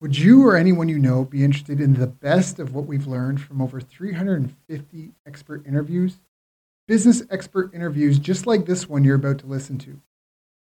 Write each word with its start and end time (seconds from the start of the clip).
Would 0.00 0.18
you 0.18 0.46
or 0.46 0.56
anyone 0.56 0.88
you 0.88 0.98
know 0.98 1.24
be 1.24 1.44
interested 1.44 1.80
in 1.80 1.94
the 1.94 2.06
best 2.06 2.58
of 2.58 2.74
what 2.74 2.86
we've 2.86 3.06
learned 3.06 3.40
from 3.40 3.62
over 3.62 3.80
350 3.80 5.12
expert 5.26 5.66
interviews? 5.66 6.16
Business 6.86 7.22
expert 7.30 7.72
interviews 7.72 8.18
just 8.18 8.46
like 8.46 8.66
this 8.66 8.88
one 8.88 9.04
you're 9.04 9.14
about 9.14 9.38
to 9.38 9.46
listen 9.46 9.78
to. 9.78 10.00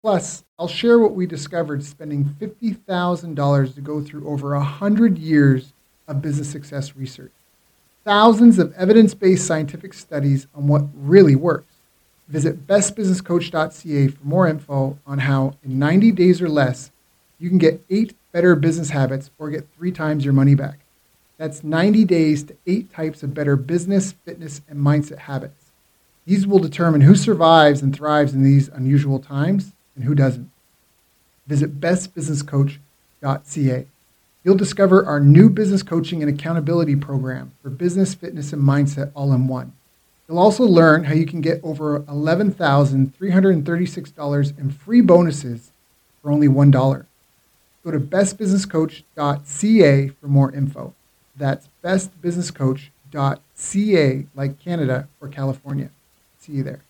Plus, 0.01 0.45
I'll 0.57 0.69
share 0.69 0.97
what 0.97 1.13
we 1.13 1.25
discovered 1.25 1.83
spending 1.83 2.23
$50,000 2.39 3.75
to 3.75 3.81
go 3.81 4.01
through 4.01 4.27
over 4.27 4.55
100 4.55 5.17
years 5.17 5.73
of 6.07 6.21
business 6.21 6.49
success 6.49 6.95
research. 6.95 7.33
Thousands 8.05 8.57
of 8.57 8.73
evidence 8.73 9.13
based 9.13 9.45
scientific 9.45 9.93
studies 9.93 10.47
on 10.55 10.67
what 10.67 10.85
really 10.95 11.35
works. 11.35 11.73
Visit 12.29 12.65
bestbusinesscoach.ca 12.65 14.07
for 14.07 14.23
more 14.23 14.47
info 14.47 14.97
on 15.05 15.19
how, 15.19 15.55
in 15.63 15.77
90 15.77 16.13
days 16.13 16.41
or 16.41 16.47
less, 16.47 16.91
you 17.37 17.49
can 17.49 17.57
get 17.57 17.83
eight 17.89 18.15
better 18.31 18.55
business 18.55 18.89
habits 18.89 19.29
or 19.37 19.49
get 19.49 19.67
three 19.75 19.91
times 19.91 20.23
your 20.23 20.33
money 20.33 20.55
back. 20.55 20.79
That's 21.37 21.63
90 21.63 22.05
days 22.05 22.43
to 22.43 22.55
eight 22.67 22.91
types 22.91 23.23
of 23.23 23.33
better 23.33 23.55
business, 23.55 24.11
fitness, 24.11 24.61
and 24.67 24.79
mindset 24.79 25.19
habits. 25.19 25.71
These 26.25 26.45
will 26.45 26.59
determine 26.59 27.01
who 27.01 27.15
survives 27.15 27.81
and 27.81 27.95
thrives 27.95 28.33
in 28.33 28.43
these 28.43 28.67
unusual 28.67 29.19
times 29.19 29.71
and 29.95 30.03
who 30.03 30.13
doesn't. 30.13 30.51
Visit 31.47 31.79
bestbusinesscoach.ca. 31.79 33.87
You'll 34.43 34.55
discover 34.55 35.05
our 35.05 35.19
new 35.19 35.49
business 35.49 35.83
coaching 35.83 36.21
and 36.21 36.31
accountability 36.31 36.95
program 36.95 37.51
for 37.61 37.69
business, 37.69 38.13
fitness, 38.13 38.53
and 38.53 38.61
mindset 38.61 39.11
all 39.15 39.33
in 39.33 39.47
one. 39.47 39.73
You'll 40.27 40.39
also 40.39 40.63
learn 40.63 41.03
how 41.05 41.13
you 41.13 41.25
can 41.25 41.41
get 41.41 41.59
over 41.63 42.01
$11,336 42.01 44.59
in 44.59 44.71
free 44.71 45.01
bonuses 45.01 45.71
for 46.21 46.31
only 46.31 46.47
$1. 46.47 47.05
Go 47.83 47.91
to 47.91 47.99
bestbusinesscoach.ca 47.99 50.07
for 50.09 50.27
more 50.27 50.53
info. 50.53 50.93
That's 51.35 51.67
bestbusinesscoach.ca, 51.83 54.27
like 54.35 54.59
Canada 54.59 55.09
or 55.21 55.27
California. 55.29 55.89
See 56.37 56.53
you 56.53 56.63
there. 56.63 56.81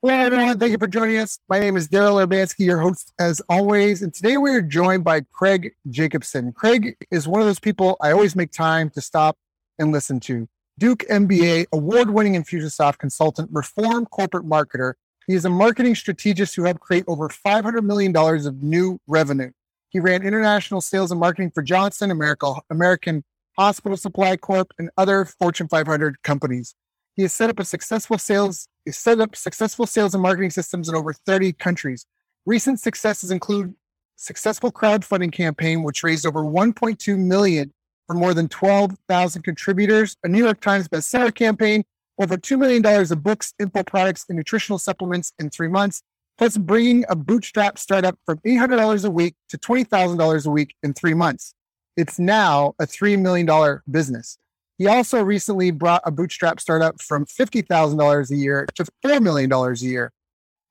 Hello, 0.00 0.14
everyone. 0.14 0.60
Thank 0.60 0.70
you 0.70 0.78
for 0.78 0.86
joining 0.86 1.18
us. 1.18 1.40
My 1.48 1.58
name 1.58 1.76
is 1.76 1.88
Daryl 1.88 2.24
Urbanski, 2.24 2.64
your 2.64 2.78
host 2.78 3.12
as 3.18 3.42
always. 3.48 4.02
And 4.02 4.14
today 4.14 4.36
we 4.36 4.52
are 4.52 4.62
joined 4.62 5.02
by 5.02 5.22
Craig 5.32 5.74
Jacobson. 5.90 6.52
Craig 6.52 6.94
is 7.10 7.26
one 7.26 7.40
of 7.40 7.48
those 7.48 7.58
people 7.58 7.96
I 8.00 8.12
always 8.12 8.36
make 8.36 8.52
time 8.52 8.90
to 8.90 9.00
stop 9.00 9.36
and 9.76 9.90
listen 9.90 10.20
to. 10.20 10.48
Duke 10.78 11.00
MBA, 11.10 11.66
award 11.72 12.10
winning 12.10 12.34
Infusionsoft 12.34 12.98
consultant, 12.98 13.50
reform 13.52 14.06
corporate 14.06 14.46
marketer. 14.46 14.92
He 15.28 15.34
is 15.34 15.44
a 15.44 15.50
marketing 15.50 15.94
strategist 15.94 16.56
who 16.56 16.64
helped 16.64 16.80
create 16.80 17.04
over 17.06 17.28
$500 17.28 17.84
million 17.84 18.16
of 18.16 18.62
new 18.62 18.98
revenue. 19.06 19.50
He 19.90 20.00
ran 20.00 20.22
international 20.22 20.80
sales 20.80 21.10
and 21.10 21.20
marketing 21.20 21.50
for 21.54 21.62
Johnson, 21.62 22.10
America, 22.10 22.54
American 22.70 23.22
Hospital 23.58 23.98
Supply 23.98 24.38
Corp, 24.38 24.72
and 24.78 24.88
other 24.96 25.26
Fortune 25.26 25.68
500 25.68 26.22
companies. 26.22 26.74
He 27.14 27.22
has 27.22 27.34
set 27.34 27.50
up 27.50 27.60
a 27.60 27.64
successful 27.66 28.16
sales, 28.16 28.68
set 28.88 29.20
up 29.20 29.36
successful 29.36 29.86
sales 29.86 30.14
and 30.14 30.22
marketing 30.22 30.48
systems 30.48 30.88
in 30.88 30.94
over 30.94 31.12
30 31.12 31.52
countries. 31.52 32.06
Recent 32.46 32.80
successes 32.80 33.30
include 33.30 33.74
successful 34.16 34.72
crowdfunding 34.72 35.32
campaign, 35.32 35.82
which 35.82 36.02
raised 36.02 36.24
over 36.24 36.42
1.2 36.42 37.18
million 37.18 37.74
for 38.06 38.14
more 38.14 38.32
than 38.32 38.48
12,000 38.48 39.42
contributors, 39.42 40.16
a 40.24 40.28
New 40.28 40.42
York 40.42 40.62
Times 40.62 40.88
bestseller 40.88 41.34
campaign, 41.34 41.84
over 42.18 42.36
$2 42.36 42.58
million 42.58 42.84
of 42.84 43.22
books, 43.22 43.54
info 43.60 43.82
products, 43.82 44.24
and 44.28 44.36
nutritional 44.36 44.78
supplements 44.78 45.32
in 45.38 45.50
three 45.50 45.68
months, 45.68 46.02
plus 46.36 46.56
bringing 46.56 47.04
a 47.08 47.16
bootstrap 47.16 47.78
startup 47.78 48.18
from 48.26 48.38
$800 48.38 49.04
a 49.04 49.10
week 49.10 49.34
to 49.48 49.58
$20,000 49.58 50.46
a 50.46 50.50
week 50.50 50.74
in 50.82 50.92
three 50.94 51.14
months. 51.14 51.54
It's 51.96 52.18
now 52.18 52.74
a 52.78 52.86
$3 52.86 53.20
million 53.20 53.80
business. 53.90 54.38
He 54.78 54.86
also 54.86 55.22
recently 55.22 55.72
brought 55.72 56.02
a 56.04 56.12
bootstrap 56.12 56.60
startup 56.60 57.02
from 57.02 57.26
$50,000 57.26 58.30
a 58.30 58.36
year 58.36 58.66
to 58.76 58.84
$4 59.04 59.20
million 59.20 59.52
a 59.52 59.74
year. 59.74 60.12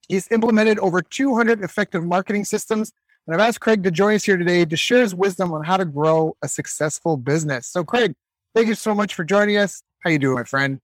He's 0.08 0.32
implemented 0.32 0.80
over 0.80 1.02
200 1.02 1.62
effective 1.62 2.06
marketing 2.06 2.46
systems. 2.46 2.94
And 3.28 3.36
I've 3.36 3.46
asked 3.46 3.60
Craig 3.60 3.84
to 3.84 3.92
join 3.92 4.16
us 4.16 4.24
here 4.24 4.38
today 4.38 4.64
to 4.64 4.78
share 4.78 5.02
his 5.02 5.14
wisdom 5.14 5.52
on 5.52 5.66
how 5.66 5.76
to 5.76 5.84
grow 5.84 6.38
a 6.42 6.48
successful 6.48 7.18
business. 7.18 7.68
So, 7.68 7.84
Craig, 7.84 8.14
thank 8.56 8.70
you 8.70 8.76
so 8.76 8.96
much 8.96 9.14
for 9.14 9.26
joining 9.26 9.58
us. 9.58 9.84
How 10.00 10.12
you 10.12 10.20
doing, 10.20 10.36
my 10.36 10.44
friend? 10.46 10.80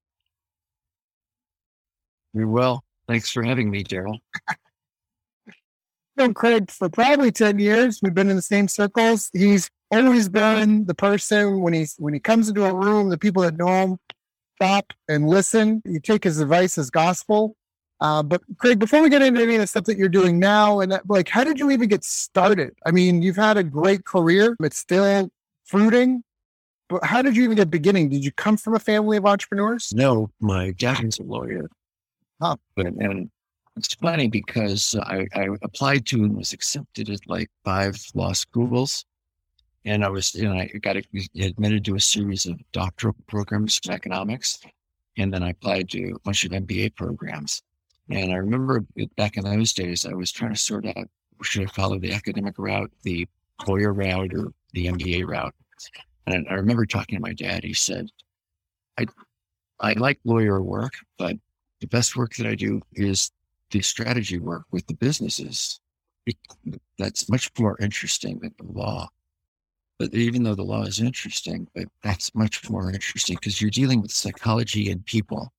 Very 2.33 2.45
well. 2.45 2.83
Thanks 3.07 3.29
for 3.29 3.43
having 3.43 3.69
me, 3.69 3.83
Daryl. 3.83 4.19
known 6.15 6.33
Craig 6.33 6.69
for 6.71 6.89
probably 6.89 7.31
10 7.31 7.59
years. 7.59 7.99
We've 8.01 8.13
been 8.13 8.29
in 8.29 8.35
the 8.35 8.41
same 8.41 8.67
circles. 8.67 9.29
He's 9.33 9.69
always 9.91 10.29
been 10.29 10.85
the 10.85 10.95
person 10.95 11.61
when 11.61 11.73
he's 11.73 11.95
when 11.97 12.13
he 12.13 12.19
comes 12.19 12.49
into 12.49 12.65
a 12.65 12.73
room, 12.73 13.09
the 13.09 13.17
people 13.17 13.43
that 13.43 13.57
know 13.57 13.67
him 13.67 13.97
stop 14.55 14.93
and 15.07 15.27
listen. 15.27 15.81
You 15.85 15.99
take 15.99 16.23
his 16.23 16.39
advice 16.39 16.77
as 16.77 16.89
gospel. 16.89 17.55
Uh, 17.99 18.21
but 18.21 18.41
Craig, 18.57 18.79
before 18.79 19.01
we 19.01 19.09
get 19.09 19.21
into 19.21 19.41
any 19.41 19.55
of 19.55 19.61
the 19.61 19.67
stuff 19.67 19.85
that 19.85 19.97
you're 19.97 20.09
doing 20.09 20.37
now, 20.37 20.81
and 20.81 20.91
that, 20.91 21.09
like, 21.09 21.29
how 21.29 21.43
did 21.43 21.57
you 21.57 21.71
even 21.71 21.87
get 21.87 22.03
started? 22.03 22.73
I 22.85 22.91
mean, 22.91 23.21
you've 23.21 23.37
had 23.37 23.57
a 23.57 23.63
great 23.63 24.03
career. 24.03 24.57
It's 24.61 24.77
still 24.77 25.29
fruiting. 25.65 26.23
But 26.89 27.05
how 27.05 27.21
did 27.21 27.37
you 27.37 27.43
even 27.43 27.55
get 27.55 27.69
beginning? 27.69 28.09
Did 28.09 28.25
you 28.25 28.31
come 28.31 28.57
from 28.57 28.75
a 28.75 28.79
family 28.79 29.15
of 29.17 29.25
entrepreneurs? 29.25 29.91
No, 29.95 30.29
my 30.41 30.71
dad 30.71 31.03
was 31.03 31.17
a 31.19 31.23
lawyer. 31.23 31.69
And 32.77 33.29
it's 33.75 33.93
funny 33.95 34.27
because 34.27 34.95
I, 35.01 35.27
I 35.33 35.47
applied 35.61 36.05
to 36.07 36.23
and 36.23 36.37
was 36.37 36.53
accepted 36.53 37.09
at 37.09 37.19
like 37.27 37.49
five 37.63 37.97
law 38.13 38.33
schools 38.33 39.05
and 39.85 40.05
I 40.05 40.09
was, 40.09 40.33
know, 40.35 40.53
I 40.53 40.67
got 40.81 40.95
admitted 40.95 41.85
to 41.85 41.95
a 41.95 41.99
series 41.99 42.45
of 42.45 42.59
doctoral 42.71 43.15
programs 43.27 43.79
in 43.85 43.91
economics, 43.91 44.59
and 45.17 45.33
then 45.33 45.43
I 45.43 45.49
applied 45.49 45.89
to 45.89 46.11
a 46.11 46.19
bunch 46.19 46.45
of 46.45 46.51
MBA 46.51 46.95
programs. 46.95 47.61
And 48.09 48.31
I 48.31 48.35
remember 48.35 48.85
back 49.17 49.37
in 49.37 49.43
those 49.43 49.73
days, 49.73 50.05
I 50.05 50.13
was 50.13 50.31
trying 50.31 50.53
to 50.53 50.59
sort 50.59 50.85
out 50.85 51.07
should 51.41 51.63
I 51.63 51.71
follow 51.73 51.99
the 51.99 52.13
academic 52.13 52.55
route, 52.57 52.91
the 53.01 53.27
lawyer 53.67 53.91
route, 53.91 54.33
or 54.33 54.53
the 54.71 54.85
MBA 54.85 55.27
route. 55.27 55.53
And 56.27 56.47
I 56.49 56.53
remember 56.53 56.85
talking 56.85 57.17
to 57.17 57.21
my 57.21 57.33
dad. 57.33 57.65
He 57.65 57.73
said, 57.73 58.09
"I, 58.97 59.05
I 59.81 59.93
like 59.93 60.19
lawyer 60.23 60.61
work, 60.61 60.93
but 61.17 61.35
the 61.83 61.97
best 61.97 62.15
work 62.15 62.33
that 62.35 62.47
I 62.47 62.55
do 62.55 62.81
is 62.93 63.29
the 63.71 63.81
strategy 63.81 64.39
work 64.39 64.63
with 64.71 64.87
the 64.87 64.93
businesses. 64.93 65.81
That's 66.97 67.29
much 67.29 67.51
more 67.59 67.77
interesting 67.81 68.39
than 68.39 68.55
the 68.57 68.71
law." 68.71 69.09
But 69.99 70.13
even 70.13 70.43
though 70.43 70.55
the 70.55 70.63
law 70.63 70.83
is 70.83 71.01
interesting, 71.01 71.67
but 71.75 71.89
that's 72.01 72.33
much 72.33 72.69
more 72.69 72.89
interesting 72.89 73.35
because 73.35 73.61
you're 73.61 73.69
dealing 73.81 74.01
with 74.01 74.11
psychology 74.11 74.89
and 74.89 75.05
people. 75.05 75.51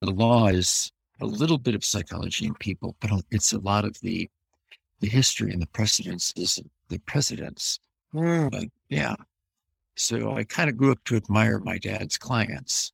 The 0.00 0.10
law 0.10 0.48
is 0.48 0.90
a 1.20 1.26
little 1.26 1.58
bit 1.58 1.76
of 1.76 1.84
psychology 1.84 2.46
and 2.46 2.58
people, 2.58 2.96
but 3.00 3.10
it's 3.30 3.52
a 3.52 3.58
lot 3.60 3.84
of 3.84 3.98
the 4.00 4.28
the 5.00 5.08
history 5.08 5.52
and 5.52 5.62
the 5.62 5.66
precedents 5.68 6.32
is 6.36 6.58
the 6.88 6.98
precedents. 6.98 7.78
Mm. 8.14 8.50
But 8.50 8.64
yeah. 8.88 9.14
So 9.94 10.36
I 10.36 10.44
kind 10.44 10.68
of 10.68 10.76
grew 10.76 10.92
up 10.92 11.04
to 11.04 11.16
admire 11.16 11.58
my 11.60 11.78
dad's 11.78 12.18
clients 12.18 12.92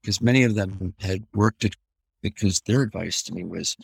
because 0.00 0.20
many 0.20 0.42
of 0.44 0.54
them 0.54 0.94
had 1.00 1.24
worked 1.34 1.64
at 1.64 1.76
because 2.22 2.60
their 2.60 2.82
advice 2.82 3.22
to 3.22 3.34
me 3.34 3.44
was 3.44 3.76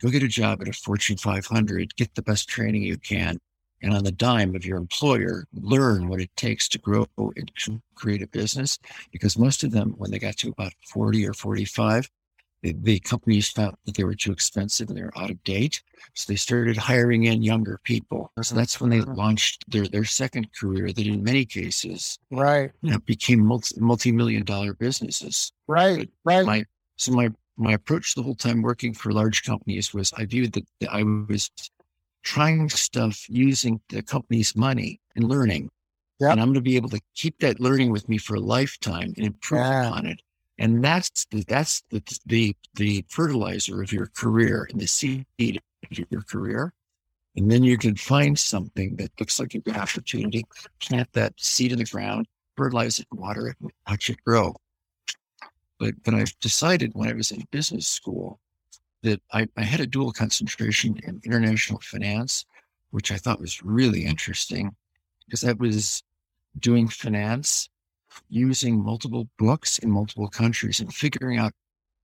go 0.00 0.10
get 0.10 0.22
a 0.22 0.28
job 0.28 0.60
at 0.62 0.68
a 0.68 0.72
Fortune 0.72 1.16
500, 1.16 1.94
get 1.96 2.14
the 2.14 2.22
best 2.22 2.48
training 2.48 2.82
you 2.82 2.98
can, 2.98 3.38
and 3.82 3.94
on 3.94 4.04
the 4.04 4.12
dime 4.12 4.54
of 4.54 4.64
your 4.64 4.78
employer, 4.78 5.44
learn 5.52 6.08
what 6.08 6.20
it 6.20 6.30
takes 6.36 6.68
to 6.68 6.78
grow 6.78 7.06
and 7.18 7.50
create 7.94 8.22
a 8.22 8.28
business. 8.28 8.78
Because 9.10 9.38
most 9.38 9.64
of 9.64 9.72
them, 9.72 9.94
when 9.98 10.10
they 10.10 10.18
got 10.18 10.36
to 10.38 10.50
about 10.50 10.72
40 10.86 11.26
or 11.26 11.34
45, 11.34 12.08
the, 12.62 12.76
the 12.80 13.00
companies 13.00 13.48
found 13.48 13.74
that 13.84 13.96
they 13.96 14.04
were 14.04 14.14
too 14.14 14.30
expensive 14.30 14.88
and 14.88 14.96
they 14.96 15.02
were 15.02 15.18
out 15.18 15.30
of 15.30 15.42
date. 15.42 15.82
So 16.14 16.32
they 16.32 16.36
started 16.36 16.76
hiring 16.76 17.24
in 17.24 17.42
younger 17.42 17.80
people. 17.82 18.30
So 18.40 18.54
that's 18.54 18.80
when 18.80 18.90
they 18.90 19.00
mm-hmm. 19.00 19.14
launched 19.14 19.64
their, 19.68 19.88
their 19.88 20.04
second 20.04 20.48
career 20.54 20.92
that 20.92 21.06
in 21.06 21.24
many 21.24 21.44
cases, 21.44 22.18
right, 22.30 22.70
you 22.82 22.92
know, 22.92 22.98
became 23.00 23.44
multi, 23.44 23.80
multi-million 23.80 24.44
dollar 24.44 24.74
businesses. 24.74 25.52
Right, 25.66 26.08
but 26.24 26.36
right. 26.36 26.46
My, 26.46 26.64
so 26.96 27.12
my, 27.12 27.30
my 27.56 27.72
approach 27.72 28.14
the 28.14 28.22
whole 28.22 28.34
time 28.34 28.62
working 28.62 28.94
for 28.94 29.12
large 29.12 29.42
companies 29.44 29.92
was 29.92 30.12
I 30.16 30.24
viewed 30.24 30.52
that 30.54 30.64
I 30.90 31.02
was 31.02 31.50
trying 32.22 32.68
stuff 32.68 33.26
using 33.28 33.80
the 33.88 34.02
company's 34.02 34.56
money 34.56 35.00
and 35.16 35.28
learning. 35.28 35.70
Yep. 36.20 36.32
And 36.32 36.40
I'm 36.40 36.48
going 36.48 36.54
to 36.54 36.60
be 36.60 36.76
able 36.76 36.90
to 36.90 37.00
keep 37.14 37.38
that 37.40 37.60
learning 37.60 37.90
with 37.90 38.08
me 38.08 38.18
for 38.18 38.36
a 38.36 38.40
lifetime 38.40 39.12
and 39.16 39.26
improve 39.26 39.60
yeah. 39.60 39.88
upon 39.88 40.06
it. 40.06 40.22
And 40.58 40.84
that's 40.84 41.26
the, 41.30 41.44
that's 41.48 41.82
the, 41.90 42.02
the, 42.26 42.56
the 42.74 43.04
fertilizer 43.08 43.82
of 43.82 43.92
your 43.92 44.06
career 44.16 44.68
and 44.70 44.80
the 44.80 44.86
seed 44.86 45.26
of 45.40 46.06
your 46.10 46.22
career. 46.22 46.72
And 47.34 47.50
then 47.50 47.64
you 47.64 47.78
can 47.78 47.96
find 47.96 48.38
something 48.38 48.96
that 48.96 49.10
looks 49.18 49.40
like 49.40 49.54
a 49.54 49.58
good 49.58 49.76
opportunity, 49.76 50.44
plant 50.80 51.08
that 51.14 51.32
seed 51.38 51.72
in 51.72 51.78
the 51.78 51.84
ground, 51.84 52.26
fertilize 52.56 52.98
it, 52.98 53.06
water 53.10 53.48
it, 53.48 53.56
watch 53.88 54.10
it 54.10 54.22
grow. 54.24 54.54
But, 55.82 56.00
but 56.04 56.14
I've 56.14 56.38
decided 56.38 56.92
when 56.94 57.08
I 57.08 57.12
was 57.12 57.32
in 57.32 57.42
business 57.50 57.88
school 57.88 58.38
that 59.02 59.20
I, 59.32 59.48
I 59.56 59.62
had 59.62 59.80
a 59.80 59.86
dual 59.86 60.12
concentration 60.12 60.96
in 61.02 61.20
international 61.24 61.80
finance, 61.80 62.44
which 62.92 63.10
I 63.10 63.16
thought 63.16 63.40
was 63.40 63.64
really 63.64 64.04
interesting 64.04 64.76
because 65.26 65.40
that 65.40 65.58
was 65.58 66.04
doing 66.60 66.86
finance 66.86 67.68
using 68.28 68.78
multiple 68.78 69.26
books 69.40 69.80
in 69.80 69.90
multiple 69.90 70.28
countries 70.28 70.78
and 70.78 70.94
figuring 70.94 71.40
out 71.40 71.52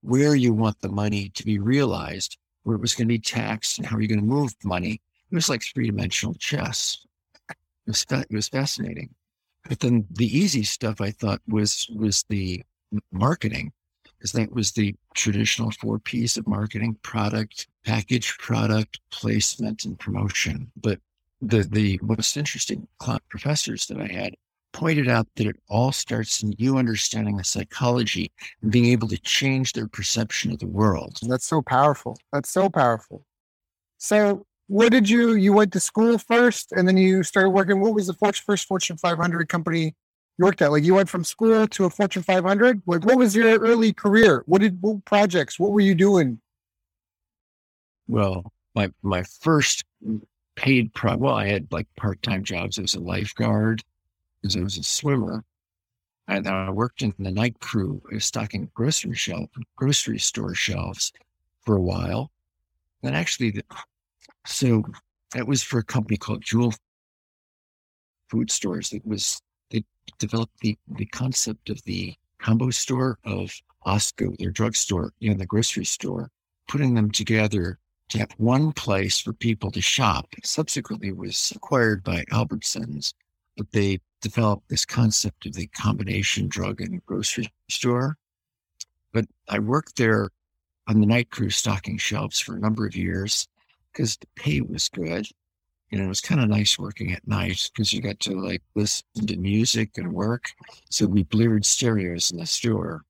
where 0.00 0.34
you 0.34 0.52
want 0.52 0.80
the 0.80 0.88
money 0.88 1.28
to 1.36 1.44
be 1.44 1.60
realized, 1.60 2.36
where 2.64 2.74
it 2.74 2.82
was 2.82 2.96
going 2.96 3.06
to 3.06 3.14
be 3.14 3.20
taxed, 3.20 3.78
and 3.78 3.86
how 3.86 3.96
are 3.96 4.00
you're 4.00 4.08
going 4.08 4.18
to 4.18 4.26
move 4.26 4.52
money. 4.64 5.00
It 5.30 5.36
was 5.36 5.48
like 5.48 5.62
three 5.62 5.86
dimensional 5.86 6.34
chess. 6.34 7.06
It 7.48 7.56
was, 7.86 8.04
it 8.10 8.34
was 8.34 8.48
fascinating. 8.48 9.14
But 9.68 9.78
then 9.78 10.04
the 10.10 10.36
easy 10.36 10.64
stuff 10.64 11.00
I 11.00 11.12
thought 11.12 11.40
was 11.46 11.88
was 11.94 12.24
the 12.28 12.64
marketing, 13.12 13.72
because 14.04 14.32
that 14.32 14.52
was 14.52 14.72
the 14.72 14.94
traditional 15.14 15.70
four 15.70 15.98
P's 15.98 16.36
of 16.36 16.46
marketing: 16.46 16.96
product, 17.02 17.68
package, 17.84 18.36
product, 18.38 19.00
placement, 19.10 19.84
and 19.84 19.98
promotion. 19.98 20.70
But 20.76 21.00
the 21.40 21.62
the 21.62 21.98
most 22.02 22.36
interesting 22.36 22.86
professors 23.28 23.86
that 23.86 23.98
I 23.98 24.06
had 24.06 24.34
pointed 24.72 25.08
out 25.08 25.26
that 25.36 25.46
it 25.46 25.56
all 25.68 25.92
starts 25.92 26.42
in 26.42 26.52
you 26.58 26.78
understanding 26.78 27.36
the 27.36 27.44
psychology 27.44 28.30
and 28.62 28.70
being 28.70 28.86
able 28.86 29.08
to 29.08 29.18
change 29.18 29.72
their 29.72 29.88
perception 29.88 30.52
of 30.52 30.58
the 30.58 30.66
world. 30.66 31.18
That's 31.22 31.46
so 31.46 31.62
powerful. 31.62 32.18
That's 32.32 32.50
so 32.50 32.68
powerful. 32.68 33.24
So, 33.96 34.46
where 34.68 34.90
did 34.90 35.08
you? 35.08 35.34
You 35.34 35.52
went 35.52 35.72
to 35.72 35.80
school 35.80 36.18
first, 36.18 36.72
and 36.72 36.86
then 36.86 36.96
you 36.96 37.22
started 37.22 37.50
working. 37.50 37.80
What 37.80 37.94
was 37.94 38.06
the 38.06 38.14
first 38.14 38.66
Fortune 38.66 38.98
500 38.98 39.48
company 39.48 39.94
you 40.38 40.44
worked 40.44 40.62
at? 40.62 40.70
Like 40.70 40.84
you 40.84 40.94
went 40.94 41.08
from 41.08 41.24
school 41.24 41.66
to 41.66 41.84
a 41.84 41.90
Fortune 41.90 42.22
500. 42.22 42.82
Like, 42.86 43.04
what 43.04 43.18
was 43.18 43.34
your 43.34 43.58
early 43.58 43.92
career? 43.92 44.44
What 44.46 44.60
did 44.60 44.80
what 44.80 45.04
projects? 45.04 45.58
What 45.58 45.72
were 45.72 45.80
you 45.80 45.94
doing? 45.94 46.40
Well, 48.06 48.52
my 48.74 48.90
my 49.02 49.24
first 49.24 49.84
paid 50.54 50.94
pro. 50.94 51.16
Well, 51.16 51.34
I 51.34 51.46
had 51.46 51.66
like 51.70 51.86
part 51.96 52.22
time 52.22 52.44
jobs 52.44 52.78
as 52.78 52.94
a 52.94 53.00
lifeguard 53.00 53.82
because 54.40 54.56
I 54.56 54.60
was 54.60 54.78
a 54.78 54.82
swimmer. 54.82 55.44
And 56.28 56.46
I 56.46 56.68
worked 56.68 57.00
in 57.00 57.14
the 57.18 57.30
night 57.30 57.58
crew, 57.60 58.02
stocking 58.18 58.70
grocery 58.74 59.14
shelf, 59.14 59.48
grocery 59.76 60.18
store 60.18 60.54
shelves 60.54 61.10
for 61.62 61.74
a 61.76 61.80
while. 61.80 62.30
And 63.02 63.16
actually, 63.16 63.62
so 64.44 64.84
that 65.32 65.48
was 65.48 65.62
for 65.62 65.78
a 65.78 65.84
company 65.84 66.18
called 66.18 66.42
Jewel 66.42 66.74
Food 68.28 68.50
Stores. 68.50 68.92
It 68.92 69.06
was 69.06 69.40
developed 70.18 70.58
the 70.60 70.78
the 70.88 71.06
concept 71.06 71.70
of 71.70 71.82
the 71.84 72.14
combo 72.38 72.70
store 72.70 73.18
of 73.24 73.52
Osco, 73.86 74.36
their 74.38 74.50
drugstore, 74.50 75.12
you 75.18 75.30
know, 75.30 75.36
the 75.36 75.46
grocery 75.46 75.84
store, 75.84 76.30
putting 76.68 76.94
them 76.94 77.10
together 77.10 77.78
to 78.10 78.18
have 78.18 78.32
one 78.38 78.72
place 78.72 79.20
for 79.20 79.32
people 79.32 79.70
to 79.70 79.80
shop. 79.80 80.28
Subsequently, 80.42 81.12
was 81.12 81.52
acquired 81.54 82.02
by 82.02 82.24
Albertsons, 82.32 83.12
but 83.56 83.70
they 83.72 84.00
developed 84.20 84.68
this 84.68 84.84
concept 84.84 85.46
of 85.46 85.54
the 85.54 85.66
combination 85.68 86.48
drug 86.48 86.80
and 86.80 87.04
grocery 87.06 87.52
store. 87.68 88.16
But 89.12 89.26
I 89.48 89.58
worked 89.58 89.96
there 89.96 90.30
on 90.86 91.00
the 91.00 91.06
night 91.06 91.30
crew 91.30 91.50
stocking 91.50 91.98
shelves 91.98 92.40
for 92.40 92.56
a 92.56 92.60
number 92.60 92.86
of 92.86 92.96
years 92.96 93.46
because 93.92 94.16
the 94.16 94.26
pay 94.36 94.60
was 94.60 94.88
good. 94.88 95.26
You 95.90 95.98
know, 95.98 96.04
it 96.04 96.08
was 96.08 96.20
kind 96.20 96.40
of 96.40 96.48
nice 96.48 96.78
working 96.78 97.12
at 97.12 97.26
night 97.26 97.70
because 97.72 97.92
you 97.92 98.02
got 98.02 98.20
to 98.20 98.40
like 98.40 98.62
listen 98.74 99.04
to 99.26 99.36
music 99.36 99.96
and 99.96 100.12
work. 100.12 100.44
So 100.90 101.06
we 101.06 101.24
bleared 101.24 101.64
stereos 101.64 102.30
in 102.30 102.38
the 102.38 102.46
store. 102.46 103.02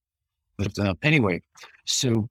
But 0.57 0.79
uh, 0.79 0.95
anyway, 1.03 1.43
so 1.85 2.29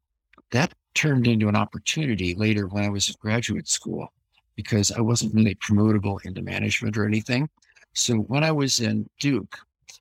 that 0.52 0.74
turned 0.94 1.28
into 1.28 1.50
an 1.50 1.56
opportunity 1.56 2.34
later 2.36 2.68
when 2.68 2.84
I 2.84 2.90
was 2.90 3.10
in 3.10 3.16
graduate 3.20 3.68
school 3.68 4.12
because 4.56 4.92
I 4.92 5.02
wasn't 5.02 5.36
really 5.36 5.56
promotable 5.56 6.24
into 6.26 6.42
management 6.42 6.98
or 6.98 7.06
anything. 7.06 7.50
So 7.94 8.16
when 8.16 8.44
I 8.44 8.52
was 8.52 8.80
in 8.80 9.10
Duke, 9.20 9.58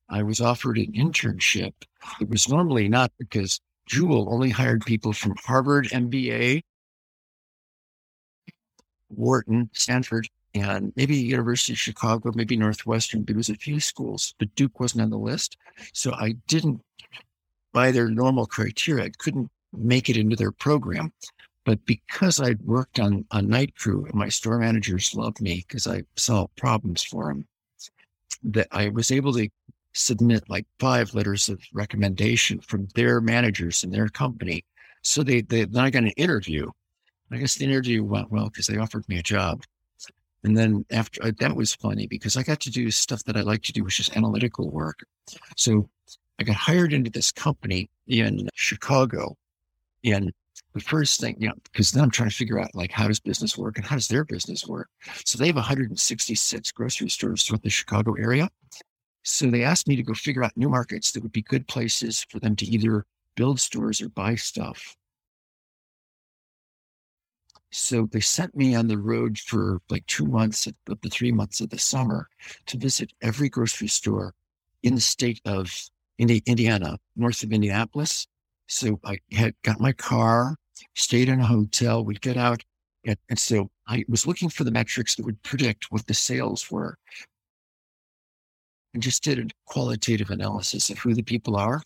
I 0.09 0.23
was 0.23 0.41
offered 0.41 0.79
an 0.79 0.93
internship. 0.93 1.73
It 2.21 2.29
was 2.29 2.49
normally 2.49 2.89
not 2.89 3.13
because 3.19 3.61
Jewel 3.87 4.33
only 4.33 4.51
hired 4.51 4.85
people 4.85 5.13
from 5.13 5.35
Harvard 5.45 5.89
MBA, 5.89 6.63
Wharton, 9.09 9.71
Stanford, 9.73 10.29
and 10.57 10.93
maybe 10.97 11.17
University 11.17 11.73
of 11.73 11.79
Chicago, 11.79 12.33
maybe 12.35 12.57
Northwestern, 12.57 13.25
it 13.29 13.37
was 13.37 13.49
a 13.49 13.55
few 13.55 13.81
schools, 13.81 14.35
but 14.39 14.55
Duke 14.55 14.81
wasn't 14.81 15.03
on 15.03 15.11
the 15.11 15.19
list. 15.19 15.57
So 15.93 16.13
I 16.15 16.37
didn't, 16.47 16.81
by 17.73 17.91
their 17.91 18.09
normal 18.09 18.47
criteria, 18.47 19.05
I 19.05 19.11
couldn't 19.19 19.51
make 19.73 20.09
it 20.09 20.17
into 20.17 20.37
their 20.37 20.53
program. 20.53 21.13
But 21.65 21.85
because 21.85 22.41
I'd 22.41 22.63
worked 22.63 23.01
on 23.01 23.25
a 23.33 23.43
night 23.43 23.75
crew 23.75 24.05
and 24.05 24.15
my 24.15 24.29
store 24.29 24.59
managers 24.59 25.15
loved 25.15 25.41
me 25.41 25.65
because 25.67 25.87
I 25.87 26.05
solved 26.17 26.55
problems 26.57 27.03
for 27.03 27.27
them, 27.27 27.47
that 28.45 28.69
I 28.71 28.89
was 28.89 29.11
able 29.11 29.33
to 29.35 29.49
submit 29.93 30.49
like 30.49 30.67
five 30.79 31.13
letters 31.15 31.49
of 31.49 31.61
recommendation 31.73 32.61
from 32.61 32.87
their 32.95 33.21
managers 33.21 33.83
in 33.83 33.91
their 33.91 34.09
company. 34.09 34.65
So 35.03 35.23
they, 35.23 35.41
they 35.41 35.65
then 35.65 35.85
I 35.85 35.91
got 35.91 36.05
an 36.05 36.11
interview. 36.11 36.71
I 37.33 37.39
guess 37.39 37.57
the 37.57 37.65
interview 37.65 38.05
went 38.05 38.31
well 38.31 38.49
because 38.49 38.69
they 38.69 38.79
offered 38.79 39.09
me 39.09 39.19
a 39.19 39.23
job. 39.23 39.65
And 40.47 40.57
then 40.57 40.87
after 40.93 41.25
uh, 41.25 41.33
that 41.41 41.57
was 41.57 41.75
funny 41.75 42.07
because 42.07 42.37
I 42.37 42.45
got 42.45 42.61
to 42.61 42.71
do 42.71 42.91
stuff 42.93 43.25
that 43.25 43.37
I 43.37 43.41
like 43.41 43.63
to 43.63 43.73
do, 43.73 43.83
which 43.83 43.99
is 43.99 44.11
analytical 44.15 44.71
work. 44.71 45.05
So 45.57 45.89
I 46.39 46.45
got 46.45 46.55
hired 46.55 46.93
into 46.93 47.11
this 47.11 47.33
company 47.33 47.91
in 48.07 48.49
Chicago. 48.55 49.37
And 50.05 50.33
the 50.73 50.81
first 50.81 51.21
thing, 51.21 51.35
you 51.41 51.49
know, 51.49 51.55
because 51.65 51.91
then 51.91 52.05
I'm 52.05 52.11
trying 52.11 52.29
to 52.29 52.35
figure 52.35 52.61
out 52.61 52.75
like 52.75 52.93
how 52.93 53.09
does 53.09 53.19
business 53.19 53.59
work 53.59 53.77
and 53.77 53.85
how 53.85 53.97
does 53.97 54.07
their 54.07 54.25
business 54.25 54.67
work. 54.69 54.89
So 55.25 55.37
they 55.37 55.49
have 55.49 55.57
166 55.57 56.73
grocery 56.73 57.09
stores 57.09 57.43
throughout 57.43 57.63
the 57.63 57.71
Chicago 57.71 58.15
area. 58.15 58.49
So 59.25 59.51
they 59.51 59.65
asked 59.65 59.89
me 59.89 59.97
to 59.97 60.05
go 60.05 60.15
figure 60.15 60.45
out 60.45 60.57
new 60.57 60.69
markets 60.69 61.11
that 61.11 61.25
would 61.25 61.33
be 61.33 61.43
good 61.43 61.67
places 61.67 62.25
for 62.31 62.39
them 62.39 62.55
to 62.55 62.67
either 62.67 63.05
build 63.35 63.59
stores 63.59 64.01
or 64.01 64.09
buy 64.11 64.37
stuff. 64.37 64.95
So 67.79 68.09
they 68.11 68.21
sent 68.21 68.57
me 68.57 68.75
on 68.75 68.89
the 68.89 68.97
road 68.97 69.39
for 69.39 69.81
like 69.91 70.07
two 70.07 70.25
months 70.25 70.67
of 70.67 70.75
the 70.87 71.11
three 71.11 71.31
months 71.31 71.61
of 71.61 71.69
the 71.69 71.79
summer 71.79 72.29
to 72.67 72.79
visit 72.79 73.13
every 73.23 73.51
grocery 73.51 73.89
store 73.89 74.35
in 74.83 74.95
the 74.95 75.01
state 75.01 75.41
of 75.45 75.71
Indiana, 76.19 76.99
north 77.17 77.43
of 77.43 77.53
Indianapolis, 77.53 78.27
so 78.67 78.99
I 79.05 79.19
had 79.31 79.55
got 79.63 79.79
my 79.79 79.93
car, 79.93 80.57
stayed 80.95 81.29
in 81.29 81.41
a 81.41 81.47
hotel. 81.47 82.05
We'd 82.05 82.21
get 82.23 82.37
out. 82.37 82.63
And, 83.05 83.19
and 83.29 83.39
so 83.39 83.71
I 83.87 84.05
was 84.09 84.27
looking 84.27 84.49
for 84.49 84.65
the 84.65 84.71
metrics 84.71 85.15
that 85.15 85.27
would 85.27 85.43
predict 85.43 85.93
what 85.93 86.07
the 86.07 86.15
sales 86.15 86.71
were 86.71 86.97
and 88.95 89.03
just 89.03 89.23
did 89.23 89.39
a 89.39 89.47
qualitative 89.67 90.31
analysis 90.31 90.89
of 90.89 90.99
who 90.99 91.15
the 91.15 91.23
people 91.23 91.57
are. 91.57 91.83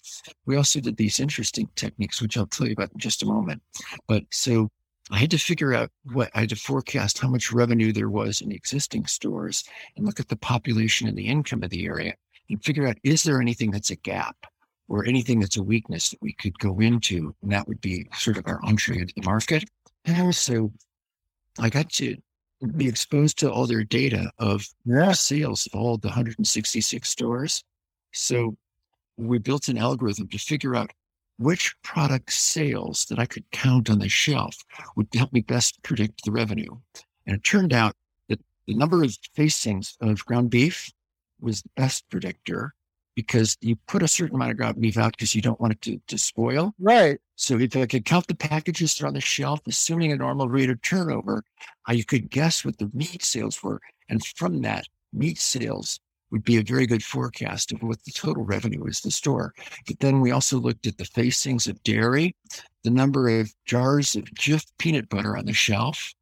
We 0.46 0.56
also 0.56 0.80
did 0.80 0.96
these 0.96 1.18
interesting 1.18 1.68
techniques, 1.74 2.22
which 2.22 2.36
I'll 2.36 2.46
tell 2.46 2.68
you 2.68 2.74
about 2.74 2.92
in 2.92 2.98
just 3.00 3.22
a 3.24 3.26
moment. 3.26 3.60
But 4.06 4.22
so 4.30 4.70
I 5.10 5.18
had 5.18 5.30
to 5.32 5.38
figure 5.38 5.74
out 5.74 5.90
what 6.12 6.30
I 6.34 6.40
had 6.40 6.50
to 6.50 6.56
forecast 6.56 7.18
how 7.18 7.28
much 7.28 7.52
revenue 7.52 7.92
there 7.92 8.10
was 8.10 8.40
in 8.40 8.52
existing 8.52 9.06
stores 9.06 9.64
and 9.96 10.06
look 10.06 10.20
at 10.20 10.28
the 10.28 10.36
population 10.36 11.08
and 11.08 11.16
the 11.16 11.26
income 11.26 11.62
of 11.62 11.70
the 11.70 11.86
area 11.86 12.14
and 12.48 12.62
figure 12.62 12.86
out 12.86 12.96
is 13.02 13.22
there 13.22 13.40
anything 13.40 13.70
that's 13.70 13.90
a 13.90 13.96
gap? 13.96 14.36
or 14.90 15.06
anything 15.06 15.38
that's 15.38 15.56
a 15.56 15.62
weakness 15.62 16.10
that 16.10 16.20
we 16.20 16.32
could 16.34 16.58
go 16.58 16.80
into. 16.80 17.34
And 17.42 17.52
that 17.52 17.66
would 17.68 17.80
be 17.80 18.06
sort 18.12 18.36
of 18.36 18.46
our 18.46 18.60
entry 18.66 18.98
into 18.98 19.14
the 19.14 19.22
market. 19.22 19.64
And 20.04 20.20
also, 20.20 20.72
I 21.60 21.70
got 21.70 21.88
to 21.90 22.16
be 22.76 22.88
exposed 22.88 23.38
to 23.38 23.50
all 23.50 23.66
their 23.66 23.84
data 23.84 24.30
of 24.38 24.66
yeah. 24.84 25.12
sales 25.12 25.66
of 25.72 25.80
all 25.80 25.96
the 25.96 26.08
166 26.08 27.08
stores. 27.08 27.62
So 28.12 28.56
we 29.16 29.38
built 29.38 29.68
an 29.68 29.78
algorithm 29.78 30.26
to 30.28 30.38
figure 30.38 30.74
out 30.74 30.90
which 31.40 31.74
product 31.82 32.30
sales 32.30 33.06
that 33.06 33.18
I 33.18 33.24
could 33.24 33.50
count 33.50 33.88
on 33.88 33.98
the 33.98 34.10
shelf 34.10 34.56
would 34.94 35.08
help 35.14 35.32
me 35.32 35.40
best 35.40 35.82
predict 35.82 36.22
the 36.24 36.30
revenue. 36.30 36.76
And 37.26 37.34
it 37.34 37.44
turned 37.44 37.72
out 37.72 37.96
that 38.28 38.40
the 38.66 38.74
number 38.74 39.02
of 39.02 39.16
facings 39.34 39.96
of 40.02 40.24
ground 40.26 40.50
beef 40.50 40.92
was 41.40 41.62
the 41.62 41.70
best 41.76 42.08
predictor 42.10 42.74
because 43.14 43.56
you 43.62 43.76
put 43.86 44.02
a 44.02 44.08
certain 44.08 44.36
amount 44.36 44.50
of 44.50 44.58
ground 44.58 44.78
beef 44.78 44.98
out 44.98 45.12
because 45.12 45.34
you 45.34 45.40
don't 45.40 45.58
want 45.58 45.72
it 45.72 45.80
to, 45.80 46.00
to 46.08 46.18
spoil. 46.18 46.74
Right. 46.78 47.18
So 47.36 47.58
if 47.58 47.74
I 47.74 47.86
could 47.86 48.04
count 48.04 48.26
the 48.26 48.34
packages 48.34 48.94
that 48.94 49.04
are 49.04 49.08
on 49.08 49.14
the 49.14 49.22
shelf, 49.22 49.60
assuming 49.66 50.12
a 50.12 50.16
normal 50.16 50.50
rate 50.50 50.68
of 50.68 50.82
turnover, 50.82 51.42
I 51.86 51.92
you 51.92 52.04
could 52.04 52.28
guess 52.30 52.66
what 52.66 52.76
the 52.76 52.90
meat 52.92 53.22
sales 53.22 53.62
were. 53.62 53.80
And 54.10 54.22
from 54.36 54.60
that, 54.60 54.84
meat 55.14 55.38
sales 55.38 56.00
would 56.30 56.44
be 56.44 56.56
a 56.56 56.62
very 56.62 56.86
good 56.86 57.02
forecast 57.02 57.72
of 57.72 57.82
what 57.82 58.02
the 58.04 58.12
total 58.12 58.44
revenue 58.44 58.84
is 58.86 59.00
the 59.00 59.10
store. 59.10 59.52
But 59.86 60.00
then 60.00 60.20
we 60.20 60.30
also 60.30 60.58
looked 60.58 60.86
at 60.86 60.98
the 60.98 61.04
facings 61.04 61.66
of 61.66 61.82
dairy, 61.82 62.36
the 62.84 62.90
number 62.90 63.28
of 63.40 63.52
jars 63.64 64.14
of 64.16 64.24
Jif 64.24 64.66
peanut 64.78 65.08
butter 65.08 65.36
on 65.36 65.46
the 65.46 65.52
shelf, 65.52 66.14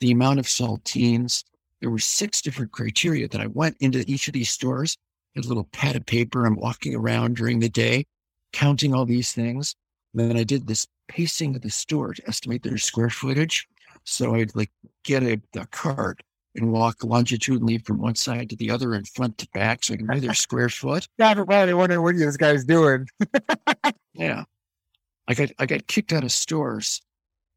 the 0.00 0.10
amount 0.10 0.38
of 0.38 0.46
saltines. 0.46 1.44
There 1.80 1.90
were 1.90 1.98
six 1.98 2.42
different 2.42 2.72
criteria 2.72 3.28
that 3.28 3.40
I 3.40 3.46
went 3.46 3.76
into 3.80 4.04
each 4.06 4.28
of 4.28 4.34
these 4.34 4.50
stores 4.50 4.96
had 5.34 5.44
a 5.44 5.48
little 5.48 5.68
pad 5.72 5.96
of 5.96 6.06
paper. 6.06 6.44
I'm 6.44 6.56
walking 6.56 6.94
around 6.94 7.36
during 7.36 7.60
the 7.60 7.68
day, 7.68 8.06
counting 8.52 8.94
all 8.94 9.04
these 9.04 9.32
things. 9.32 9.74
And 10.12 10.30
then 10.30 10.36
I 10.36 10.44
did 10.44 10.66
this 10.66 10.86
pacing 11.08 11.56
of 11.56 11.62
the 11.62 11.70
store 11.70 12.14
to 12.14 12.28
estimate 12.28 12.62
their 12.62 12.78
square 12.78 13.10
footage. 13.10 13.66
So 14.04 14.34
I'd 14.34 14.54
like 14.56 14.70
get 15.04 15.22
a, 15.22 15.40
a 15.56 15.66
cart 15.66 16.22
and 16.56 16.72
walk 16.72 17.04
longitudinally 17.04 17.78
from 17.78 17.98
one 17.98 18.16
side 18.16 18.50
to 18.50 18.56
the 18.56 18.70
other 18.70 18.94
and 18.94 19.06
front 19.08 19.38
to 19.38 19.48
back 19.54 19.84
so 19.84 19.94
I 19.94 19.98
can 19.98 20.06
know 20.06 20.18
their 20.18 20.34
square 20.46 20.68
foot. 20.68 21.06
Yeah, 21.18 21.30
I'm 21.30 21.46
wondering 21.46 22.02
what 22.02 22.16
this 22.16 22.36
guy's 22.36 22.64
doing. 22.64 23.06
Yeah. 24.12 24.44
I 25.28 25.34
got 25.34 25.50
I 25.58 25.64
got 25.64 25.86
kicked 25.86 26.12
out 26.12 26.24
of 26.24 26.32
stores 26.32 27.00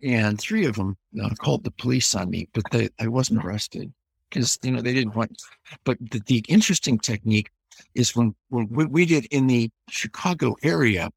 and 0.03 0.39
three 0.39 0.65
of 0.65 0.75
them 0.75 0.97
uh, 1.21 1.29
called 1.39 1.63
the 1.63 1.71
police 1.71 2.13
on 2.15 2.29
me, 2.29 2.47
but 2.53 2.63
they, 2.71 2.89
I 2.99 3.07
wasn't 3.07 3.43
arrested 3.43 3.91
because, 4.29 4.59
you 4.63 4.71
know, 4.71 4.81
they 4.81 4.93
didn't 4.93 5.15
want, 5.15 5.41
but 5.83 5.97
the, 5.99 6.21
the 6.25 6.43
interesting 6.47 6.99
technique 6.99 7.49
is 7.95 8.15
when, 8.15 8.35
when 8.49 8.65
what 8.65 8.91
we 8.91 9.05
did 9.05 9.25
in 9.25 9.47
the 9.47 9.69
Chicago 9.89 10.55
area 10.63 11.09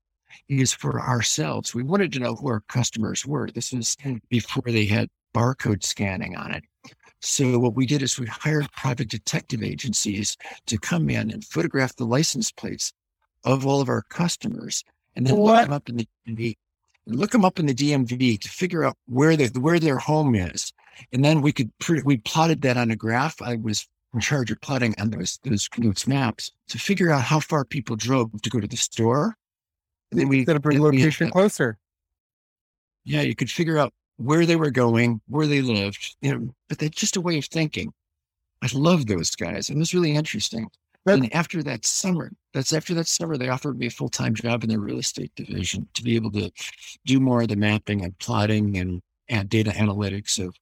is 0.48 0.72
for 0.72 1.00
ourselves. 1.00 1.74
We 1.74 1.82
wanted 1.82 2.12
to 2.12 2.20
know 2.20 2.34
who 2.34 2.48
our 2.48 2.62
customers 2.68 3.26
were. 3.26 3.48
This 3.50 3.72
was 3.72 3.96
before 4.28 4.64
they 4.66 4.86
had 4.86 5.08
barcode 5.34 5.84
scanning 5.84 6.36
on 6.36 6.52
it. 6.52 6.64
So 7.20 7.58
what 7.58 7.74
we 7.74 7.86
did 7.86 8.02
is 8.02 8.18
we 8.18 8.26
hired 8.26 8.70
private 8.72 9.08
detective 9.08 9.62
agencies 9.62 10.36
to 10.66 10.78
come 10.78 11.10
in 11.10 11.30
and 11.30 11.44
photograph 11.44 11.96
the 11.96 12.04
license 12.04 12.52
plates 12.52 12.92
of 13.44 13.66
all 13.66 13.80
of 13.80 13.88
our 13.88 14.02
customers 14.02 14.84
and 15.16 15.26
then 15.26 15.36
What? 15.36 15.54
look 15.54 15.64
them 15.64 15.72
up 15.72 15.88
in 15.88 15.96
the 15.96 16.08
DMV. 16.26 16.56
Look 17.06 17.30
them 17.30 17.44
up 17.44 17.58
in 17.58 17.66
the 17.66 17.74
DMV 17.74 18.40
to 18.40 18.48
figure 18.48 18.84
out 18.84 18.96
where 19.06 19.36
they 19.36 19.46
where 19.46 19.78
their 19.78 19.98
home 19.98 20.34
is, 20.34 20.72
and 21.12 21.24
then 21.24 21.40
we 21.40 21.52
could 21.52 21.70
we 22.04 22.16
plotted 22.18 22.62
that 22.62 22.76
on 22.76 22.90
a 22.90 22.96
graph. 22.96 23.40
I 23.40 23.56
was 23.56 23.86
in 24.12 24.20
charge 24.20 24.50
of 24.50 24.60
plotting 24.60 24.94
on 24.98 25.10
those 25.10 25.38
those, 25.44 25.68
those 25.78 26.06
maps 26.06 26.50
to 26.68 26.78
figure 26.78 27.10
out 27.10 27.22
how 27.22 27.38
far 27.40 27.64
people 27.64 27.94
drove 27.96 28.30
to 28.42 28.50
go 28.50 28.58
to 28.60 28.66
the 28.66 28.76
store. 28.76 29.36
And 30.10 30.20
then 30.20 30.28
we 30.28 30.44
got 30.44 30.56
up 30.56 30.66
a 30.66 30.70
then 30.70 30.82
we 30.90 31.00
had 31.00 31.06
location 31.06 31.30
closer. 31.30 31.78
yeah, 33.04 33.22
you 33.22 33.36
could 33.36 33.50
figure 33.50 33.78
out 33.78 33.92
where 34.16 34.46
they 34.46 34.56
were 34.56 34.70
going, 34.70 35.20
where 35.28 35.46
they 35.46 35.60
lived, 35.62 36.16
you 36.20 36.34
know, 36.36 36.54
but 36.68 36.78
that's 36.78 36.96
just 36.96 37.16
a 37.16 37.20
way 37.20 37.38
of 37.38 37.44
thinking. 37.46 37.92
I 38.62 38.68
love 38.72 39.06
those 39.06 39.34
guys. 39.36 39.68
It 39.70 39.76
was 39.76 39.94
really 39.94 40.12
interesting. 40.12 40.68
That- 41.04 41.18
and 41.18 41.32
after 41.34 41.62
that 41.62 41.84
summer, 41.86 42.32
that's 42.52 42.72
after 42.72 42.94
that 42.94 43.06
summer, 43.06 43.36
they 43.36 43.48
offered 43.48 43.78
me 43.78 43.86
a 43.86 43.90
full 43.90 44.08
time 44.08 44.34
job 44.34 44.64
in 44.64 44.70
their 44.70 44.80
real 44.80 44.98
estate 44.98 45.32
division 45.36 45.86
to 45.94 46.02
be 46.02 46.16
able 46.16 46.32
to 46.32 46.50
do 47.04 47.20
more 47.20 47.42
of 47.42 47.48
the 47.48 47.56
mapping 47.56 48.02
and 48.04 48.18
plotting 48.18 48.76
and, 48.78 49.02
and 49.28 49.48
data 49.48 49.70
analytics 49.70 50.44
of 50.44 50.56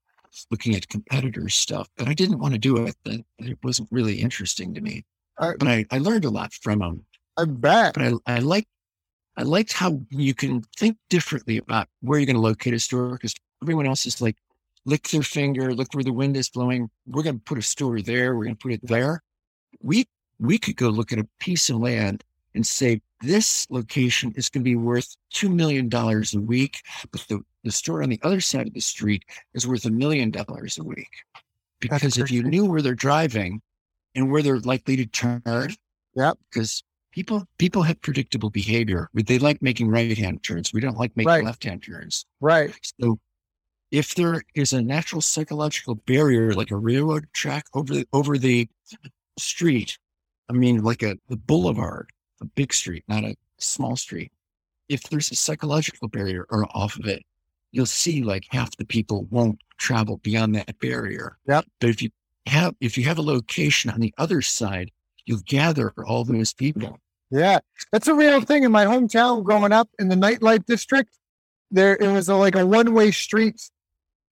looking 0.51 0.75
at 0.75 0.89
competitors' 0.89 1.55
stuff. 1.55 1.89
But 1.97 2.09
I 2.09 2.15
didn't 2.15 2.41
want 2.41 2.53
to 2.55 2.59
do 2.59 2.85
it. 2.85 2.97
It 3.39 3.59
wasn't 3.63 3.89
really 3.91 4.21
interesting 4.21 4.75
to 4.75 4.81
me. 4.81 5.05
I- 5.39 5.55
but 5.59 5.69
I, 5.69 5.87
I 5.91 5.99
learned 5.99 6.25
a 6.25 6.31
lot 6.31 6.53
from 6.53 6.81
them 6.81 7.05
I 7.37 7.45
bet. 7.47 7.95
but 7.95 8.03
I, 8.03 8.13
I 8.27 8.39
like 8.41 8.67
I 9.37 9.43
liked 9.43 9.73
how 9.73 10.01
you 10.11 10.33
can 10.35 10.63
think 10.77 10.97
differently 11.11 11.57
about 11.57 11.89
where 12.03 12.19
you're 12.21 12.27
going 12.27 12.37
to 12.37 12.43
locate 12.43 12.73
a 12.75 12.79
store 12.79 13.13
because 13.15 13.35
everyone 13.63 13.87
else 13.87 14.07
is 14.07 14.21
like 14.21 14.37
lick 14.87 15.09
their 15.09 15.23
finger, 15.23 15.75
look 15.75 15.93
where 15.95 16.05
the 16.05 16.13
wind 16.13 16.37
is 16.37 16.49
blowing. 16.51 16.91
We're 17.07 17.23
going 17.23 17.39
to 17.39 17.45
put 17.45 17.59
a 17.59 17.63
store 17.63 18.01
there. 18.03 18.37
We're 18.37 18.45
going 18.45 18.57
to 18.57 18.63
put 18.63 18.73
it 18.73 18.87
there. 18.87 19.23
We 19.81 20.07
we 20.39 20.59
could 20.59 20.77
go 20.77 20.89
look 20.89 21.13
at 21.13 21.19
a 21.19 21.29
piece 21.41 21.71
of 21.71 21.77
land 21.79 22.25
and 22.55 22.67
say 22.67 23.01
this 23.21 23.67
location 23.71 24.33
is 24.37 24.49
going 24.49 24.63
to 24.63 24.71
be 24.71 24.77
worth 24.77 25.17
two 25.31 25.49
million 25.49 25.89
dollars 25.89 26.35
a 26.35 26.41
week, 26.41 26.81
but 27.11 27.25
the 27.29 27.41
the 27.65 27.73
store 27.73 28.03
on 28.03 28.11
the 28.11 28.21
other 28.23 28.41
side 28.41 28.67
of 28.67 28.75
the 28.75 28.81
street 28.81 29.25
is 29.55 29.67
worth 29.67 29.87
a 29.87 29.91
million 29.91 30.31
dollars 30.31 30.79
a 30.79 30.85
week. 30.85 31.09
Because 31.81 32.19
if 32.19 32.31
you 32.31 32.43
knew 32.43 32.65
where 32.67 32.83
they're 32.83 32.95
driving 32.95 33.61
and 34.15 34.31
where 34.31 34.43
they're 34.43 34.61
likely 34.61 34.97
to 34.97 35.07
turn, 35.07 35.43
Yep. 36.15 36.39
because 36.51 36.83
people 37.13 37.45
people 37.59 37.83
have 37.83 38.01
predictable 38.03 38.51
behavior. 38.51 39.09
They 39.15 39.39
like 39.39 39.61
making 39.63 39.89
right 39.89 40.17
hand 40.17 40.43
turns. 40.43 40.73
We 40.73 40.81
don't 40.81 40.97
like 40.99 41.17
making 41.17 41.29
Right. 41.29 41.45
left 41.45 41.65
hand 41.65 41.83
turns. 41.83 42.27
Right. 42.41 42.75
So 43.01 43.19
if 43.91 44.15
there 44.15 44.43
is 44.55 44.73
a 44.73 44.83
natural 44.83 45.21
psychological 45.21 45.95
barrier 45.95 46.53
like 46.53 46.71
a 46.71 46.77
railroad 46.77 47.27
track 47.33 47.67
over 47.75 47.95
the 47.95 48.09
over 48.13 48.39
the 48.39 48.69
street, 49.39 49.99
I 50.49 50.53
mean 50.53 50.83
like 50.83 51.03
a 51.03 51.17
the 51.29 51.37
boulevard, 51.37 52.11
a 52.41 52.45
big 52.45 52.73
street, 52.73 53.05
not 53.09 53.25
a 53.25 53.37
small 53.59 53.97
street. 53.97 54.33
If 54.89 55.05
there's 55.05 55.31
a 55.31 55.37
psychological 55.37 56.09
barrier 56.09 56.47
or 56.51 56.67
off 56.77 56.99
of 56.99 57.07
it, 57.07 57.23
you'll 57.73 57.87
see 57.87 58.23
like 58.23 58.47
half 58.51 58.77
the 58.77 58.85
people 58.85 59.27
won't 59.31 59.59
travel 59.79 60.19
beyond 60.19 60.55
that 60.55 60.79
barrier. 60.79 61.39
Yep. 61.47 61.67
But 61.81 61.91
if 61.91 62.03
you 62.03 62.11
have 62.47 62.75
if 62.81 62.99
you 62.99 63.05
have 63.05 63.19
a 63.19 63.23
location 63.23 63.91
on 63.91 64.01
the 64.01 64.15
other 64.19 64.43
side, 64.43 64.91
you'll 65.25 65.43
gather 65.47 65.93
all 66.07 66.25
those 66.25 66.53
people. 66.53 66.99
Yeah, 67.31 67.59
that's 67.91 68.07
a 68.07 68.15
real 68.15 68.41
thing 68.43 68.63
in 68.63 68.73
my 68.73 68.85
hometown. 68.85 69.43
Growing 69.43 69.73
up 69.73 69.89
in 69.99 70.09
the 70.09 70.15
nightlife 70.15 70.67
district, 70.67 71.19
there 71.71 71.97
it 71.97 72.13
was 72.13 72.29
a, 72.29 72.37
like 72.37 72.55
a 72.55 72.65
one-way 72.65 73.11
street, 73.11 73.71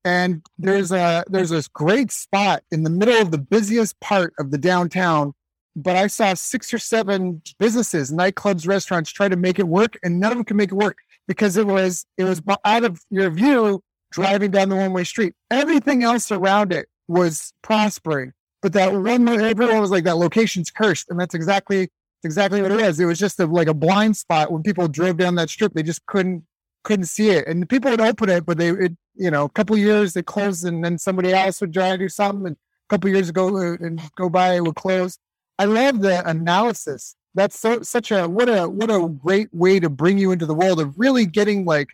and 0.05 0.43
there's 0.59 0.93
a 0.93 1.25
there's 1.29 1.51
this 1.51 1.69
great 1.69 2.11
spot 2.11 2.63
in 2.71 2.83
the 2.83 2.91
middle 2.91 3.21
of 3.21 3.31
the 3.31 3.39
busiest 3.39 3.99
part 4.01 4.33
of 4.39 4.51
the 4.51 4.59
downtown. 4.59 5.35
But 5.75 5.97
I 5.97 6.07
saw 6.09 6.35
six 6.35 6.75
or 6.75 6.79
seven 6.79 7.41
businesses, 7.59 8.13
nightclubs, 8.13 8.69
restaurants 8.69 9.11
try 9.11 9.29
to 9.29 9.37
make 9.37 9.59
it 9.59 9.67
work, 9.67 9.99
and 10.03 10.21
none 10.21 10.33
of 10.33 10.39
them 10.39 10.45
can 10.45 10.57
make 10.57 10.71
it 10.71 10.75
work 10.75 10.99
because 11.27 11.57
it 11.57 11.67
was 11.67 12.05
it 12.19 12.25
was 12.25 12.43
out 12.65 12.85
of 12.85 13.01
your 13.11 13.31
view 13.31 13.83
driving 14.11 14.51
down 14.51 14.69
the 14.69 14.77
one-way 14.77 15.05
street. 15.05 15.35
Everything 15.51 16.03
else 16.03 16.31
around 16.31 16.73
it 16.73 16.89
was 17.09 17.53
prospering, 17.63 18.33
but 18.61 18.73
that 18.75 18.93
one 18.93 19.27
everyone 19.29 19.81
was 19.81 19.91
like 19.91 20.05
that 20.05 20.19
location's 20.19 20.71
cursed, 20.71 21.09
and 21.09 21.19
that's 21.19 21.35
exactly 21.35 21.89
exactly 22.25 22.61
what 22.61 22.73
it 22.73 22.81
is. 22.81 23.01
It 23.01 23.07
was 23.07 23.19
just 23.19 23.41
a, 23.41 23.47
like 23.47 23.69
a 23.69 23.75
blind 23.75 24.17
spot 24.17 24.53
when 24.53 24.63
people 24.63 24.89
drove 24.89 25.17
down 25.17 25.37
that 25.37 25.51
strip. 25.51 25.73
They 25.73 25.83
just 25.83 26.05
couldn't 26.07 26.45
couldn't 26.85 27.07
see 27.07 27.31
it, 27.31 27.47
and 27.47 27.69
people 27.69 27.91
would 27.91 28.01
open 28.01 28.29
it, 28.29 28.45
but 28.45 28.59
they 28.59 28.71
it 28.71 28.97
you 29.15 29.31
know 29.31 29.45
a 29.45 29.49
couple 29.51 29.77
years 29.77 30.15
they 30.15 30.23
closed, 30.23 30.65
and 30.65 30.85
then 30.85 30.99
somebody 30.99 31.33
else 31.33 31.61
would 31.61 31.73
try 31.73 31.91
to 31.91 31.99
do 31.99 32.09
something, 32.09 32.47
and 32.47 32.57
a 32.57 32.89
couple 32.89 33.11
years 33.11 33.29
ago 33.29 33.57
and 33.57 34.01
go 34.17 34.29
by 34.29 34.55
it 34.57 34.61
would 34.65 34.77
close. 34.77 35.19
I 35.59 35.67
love 35.67 36.01
the 36.01 36.29
analysis. 36.29 37.15
That's 37.35 37.59
so 37.59 37.83
such 37.83 38.11
a 38.11 38.29
what 38.29 38.49
a 38.49 38.69
what 38.69 38.91
a 38.91 39.09
great 39.09 39.49
way 39.53 39.81
to 39.81 39.89
bring 39.89 40.19
you 40.19 40.33
into 40.33 40.47
the 40.47 40.55
world 40.55 40.81
of 40.81 40.99
really 40.99 41.27
getting 41.27 41.65
like 41.65 41.89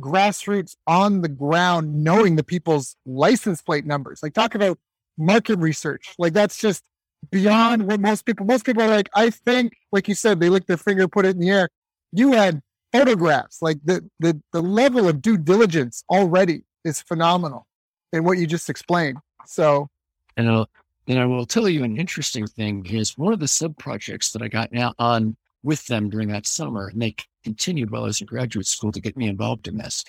grassroots 0.00 0.76
on 0.86 1.22
the 1.22 1.28
ground, 1.28 2.02
knowing 2.02 2.36
the 2.36 2.44
people's 2.44 2.96
license 3.06 3.62
plate 3.62 3.86
numbers. 3.86 4.22
Like 4.22 4.34
talk 4.34 4.54
about 4.54 4.78
market 5.16 5.58
research. 5.58 6.14
Like 6.18 6.32
that's 6.32 6.58
just 6.58 6.82
beyond 7.30 7.86
what 7.86 8.00
most 8.00 8.26
people 8.26 8.46
most 8.46 8.66
people 8.66 8.82
are 8.82 8.88
like, 8.88 9.08
I 9.14 9.30
think, 9.30 9.74
like 9.92 10.08
you 10.08 10.14
said, 10.14 10.40
they 10.40 10.48
lick 10.48 10.66
their 10.66 10.76
finger, 10.76 11.08
put 11.08 11.24
it 11.24 11.36
in 11.36 11.40
the 11.40 11.50
air. 11.50 11.68
You 12.12 12.32
had 12.32 12.60
photographs, 12.92 13.62
like 13.62 13.78
the 13.84 14.08
the 14.20 14.40
the 14.52 14.62
level 14.62 15.08
of 15.08 15.22
due 15.22 15.38
diligence 15.38 16.04
already 16.10 16.64
is 16.84 17.02
phenomenal 17.02 17.66
in 18.12 18.24
what 18.24 18.38
you 18.38 18.46
just 18.46 18.68
explained. 18.68 19.18
So 19.46 19.88
And 20.36 20.48
I'll, 20.48 20.68
and 21.08 21.18
I 21.18 21.26
will 21.26 21.46
tell 21.46 21.68
you 21.68 21.84
an 21.84 21.96
interesting 21.96 22.46
thing 22.46 22.86
is 22.86 23.18
one 23.18 23.32
of 23.32 23.40
the 23.40 23.48
sub 23.48 23.76
projects 23.78 24.32
that 24.32 24.42
I 24.42 24.48
got 24.48 24.72
now 24.72 24.94
on 24.98 25.36
with 25.62 25.86
them 25.86 26.10
during 26.10 26.28
that 26.28 26.46
summer, 26.46 26.88
and 26.88 27.00
they 27.00 27.14
continued 27.44 27.90
while 27.90 28.02
I 28.02 28.06
was 28.06 28.20
in 28.20 28.26
graduate 28.26 28.66
school 28.66 28.92
to 28.92 29.00
get 29.00 29.16
me 29.16 29.28
involved 29.28 29.68
in 29.68 29.76
this. 29.78 30.04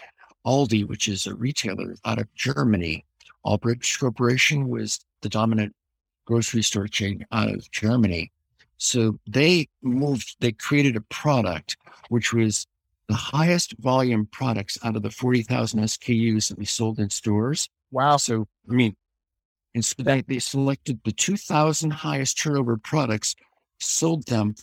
Aldi, 0.45 0.87
which 0.87 1.07
is 1.07 1.25
a 1.25 1.35
retailer 1.35 1.95
out 2.05 2.19
of 2.19 2.33
Germany, 2.35 3.05
Albrecht 3.43 3.99
Corporation 3.99 4.69
was 4.69 4.99
the 5.21 5.29
dominant 5.29 5.73
grocery 6.25 6.63
store 6.63 6.87
chain 6.87 7.25
out 7.31 7.49
of 7.49 7.69
Germany. 7.71 8.31
So 8.77 9.19
they 9.27 9.67
moved, 9.81 10.35
they 10.39 10.51
created 10.51 10.95
a 10.95 11.01
product 11.01 11.77
which 12.09 12.33
was 12.33 12.67
the 13.07 13.15
highest 13.15 13.75
volume 13.79 14.27
products 14.31 14.77
out 14.83 14.95
of 14.95 15.03
the 15.03 15.11
40,000 15.11 15.79
SKUs 15.81 16.49
that 16.49 16.57
we 16.57 16.65
sold 16.65 16.99
in 16.99 17.09
stores. 17.09 17.69
wow. 17.91 18.17
So, 18.17 18.47
I 18.69 18.73
mean, 18.73 18.95
and 19.75 19.83
so 19.83 19.95
they, 20.03 20.21
they 20.21 20.39
selected 20.39 20.99
the 21.03 21.11
2,000 21.11 21.91
highest 21.91 22.37
turnover 22.37 22.77
products, 22.77 23.35
sold 23.79 24.25
them 24.27 24.55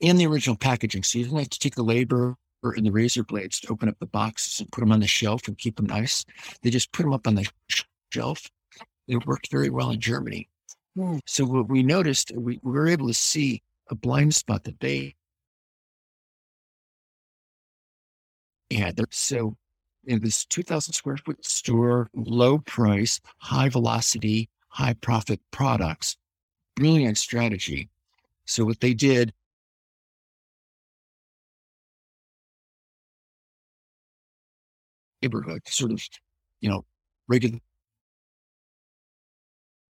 in 0.00 0.16
the 0.16 0.26
original 0.26 0.56
packaging. 0.56 1.02
So 1.02 1.18
you 1.18 1.24
didn't 1.24 1.38
have 1.38 1.50
to 1.50 1.58
take 1.58 1.76
the 1.76 1.82
labor 1.82 2.36
or 2.62 2.74
in 2.74 2.84
the 2.84 2.90
razor 2.90 3.22
blades 3.22 3.60
to 3.60 3.72
open 3.72 3.88
up 3.88 3.98
the 4.00 4.06
boxes 4.06 4.60
and 4.60 4.70
put 4.72 4.80
them 4.80 4.92
on 4.92 5.00
the 5.00 5.06
shelf 5.06 5.46
and 5.46 5.56
keep 5.56 5.76
them 5.76 5.86
nice. 5.86 6.24
They 6.62 6.70
just 6.70 6.92
put 6.92 7.04
them 7.04 7.12
up 7.12 7.26
on 7.26 7.36
the 7.36 7.48
shelf. 8.12 8.50
They 9.06 9.16
worked 9.16 9.50
very 9.50 9.70
well 9.70 9.90
in 9.90 10.00
Germany. 10.00 10.48
Hmm. 10.96 11.18
So 11.26 11.44
what 11.44 11.68
we 11.68 11.82
noticed, 11.82 12.32
we, 12.34 12.58
we 12.62 12.72
were 12.72 12.88
able 12.88 13.06
to 13.06 13.14
see 13.14 13.62
a 13.90 13.94
blind 13.94 14.34
spot 14.34 14.64
that 14.64 14.80
they 14.80 15.14
There. 18.70 18.92
So 19.10 19.56
in 20.06 20.20
this 20.20 20.44
2,000 20.46 20.92
square 20.92 21.16
foot 21.16 21.44
store, 21.44 22.08
low 22.14 22.58
price, 22.58 23.20
high 23.38 23.68
velocity, 23.68 24.48
high 24.68 24.94
profit 24.94 25.40
products. 25.50 26.16
Brilliant 26.76 27.18
strategy. 27.18 27.88
So 28.46 28.64
what 28.64 28.80
they 28.80 28.94
did, 28.94 29.32
neighborhood, 35.22 35.62
sort 35.66 35.92
of, 35.92 36.02
you 36.60 36.70
know, 36.70 36.84
regular 37.26 37.58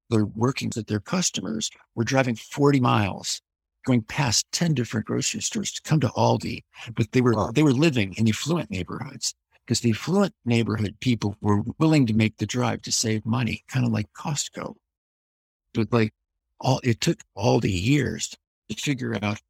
their 0.09 0.25
workings 0.25 0.77
that 0.77 0.87
their 0.87 1.01
customers 1.01 1.69
were 1.97 2.05
driving 2.05 2.37
40 2.37 2.81
miles 2.81 3.43
going 3.87 4.03
past 4.03 4.47
10 4.53 4.75
different 4.75 5.07
grocery 5.07 5.41
stores 5.43 5.73
to 5.73 5.83
come 5.83 6.01
to 6.01 6.09
Aldi, 6.11 6.65
but 6.95 7.13
they 7.13 7.23
were 7.23 7.35
Wow. 7.35 7.53
they 7.53 7.63
were 7.65 7.73
living 7.73 8.15
in 8.17 8.29
affluent 8.29 8.71
neighborhoods 8.71 9.35
because 9.67 9.81
the 9.81 9.93
affluent 9.93 10.35
neighborhood 10.45 10.97
people 11.01 11.37
were 11.41 11.63
willing 11.79 12.07
to 12.07 12.15
make 12.15 12.37
the 12.39 12.47
drive 12.47 12.83
to 12.83 12.93
save 12.93 13.27
money, 13.27 13.65
kind 13.69 13.87
of 13.87 13.93
like 13.93 14.13
Costco. 14.13 14.77
but 15.75 15.93
like 15.93 16.13
all 16.61 16.81
it 16.83 17.01
took 17.01 17.21
all 17.37 17.61
the 17.61 17.71
years 17.71 18.35
to 18.69 18.75
figure 18.77 19.17
out 19.23 19.41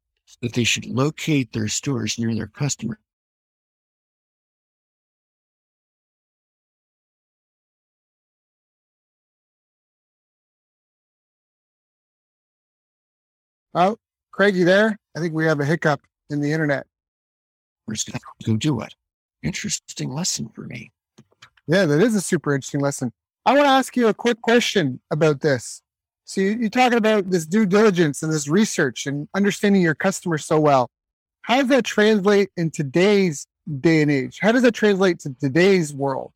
that 0.41 0.53
they 0.53 0.63
should 0.63 0.85
locate 0.85 1.53
their 1.53 1.67
stores 1.67 2.19
near 2.19 2.35
their 2.35 2.47
customers. 2.47 2.99
Oh, 13.73 13.97
Craig, 14.37 14.55
you 14.55 14.65
there? 14.65 14.99
I 15.15 15.19
think 15.19 15.33
we 15.33 15.47
have 15.47 15.59
a 15.61 15.65
hiccup 15.65 15.99
in 16.29 16.41
the 16.41 16.51
internet. 16.51 16.85
We're 17.87 17.95
just 17.95 18.07
going 18.11 18.19
to 18.19 18.51
go 18.51 18.55
do 18.55 18.81
it. 18.81 18.93
Interesting 19.41 20.11
lesson 20.11 20.47
for 20.49 20.61
me. 20.61 20.91
Yeah, 21.65 21.87
that 21.87 21.99
is 21.99 22.13
a 22.13 22.21
super 22.21 22.53
interesting 22.53 22.81
lesson. 22.81 23.11
I 23.47 23.53
want 23.53 23.65
to 23.65 23.71
ask 23.71 23.97
you 23.97 24.09
a 24.09 24.13
quick 24.13 24.39
question 24.43 24.99
about 25.09 25.41
this. 25.41 25.81
So 26.25 26.41
you, 26.41 26.49
you're 26.51 26.69
talking 26.69 26.99
about 26.99 27.31
this 27.31 27.47
due 27.47 27.65
diligence 27.65 28.21
and 28.21 28.31
this 28.31 28.47
research 28.47 29.07
and 29.07 29.27
understanding 29.33 29.81
your 29.81 29.95
customer 29.95 30.37
so 30.37 30.59
well. 30.59 30.91
How 31.41 31.57
does 31.57 31.69
that 31.69 31.85
translate 31.85 32.49
in 32.57 32.69
today's 32.69 33.47
day 33.79 34.03
and 34.03 34.11
age? 34.11 34.37
How 34.39 34.51
does 34.51 34.61
that 34.61 34.75
translate 34.75 35.17
to 35.21 35.33
today's 35.41 35.95
world? 35.95 36.33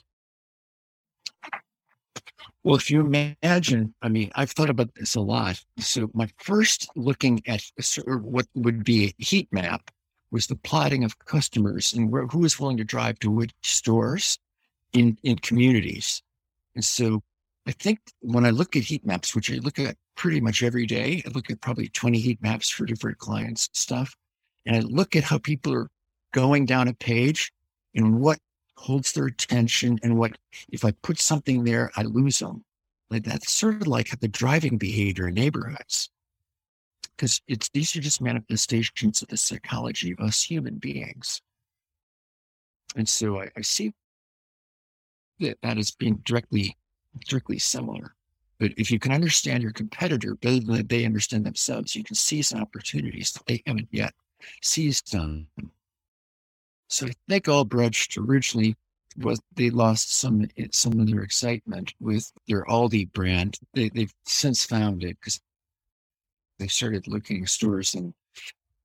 Well, 2.64 2.76
if 2.76 2.92
you 2.92 3.02
imagine, 3.02 3.94
I 4.04 4.10
mean, 4.10 4.32
I've 4.36 4.52
thought 4.52 4.70
about 4.70 4.94
this 4.94 5.16
a 5.16 5.22
lot. 5.22 5.64
So 5.80 6.12
my 6.14 6.30
first 6.38 6.88
looking 6.96 7.42
at 7.48 7.64
what 8.06 8.46
would 8.54 8.84
be 8.84 9.06
a 9.20 9.24
heat 9.24 9.48
map 9.52 9.90
was 10.30 10.46
the 10.46 10.56
plotting 10.56 11.04
of 11.04 11.18
customers 11.20 11.92
and 11.94 12.12
where, 12.12 12.28
who 12.28 12.46
is 12.46 12.60
willing 12.60 12.78
to 12.78 12.84
drive 12.84 13.18
to 13.20 13.32
which 13.32 13.52
stores 13.64 14.38
in, 14.94 15.18
in 15.24 15.38
communities. 15.38 16.22
And 16.76 16.86
so 16.86 17.24
I 17.66 17.72
think 17.72 18.00
when 18.22 18.46
I 18.46 18.52
look 18.52 18.76
at 18.76 18.84
heat 18.84 19.06
maps, 19.06 19.36
which 19.36 19.52
I 19.52 19.56
look 19.56 19.80
at 19.80 19.98
pretty 20.16 20.40
much 20.40 20.62
every 20.62 20.86
day, 20.86 21.24
I 21.26 21.30
look 21.30 21.50
at 21.50 21.62
probably 21.62 21.88
20 21.88 22.20
heat 22.20 22.42
maps 22.44 22.70
for 22.70 22.86
different 22.86 23.18
clients 23.18 23.70
stuff. 23.74 24.16
And 24.68 24.76
I 24.76 24.80
look 24.82 25.16
at 25.16 25.24
how 25.24 25.40
people 25.40 25.74
are 25.74 25.90
going 26.32 26.68
down 26.68 26.88
a 26.88 26.94
page 26.94 27.52
and 27.96 28.20
what 28.20 28.38
holds 28.82 29.14
their 29.14 29.28
attention 29.28 30.00
and 30.04 30.18
what, 30.18 30.38
if 30.70 30.84
I 30.84 30.92
put 31.04 31.20
something 31.20 31.64
there, 31.64 31.92
I 31.96 32.04
lose 32.04 32.40
them. 32.40 32.66
Like 33.10 33.24
that's 33.24 33.52
sort 33.52 33.82
of 33.82 33.88
like 33.88 34.20
the 34.20 34.28
driving 34.28 34.78
behavior 34.78 35.28
in 35.28 35.36
neighborhoods. 35.36 36.10
Because 37.16 37.42
it's 37.48 37.70
these 37.70 37.96
are 37.96 38.02
just 38.02 38.22
manifestations 38.22 39.22
of 39.22 39.28
the 39.28 39.38
psychology 39.38 40.14
of 40.14 40.20
us 40.20 40.42
human 40.42 40.76
beings. 40.76 41.42
And 42.96 43.08
so 43.08 43.42
I, 43.42 43.50
I 43.56 43.62
see 43.62 43.94
that 45.40 45.60
that 45.62 45.78
is 45.78 45.92
being 45.92 46.22
directly 46.26 46.76
strictly 47.24 47.60
similar. 47.60 48.16
But 48.60 48.72
if 48.78 48.92
you 48.92 49.00
can 49.00 49.12
understand 49.12 49.64
your 49.64 49.72
competitor 49.72 50.36
better 50.36 50.60
than 50.60 50.88
they 50.88 51.06
understand 51.06 51.46
themselves, 51.46 51.96
you 51.96 52.04
can 52.04 52.16
seize 52.16 52.54
opportunities 52.54 53.32
that 53.34 53.46
they 53.46 53.62
haven't 53.66 53.90
yet 53.92 54.14
seized 54.62 55.14
on. 55.16 55.48
So 56.92 57.08
I 57.08 57.14
think 57.30 57.48
Albrecht 57.48 58.18
originally 58.18 58.76
was 59.16 59.40
they 59.56 59.70
lost 59.70 60.14
some 60.14 60.46
some 60.72 61.00
of 61.00 61.08
their 61.08 61.22
excitement 61.22 61.94
with 62.02 62.30
their 62.50 62.66
Aldi 62.66 63.14
brand. 63.14 63.58
They, 63.74 63.88
they've 63.88 64.14
since 64.26 64.66
found 64.66 65.06
it 65.06 65.16
because 65.22 65.40
they 66.60 66.68
started 66.68 67.08
looking 67.08 67.48
stores 67.48 67.96
in 67.96 68.14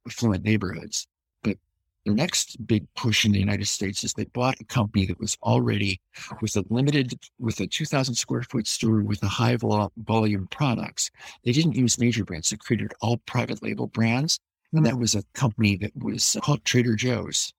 affluent 0.07 0.45
neighborhoods. 0.45 1.09
But 1.43 1.59
the 2.05 2.15
next 2.15 2.65
big 2.65 2.87
push 2.95 3.25
in 3.25 3.33
the 3.33 3.41
United 3.41 3.67
States 3.67 4.05
is 4.05 4.13
they 4.13 4.27
bought 4.27 4.61
a 4.61 4.65
company 4.65 5.07
that 5.07 5.19
was 5.19 5.37
already 5.43 6.01
with 6.41 6.57
a 6.57 6.65
limited, 6.71 7.19
with 7.41 7.59
a 7.59 7.67
2,000 7.67 8.15
square 8.15 8.43
foot 8.45 8.69
store 8.69 9.01
with 9.01 9.21
a 9.25 9.29
high 9.29 9.57
volume 9.57 10.47
products. 10.53 11.11
They 11.43 11.51
didn't 11.51 11.75
use 11.75 11.99
major 11.99 12.25
brands. 12.25 12.51
They 12.51 12.57
created 12.57 12.95
all 13.01 13.17
private 13.27 13.65
label 13.65 13.89
brands. 13.89 14.39
And 14.73 14.87
that 14.87 14.99
was 14.99 15.17
a 15.17 15.25
company 15.35 15.77
that 15.79 15.91
was 15.97 16.37
called 16.41 16.65
Trader 16.65 16.95
Joe's. 16.95 17.53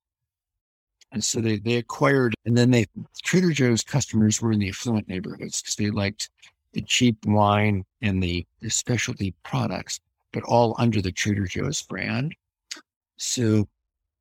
And 1.12 1.24
so 1.24 1.40
they, 1.40 1.58
they 1.58 1.76
acquired, 1.76 2.36
and 2.46 2.58
then 2.58 2.72
they, 2.72 2.86
Trader 3.24 3.52
Joe's 3.52 3.84
customers 3.84 4.42
were 4.42 4.52
in 4.52 4.60
the 4.60 4.70
affluent 4.70 5.08
neighborhoods 5.08 5.62
because 5.62 5.76
they 5.76 5.90
liked 5.90 6.30
the 6.74 6.82
cheap 6.82 7.26
wine 7.26 7.86
and 8.02 8.22
the, 8.22 8.46
the 8.62 8.70
specialty 8.70 9.34
products, 9.44 10.00
but 10.34 10.44
all 10.44 10.76
under 10.78 11.02
the 11.02 11.12
Trader 11.12 11.46
Joe's 11.46 11.82
brand. 11.82 12.36
So 13.16 13.68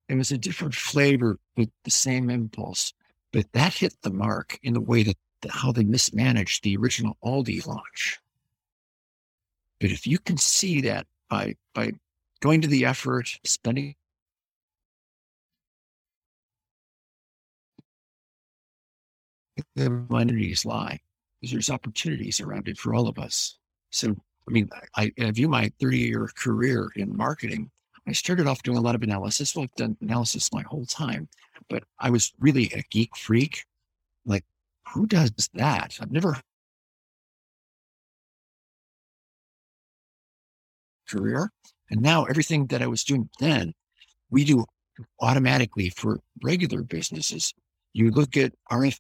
it 0.09 0.15
was 0.15 0.31
a 0.31 0.39
different 0.39 0.75
flavor, 0.75 1.39
but 1.57 1.69
the 1.85 1.91
same 1.91 2.31
impulse. 2.31 2.95
But 3.33 3.53
that 3.53 3.75
hit 3.75 3.95
the 4.03 4.13
mark 4.13 4.59
in 4.63 4.73
the 4.73 4.81
way 4.81 5.03
that 5.03 5.17
how 5.51 5.73
they 5.73 5.85
mismanaged 5.85 6.63
the 6.63 6.77
original 6.77 7.17
Aldi 7.25 7.67
launch. 7.67 8.19
But 9.81 9.91
if 9.91 10.07
you 10.07 10.19
can 10.19 10.37
see 10.39 10.81
that 10.83 11.07
by 11.29 11.57
by 11.75 11.93
going 12.41 12.61
to 12.63 12.69
the 12.69 12.85
effort, 12.85 13.39
spending 13.45 13.95
opportunities 19.79 20.65
lie, 20.65 20.99
because 21.41 21.53
there's 21.53 21.71
opportunities 21.71 22.41
around 22.41 22.69
it 22.69 22.79
for 22.79 22.95
all 22.95 23.09
of 23.09 23.19
us. 23.19 23.59
So, 23.91 24.15
I 24.49 24.53
mean, 24.53 24.69
I, 24.97 25.13
I 25.21 25.31
view 25.31 25.49
my 25.49 25.71
30 25.81 25.99
year 25.99 26.29
career 26.37 26.91
in 26.97 27.17
marketing 27.17 27.71
I 28.09 28.13
started 28.13 28.47
off 28.47 28.63
doing 28.63 28.79
a 28.79 28.81
lot 28.81 28.95
of 28.95 29.03
analysis. 29.03 29.55
Well, 29.55 29.65
I've 29.65 29.75
done 29.75 29.97
analysis 30.01 30.53
my 30.53 30.63
whole 30.63 30.87
time, 30.87 31.29
but 31.69 31.83
I 31.99 32.11
was 32.11 32.33
really 32.39 32.71
a 32.75 32.83
geek 32.91 33.17
freak. 33.17 33.65
Like, 34.25 34.45
who 34.93 35.07
does 35.07 35.33
that? 35.55 35.99
I've 36.01 36.13
never 36.13 36.37
career. 41.09 41.51
And 41.91 42.01
now 42.01 42.25
everything 42.25 42.67
that 42.69 42.83
I 42.83 42.87
was 42.87 43.05
doing 43.05 43.29
then, 43.41 43.73
we 44.31 44.45
do 44.45 44.65
automatically 45.21 45.91
for 45.91 46.21
regular 46.43 46.83
businesses. 46.83 47.53
You 47.93 48.11
look 48.11 48.37
at 48.37 48.53
RF 48.71 48.99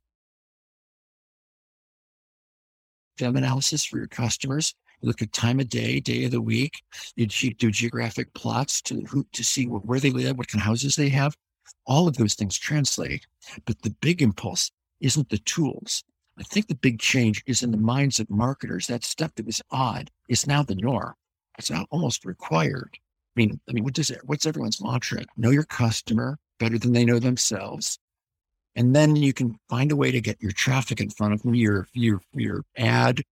analysis 3.20 3.84
for 3.84 3.98
your 3.98 4.06
customers 4.06 4.74
You 5.00 5.08
look 5.08 5.22
at 5.22 5.32
time 5.32 5.60
of 5.60 5.68
day, 5.68 6.00
day 6.00 6.24
of 6.24 6.30
the 6.30 6.40
week. 6.40 6.82
You 7.16 7.26
do 7.26 7.70
geographic 7.70 8.32
plots 8.34 8.80
to 8.82 9.26
to 9.32 9.44
see 9.44 9.66
where 9.66 10.00
they 10.00 10.10
live, 10.10 10.38
what 10.38 10.48
kind 10.48 10.60
of 10.62 10.66
houses 10.66 10.96
they 10.96 11.08
have. 11.10 11.36
All 11.86 12.08
of 12.08 12.16
those 12.16 12.34
things 12.34 12.56
translate. 12.58 13.26
But 13.64 13.82
the 13.82 13.90
big 14.00 14.22
impulse 14.22 14.70
isn't 15.00 15.28
the 15.28 15.38
tools. 15.38 16.02
I 16.38 16.42
think 16.42 16.68
the 16.68 16.74
big 16.74 16.98
change 17.00 17.42
is 17.46 17.62
in 17.62 17.70
the 17.70 17.76
minds 17.78 18.20
of 18.20 18.28
marketers. 18.28 18.86
That 18.86 19.04
stuff 19.04 19.34
that 19.36 19.46
was 19.46 19.62
odd 19.70 20.10
is 20.28 20.46
now 20.46 20.62
the 20.62 20.74
norm. 20.74 21.14
It's 21.58 21.70
now 21.70 21.86
almost 21.90 22.24
required. 22.24 22.90
I 22.94 23.40
mean, 23.40 23.60
I 23.68 23.72
mean, 23.72 23.84
what 23.84 23.94
does 23.94 24.10
it, 24.10 24.20
what's 24.24 24.46
everyone's 24.46 24.82
mantra? 24.82 25.24
Know 25.36 25.50
your 25.50 25.64
customer 25.64 26.38
better 26.58 26.78
than 26.78 26.92
they 26.92 27.04
know 27.04 27.18
themselves. 27.18 27.98
And 28.76 28.94
then 28.94 29.16
you 29.16 29.32
can 29.32 29.58
find 29.70 29.90
a 29.90 29.96
way 29.96 30.12
to 30.12 30.20
get 30.20 30.40
your 30.40 30.52
traffic 30.52 31.00
in 31.00 31.08
front 31.08 31.32
of 31.32 31.42
them, 31.42 31.54
your 31.54 31.88
your 31.94 32.20
your 32.34 32.62
ad 32.76 33.22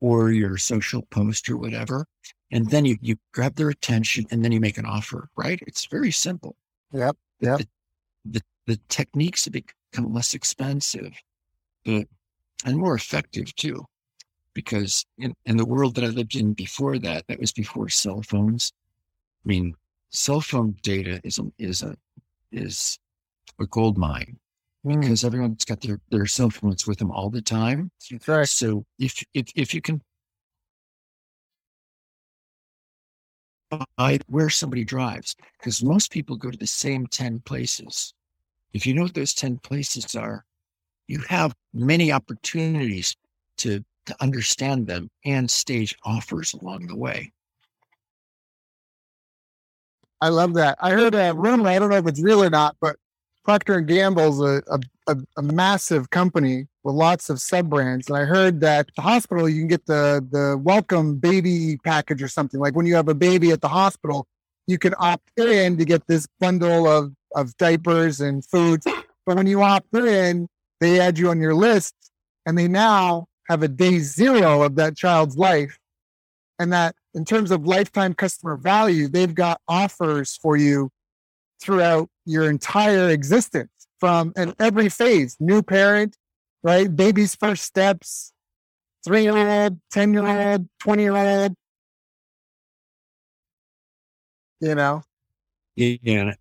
or 0.00 0.30
your 0.30 0.56
social 0.56 1.02
post 1.10 1.48
or 1.48 1.56
whatever. 1.56 2.06
And 2.52 2.68
then 2.70 2.84
you, 2.84 2.96
you 3.00 3.16
grab 3.32 3.56
their 3.56 3.70
attention 3.70 4.26
and 4.30 4.44
then 4.44 4.52
you 4.52 4.60
make 4.60 4.76
an 4.76 4.84
offer, 4.84 5.28
right? 5.36 5.62
It's 5.66 5.86
very 5.86 6.10
simple. 6.10 6.56
Yep. 6.92 7.16
Yep. 7.40 7.58
The, 7.58 7.66
the, 8.24 8.42
the 8.66 8.80
techniques 8.88 9.44
have 9.44 9.54
become 9.54 10.12
less 10.12 10.34
expensive 10.34 11.12
but, 11.84 12.06
and 12.66 12.76
more 12.76 12.94
effective 12.94 13.54
too. 13.56 13.86
Because 14.54 15.06
in, 15.18 15.34
in 15.46 15.56
the 15.56 15.64
world 15.64 15.94
that 15.94 16.04
I 16.04 16.08
lived 16.08 16.36
in 16.36 16.52
before 16.52 16.98
that, 16.98 17.26
that 17.28 17.40
was 17.40 17.52
before 17.52 17.88
cell 17.88 18.22
phones. 18.22 18.72
I 19.44 19.48
mean, 19.48 19.74
cell 20.10 20.42
phone 20.42 20.76
data 20.82 21.20
is 21.24 21.38
a, 21.38 21.44
is 21.58 21.82
a, 21.82 21.96
is 22.50 22.98
a 23.58 23.66
gold 23.66 23.96
mine 23.96 24.36
Mm. 24.84 25.00
because 25.00 25.24
everyone's 25.24 25.64
got 25.64 25.80
their, 25.80 26.00
their 26.10 26.26
cell 26.26 26.50
phones 26.50 26.86
with 26.86 26.98
them 26.98 27.12
all 27.12 27.30
the 27.30 27.42
time. 27.42 27.90
That's 28.10 28.28
right. 28.28 28.48
So 28.48 28.84
if 28.98 29.22
if 29.32 29.46
if 29.54 29.74
you 29.74 29.80
can 29.80 30.02
find 33.96 34.24
where 34.26 34.50
somebody 34.50 34.84
drives, 34.84 35.36
because 35.58 35.82
most 35.84 36.10
people 36.10 36.36
go 36.36 36.50
to 36.50 36.58
the 36.58 36.66
same 36.66 37.06
10 37.06 37.40
places. 37.40 38.12
If 38.72 38.86
you 38.86 38.94
know 38.94 39.02
what 39.02 39.14
those 39.14 39.34
10 39.34 39.58
places 39.58 40.16
are, 40.16 40.44
you 41.06 41.20
have 41.28 41.54
many 41.72 42.10
opportunities 42.12 43.16
to 43.58 43.84
to 44.06 44.16
understand 44.20 44.88
them 44.88 45.08
and 45.24 45.48
stage 45.48 45.96
offers 46.04 46.54
along 46.54 46.88
the 46.88 46.96
way. 46.96 47.32
I 50.20 50.28
love 50.28 50.54
that. 50.54 50.76
I 50.80 50.90
heard 50.90 51.14
a 51.14 51.32
rumor. 51.34 51.68
I 51.68 51.78
don't 51.78 51.90
know 51.90 51.96
if 51.96 52.06
it's 52.08 52.20
real 52.20 52.42
or 52.42 52.50
not, 52.50 52.76
but 52.80 52.96
Procter 53.44 53.78
and 53.78 53.88
Gamble's 53.88 54.40
a, 54.40 54.62
a, 55.08 55.16
a, 55.36 55.42
massive 55.42 56.10
company 56.10 56.68
with 56.84 56.94
lots 56.94 57.28
of 57.28 57.40
sub 57.40 57.68
brands, 57.68 58.08
and 58.08 58.16
I 58.16 58.24
heard 58.24 58.60
that 58.60 58.88
the 58.94 59.02
hospital 59.02 59.48
you 59.48 59.60
can 59.60 59.68
get 59.68 59.86
the 59.86 60.24
the 60.30 60.56
welcome 60.58 61.16
baby 61.16 61.76
package 61.84 62.22
or 62.22 62.28
something. 62.28 62.60
Like 62.60 62.76
when 62.76 62.86
you 62.86 62.94
have 62.94 63.08
a 63.08 63.14
baby 63.14 63.50
at 63.50 63.60
the 63.60 63.68
hospital, 63.68 64.26
you 64.66 64.78
can 64.78 64.94
opt 64.98 65.28
in 65.38 65.76
to 65.78 65.84
get 65.84 66.06
this 66.06 66.26
bundle 66.38 66.86
of 66.86 67.12
of 67.34 67.56
diapers 67.56 68.20
and 68.20 68.44
foods. 68.44 68.86
But 69.26 69.36
when 69.36 69.46
you 69.46 69.62
opt 69.62 69.94
in, 69.94 70.48
they 70.80 71.00
add 71.00 71.18
you 71.18 71.30
on 71.30 71.40
your 71.40 71.54
list, 71.54 71.94
and 72.46 72.56
they 72.56 72.68
now 72.68 73.26
have 73.48 73.62
a 73.62 73.68
day 73.68 73.98
zero 73.98 74.62
of 74.62 74.76
that 74.76 74.96
child's 74.96 75.36
life 75.36 75.78
and 76.62 76.72
that 76.72 76.94
in 77.14 77.24
terms 77.24 77.50
of 77.50 77.66
lifetime 77.66 78.14
customer 78.14 78.56
value, 78.56 79.08
they've 79.08 79.34
got 79.34 79.60
offers 79.66 80.38
for 80.40 80.56
you 80.56 80.90
throughout 81.60 82.08
your 82.24 82.48
entire 82.48 83.08
existence 83.10 83.70
from 83.98 84.32
in 84.36 84.54
every 84.58 84.88
phase 84.88 85.36
new 85.40 85.62
parent, 85.62 86.16
right? 86.62 86.94
Baby's 86.94 87.34
first 87.34 87.64
steps, 87.64 88.32
three 89.04 89.22
year 89.22 89.36
old, 89.36 89.80
10 89.90 90.12
year 90.12 90.26
old, 90.26 90.68
20 90.80 91.02
year 91.02 91.16
old. 91.16 91.54
You 94.60 94.74
know? 94.74 95.02
Yeah. 95.76 96.32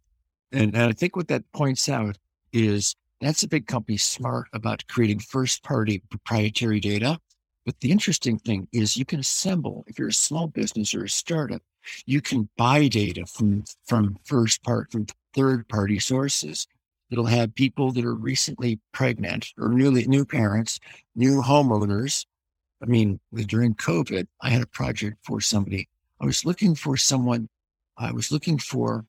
And, 0.51 0.75
and 0.75 0.77
I 0.77 0.91
think 0.91 1.15
what 1.15 1.27
that 1.29 1.43
points 1.53 1.89
out 1.89 2.17
is 2.53 2.95
that's 3.19 3.43
a 3.43 3.47
big 3.47 3.67
company 3.67 3.97
smart 3.97 4.47
about 4.53 4.85
creating 4.87 5.19
first 5.19 5.63
party 5.63 6.03
proprietary 6.09 6.79
data. 6.79 7.19
But 7.65 7.79
the 7.79 7.91
interesting 7.91 8.39
thing 8.39 8.67
is 8.71 8.97
you 8.97 9.05
can 9.05 9.19
assemble, 9.19 9.83
if 9.87 9.99
you're 9.99 10.07
a 10.07 10.13
small 10.13 10.47
business 10.47 10.95
or 10.95 11.03
a 11.03 11.09
startup, 11.09 11.61
you 12.05 12.21
can 12.21 12.49
buy 12.57 12.87
data 12.87 13.25
from, 13.27 13.63
from 13.85 14.17
first 14.25 14.63
part, 14.63 14.91
from 14.91 15.05
third 15.33 15.67
party 15.67 15.99
sources. 15.99 16.67
It'll 17.09 17.25
have 17.25 17.53
people 17.55 17.91
that 17.91 18.05
are 18.05 18.15
recently 18.15 18.79
pregnant 18.93 19.51
or 19.57 19.69
newly 19.69 20.07
new 20.07 20.25
parents, 20.25 20.79
new 21.15 21.41
homeowners. 21.41 22.25
I 22.81 22.85
mean, 22.85 23.19
during 23.47 23.75
COVID, 23.75 24.27
I 24.41 24.49
had 24.49 24.61
a 24.61 24.67
project 24.67 25.17
for 25.23 25.41
somebody. 25.41 25.89
I 26.21 26.25
was 26.25 26.45
looking 26.45 26.73
for 26.73 26.95
someone. 26.97 27.49
I 27.97 28.11
was 28.11 28.31
looking 28.31 28.57
for, 28.57 29.05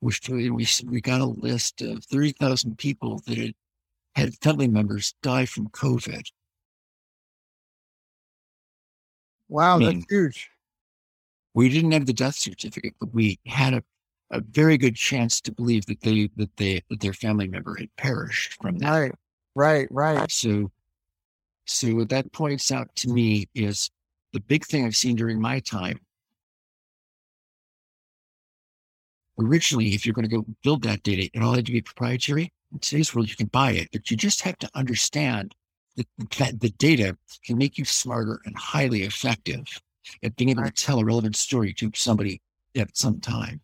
which 0.00 0.28
we, 0.28 0.50
we 0.50 1.00
got 1.00 1.20
a 1.20 1.26
list 1.26 1.82
of 1.82 2.04
30,000 2.04 2.78
people 2.78 3.20
that 3.26 3.36
had 3.36 3.52
had 4.14 4.34
family 4.42 4.68
members 4.68 5.14
die 5.22 5.46
from 5.46 5.68
COVID. 5.68 6.22
Wow, 9.48 9.76
I 9.76 9.78
mean, 9.78 10.00
that's 10.00 10.12
huge. 10.12 10.50
We 11.54 11.68
didn't 11.68 11.92
have 11.92 12.06
the 12.06 12.12
death 12.12 12.34
certificate, 12.34 12.94
but 13.00 13.14
we 13.14 13.38
had 13.46 13.74
a 13.74 13.82
a 14.30 14.40
very 14.40 14.76
good 14.76 14.96
chance 14.96 15.40
to 15.40 15.52
believe 15.52 15.86
that 15.86 16.00
they 16.00 16.28
that 16.36 16.56
they 16.56 16.82
that 16.90 17.00
their 17.00 17.12
family 17.12 17.48
member 17.48 17.76
had 17.76 17.94
perished 17.96 18.54
from 18.60 18.78
that. 18.78 18.90
Right, 18.90 19.12
right, 19.54 19.88
right. 19.90 20.30
So, 20.30 20.70
so 21.66 21.94
what 21.94 22.08
that 22.10 22.32
points 22.32 22.70
out 22.70 22.94
to 22.96 23.08
me 23.08 23.48
is 23.54 23.90
the 24.32 24.40
big 24.40 24.66
thing 24.66 24.84
I've 24.84 24.96
seen 24.96 25.16
during 25.16 25.40
my 25.40 25.60
time. 25.60 26.00
Originally, 29.38 29.94
if 29.94 30.04
you're 30.04 30.14
going 30.14 30.28
to 30.28 30.36
go 30.36 30.44
build 30.62 30.82
that 30.82 31.02
data, 31.02 31.30
it 31.32 31.42
all 31.42 31.54
had 31.54 31.66
to 31.66 31.72
be 31.72 31.80
proprietary. 31.80 32.52
In 32.72 32.80
today's 32.80 33.14
world, 33.14 33.30
you 33.30 33.36
can 33.36 33.46
buy 33.46 33.70
it, 33.70 33.88
but 33.92 34.10
you 34.10 34.16
just 34.16 34.42
have 34.42 34.58
to 34.58 34.68
understand 34.74 35.54
that, 35.96 36.06
that 36.38 36.60
the 36.60 36.70
data 36.70 37.16
can 37.44 37.56
make 37.56 37.78
you 37.78 37.84
smarter 37.84 38.40
and 38.44 38.56
highly 38.56 39.02
effective 39.04 39.64
at 40.22 40.36
being 40.36 40.50
able 40.50 40.64
to 40.64 40.70
tell 40.70 40.98
a 40.98 41.04
relevant 41.04 41.36
story 41.36 41.72
to 41.74 41.90
somebody 41.94 42.42
at 42.76 42.96
some 42.96 43.20
time. 43.20 43.60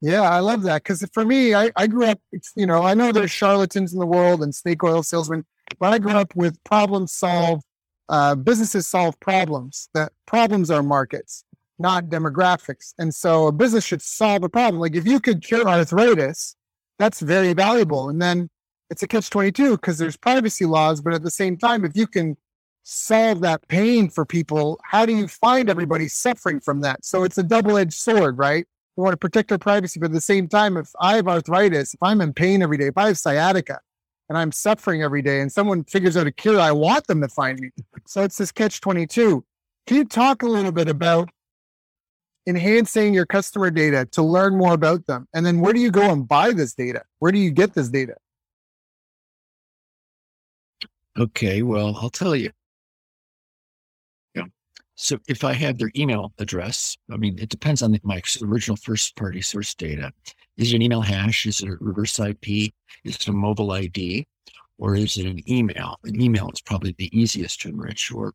Yeah, 0.00 0.22
I 0.22 0.38
love 0.38 0.62
that 0.62 0.84
because 0.84 1.04
for 1.12 1.24
me, 1.24 1.54
I, 1.54 1.70
I 1.74 1.88
grew 1.88 2.06
up, 2.06 2.20
you 2.54 2.66
know, 2.66 2.82
I 2.82 2.94
know 2.94 3.10
there's 3.10 3.32
charlatans 3.32 3.92
in 3.92 3.98
the 3.98 4.06
world 4.06 4.42
and 4.42 4.54
snake 4.54 4.82
oil 4.84 5.02
salesmen, 5.02 5.44
but 5.80 5.92
I 5.92 5.98
grew 5.98 6.12
up 6.12 6.36
with 6.36 6.62
problem 6.62 7.08
solve, 7.08 7.62
uh, 8.08 8.36
businesses 8.36 8.86
solve 8.86 9.18
problems. 9.18 9.88
That 9.94 10.12
problems 10.26 10.70
are 10.70 10.84
markets, 10.84 11.44
not 11.80 12.06
demographics. 12.06 12.94
And 12.98 13.12
so 13.12 13.48
a 13.48 13.52
business 13.52 13.84
should 13.84 14.02
solve 14.02 14.44
a 14.44 14.48
problem. 14.48 14.80
Like 14.80 14.94
if 14.94 15.06
you 15.06 15.18
could 15.18 15.42
cure 15.42 15.68
arthritis, 15.68 16.54
that's 16.98 17.20
very 17.20 17.52
valuable. 17.52 18.08
And 18.08 18.22
then 18.22 18.50
it's 18.90 19.02
a 19.02 19.08
catch 19.08 19.30
22 19.30 19.72
because 19.72 19.98
there's 19.98 20.16
privacy 20.16 20.64
laws. 20.64 21.00
But 21.00 21.14
at 21.14 21.24
the 21.24 21.30
same 21.30 21.56
time, 21.56 21.84
if 21.84 21.96
you 21.96 22.06
can 22.06 22.36
solve 22.84 23.40
that 23.40 23.66
pain 23.66 24.08
for 24.08 24.24
people, 24.24 24.80
how 24.84 25.04
do 25.04 25.14
you 25.14 25.26
find 25.26 25.68
everybody 25.68 26.06
suffering 26.06 26.60
from 26.60 26.82
that? 26.82 27.04
So 27.04 27.24
it's 27.24 27.38
a 27.38 27.42
double 27.42 27.76
edged 27.76 27.94
sword, 27.94 28.38
right? 28.38 28.66
We 28.98 29.04
want 29.04 29.12
to 29.12 29.18
protect 29.18 29.52
our 29.52 29.58
privacy. 29.58 30.00
But 30.00 30.06
at 30.06 30.12
the 30.12 30.20
same 30.20 30.48
time, 30.48 30.76
if 30.76 30.90
I 30.98 31.14
have 31.14 31.28
arthritis, 31.28 31.94
if 31.94 32.02
I'm 32.02 32.20
in 32.20 32.32
pain 32.32 32.62
every 32.62 32.76
day, 32.76 32.88
if 32.88 32.98
I 32.98 33.06
have 33.06 33.16
sciatica 33.16 33.78
and 34.28 34.36
I'm 34.36 34.50
suffering 34.50 35.04
every 35.04 35.22
day 35.22 35.40
and 35.40 35.52
someone 35.52 35.84
figures 35.84 36.16
out 36.16 36.26
a 36.26 36.32
cure, 36.32 36.58
I 36.58 36.72
want 36.72 37.06
them 37.06 37.20
to 37.20 37.28
find 37.28 37.60
me. 37.60 37.70
So 38.08 38.24
it's 38.24 38.38
this 38.38 38.50
catch 38.50 38.80
22. 38.80 39.44
Can 39.86 39.96
you 39.96 40.04
talk 40.04 40.42
a 40.42 40.48
little 40.48 40.72
bit 40.72 40.88
about 40.88 41.30
enhancing 42.48 43.14
your 43.14 43.24
customer 43.24 43.70
data 43.70 44.04
to 44.10 44.22
learn 44.22 44.56
more 44.56 44.74
about 44.74 45.06
them? 45.06 45.28
And 45.32 45.46
then 45.46 45.60
where 45.60 45.72
do 45.72 45.78
you 45.78 45.92
go 45.92 46.10
and 46.10 46.26
buy 46.26 46.50
this 46.50 46.74
data? 46.74 47.04
Where 47.20 47.30
do 47.30 47.38
you 47.38 47.52
get 47.52 47.74
this 47.74 47.90
data? 47.90 48.16
Okay, 51.16 51.62
well, 51.62 51.96
I'll 52.02 52.10
tell 52.10 52.34
you. 52.34 52.50
So 55.00 55.16
if 55.28 55.44
I 55.44 55.52
have 55.52 55.78
their 55.78 55.92
email 55.94 56.32
address, 56.40 56.96
I 57.08 57.16
mean, 57.18 57.38
it 57.38 57.50
depends 57.50 57.82
on 57.82 57.92
the, 57.92 58.00
my 58.02 58.20
original 58.42 58.76
first 58.76 59.14
party 59.14 59.40
source 59.40 59.72
data. 59.72 60.10
Is 60.56 60.72
it 60.72 60.76
an 60.76 60.82
email 60.82 61.02
hash? 61.02 61.46
Is 61.46 61.60
it 61.60 61.68
a 61.68 61.76
reverse 61.78 62.18
IP? 62.18 62.72
Is 63.04 63.14
it 63.14 63.28
a 63.28 63.32
mobile 63.32 63.70
ID? 63.70 64.26
Or 64.76 64.96
is 64.96 65.16
it 65.16 65.26
an 65.26 65.48
email? 65.48 66.00
An 66.02 66.20
email 66.20 66.50
is 66.52 66.60
probably 66.60 66.96
the 66.98 67.16
easiest 67.16 67.60
to 67.60 67.68
enrich, 67.68 68.10
or 68.10 68.34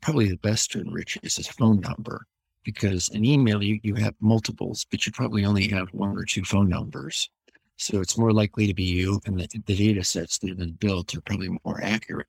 probably 0.00 0.28
the 0.28 0.36
best 0.38 0.72
to 0.72 0.80
enrich 0.80 1.16
is 1.22 1.38
a 1.38 1.44
phone 1.44 1.78
number. 1.78 2.26
Because 2.64 3.08
an 3.10 3.24
email, 3.24 3.62
you, 3.62 3.78
you 3.84 3.94
have 3.94 4.14
multiples, 4.20 4.84
but 4.90 5.06
you 5.06 5.12
probably 5.12 5.44
only 5.44 5.68
have 5.68 5.90
one 5.92 6.18
or 6.18 6.24
two 6.24 6.42
phone 6.42 6.68
numbers. 6.68 7.30
So 7.76 8.00
it's 8.00 8.18
more 8.18 8.32
likely 8.32 8.66
to 8.66 8.74
be 8.74 8.82
you, 8.82 9.20
and 9.26 9.38
the, 9.38 9.46
the 9.64 9.76
data 9.76 10.02
sets 10.02 10.38
that 10.38 10.48
have 10.48 10.58
been 10.58 10.72
built 10.72 11.14
are 11.14 11.20
probably 11.20 11.56
more 11.64 11.80
accurate. 11.80 12.26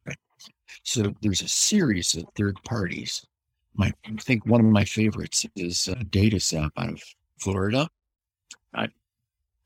So 0.84 1.12
there's 1.22 1.42
a 1.42 1.48
series 1.48 2.14
of 2.14 2.26
third 2.36 2.58
parties 2.64 3.26
my 3.74 3.92
I 4.06 4.16
think 4.18 4.46
one 4.46 4.62
of 4.62 4.68
my 4.68 4.86
favorites 4.86 5.46
is 5.56 5.88
a 5.88 5.96
Datazapp 5.96 6.72
out 6.78 6.90
of 6.90 7.02
Florida. 7.40 7.88
I 8.74 8.90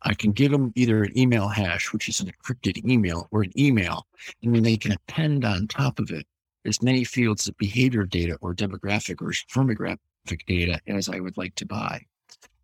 I 0.02 0.14
can 0.14 0.32
give 0.32 0.52
them 0.52 0.72
either 0.76 1.04
an 1.04 1.18
email 1.18 1.48
hash, 1.48 1.92
which 1.92 2.08
is 2.10 2.20
an 2.20 2.32
encrypted 2.32 2.86
email, 2.88 3.28
or 3.32 3.42
an 3.42 3.52
email, 3.60 4.06
and 4.44 4.56
then 4.56 4.64
they 4.64 4.78
can 4.78 4.92
append 4.92 5.44
on 5.44 5.68
top 5.68 6.00
of 6.00 6.12
it 6.12 6.28
as 6.66 6.82
many 6.82 7.04
fields 7.04 7.48
of 7.48 7.58
behavior 7.58 8.04
data 8.04 8.38
or 8.42 8.54
demographic 8.54 9.22
or 9.22 9.32
firmographic 9.52 10.46
data 10.48 10.80
as 10.88 11.10
I 11.10 11.20
would 11.20 11.38
like 11.38 11.56
to 11.56 11.66
buy. 11.66 12.02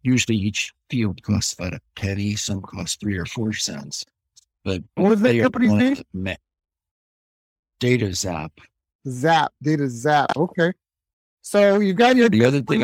Usually 0.04 0.38
each 0.38 0.73
field 0.89 1.21
costs 1.21 1.54
about 1.54 1.73
a 1.73 1.82
penny, 1.95 2.36
some 2.36 2.62
cost 2.62 2.99
three 2.99 3.17
or 3.17 3.25
four 3.25 3.54
cents. 3.54 4.04
But 4.63 4.84
what 4.95 5.13
is 5.13 5.21
that 5.21 5.39
company's 5.41 5.71
name? 6.13 6.36
Data 7.80 8.13
Zap, 8.13 8.51
Datazapp. 9.63 10.36
Okay. 10.36 10.73
So 11.41 11.80
you've 11.80 11.97
got 11.97 12.15
your 12.15 12.30
the 12.30 12.45
other 12.45 12.62
thing. 12.62 12.84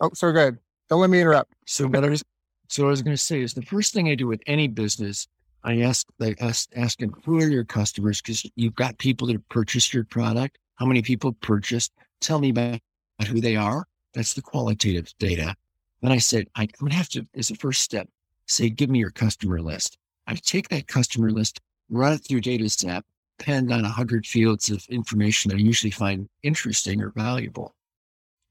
Oh, 0.00 0.10
sorry, 0.14 0.32
go 0.32 0.40
ahead. 0.40 0.58
Don't 0.88 1.00
let 1.00 1.10
me 1.10 1.20
interrupt. 1.20 1.54
So 1.66 1.86
what 1.86 2.04
I 2.04 2.08
was, 2.10 2.24
so 2.68 2.82
what 2.82 2.88
I 2.88 2.90
was 2.90 3.02
going 3.02 3.16
to 3.16 3.22
say 3.22 3.40
is 3.40 3.54
the 3.54 3.62
first 3.62 3.94
thing 3.94 4.08
I 4.08 4.14
do 4.14 4.26
with 4.26 4.42
any 4.46 4.68
business, 4.68 5.26
I 5.62 5.80
ask, 5.80 6.06
I 6.20 6.34
ask, 6.40 6.68
ask 6.76 6.98
them, 6.98 7.14
who 7.24 7.38
are 7.40 7.48
your 7.48 7.64
customers? 7.64 8.20
Because 8.20 8.44
you've 8.56 8.74
got 8.74 8.98
people 8.98 9.26
that 9.28 9.34
have 9.34 9.48
purchased 9.48 9.94
your 9.94 10.04
product. 10.04 10.58
How 10.74 10.86
many 10.86 11.00
people 11.00 11.32
purchased? 11.32 11.92
Tell 12.20 12.38
me 12.38 12.50
about 12.50 12.80
who 13.28 13.40
they 13.40 13.56
are. 13.56 13.86
That's 14.12 14.34
the 14.34 14.42
qualitative 14.42 15.12
data. 15.18 15.54
Then 16.02 16.12
I 16.12 16.18
said, 16.18 16.48
I, 16.54 16.62
am 16.64 16.68
going 16.78 16.90
to 16.90 16.96
have 16.96 17.08
to, 17.10 17.26
as 17.34 17.50
a 17.50 17.54
first 17.54 17.82
step, 17.82 18.08
say, 18.46 18.68
give 18.68 18.90
me 18.90 18.98
your 18.98 19.10
customer 19.10 19.62
list. 19.62 19.96
I 20.26 20.34
take 20.34 20.68
that 20.68 20.86
customer 20.86 21.30
list, 21.30 21.60
run 21.88 22.12
it 22.12 22.18
through 22.18 22.42
Datazapp, 22.42 23.02
append 23.38 23.72
on 23.72 23.82
100 23.82 24.26
fields 24.26 24.70
of 24.70 24.84
information 24.90 25.50
that 25.50 25.56
I 25.56 25.60
usually 25.60 25.90
find 25.90 26.28
interesting 26.42 27.00
or 27.00 27.10
valuable 27.10 27.74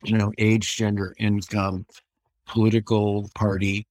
you 0.03 0.17
know, 0.17 0.31
age, 0.37 0.75
gender, 0.75 1.15
income, 1.17 1.85
political 2.47 3.29
party, 3.35 3.87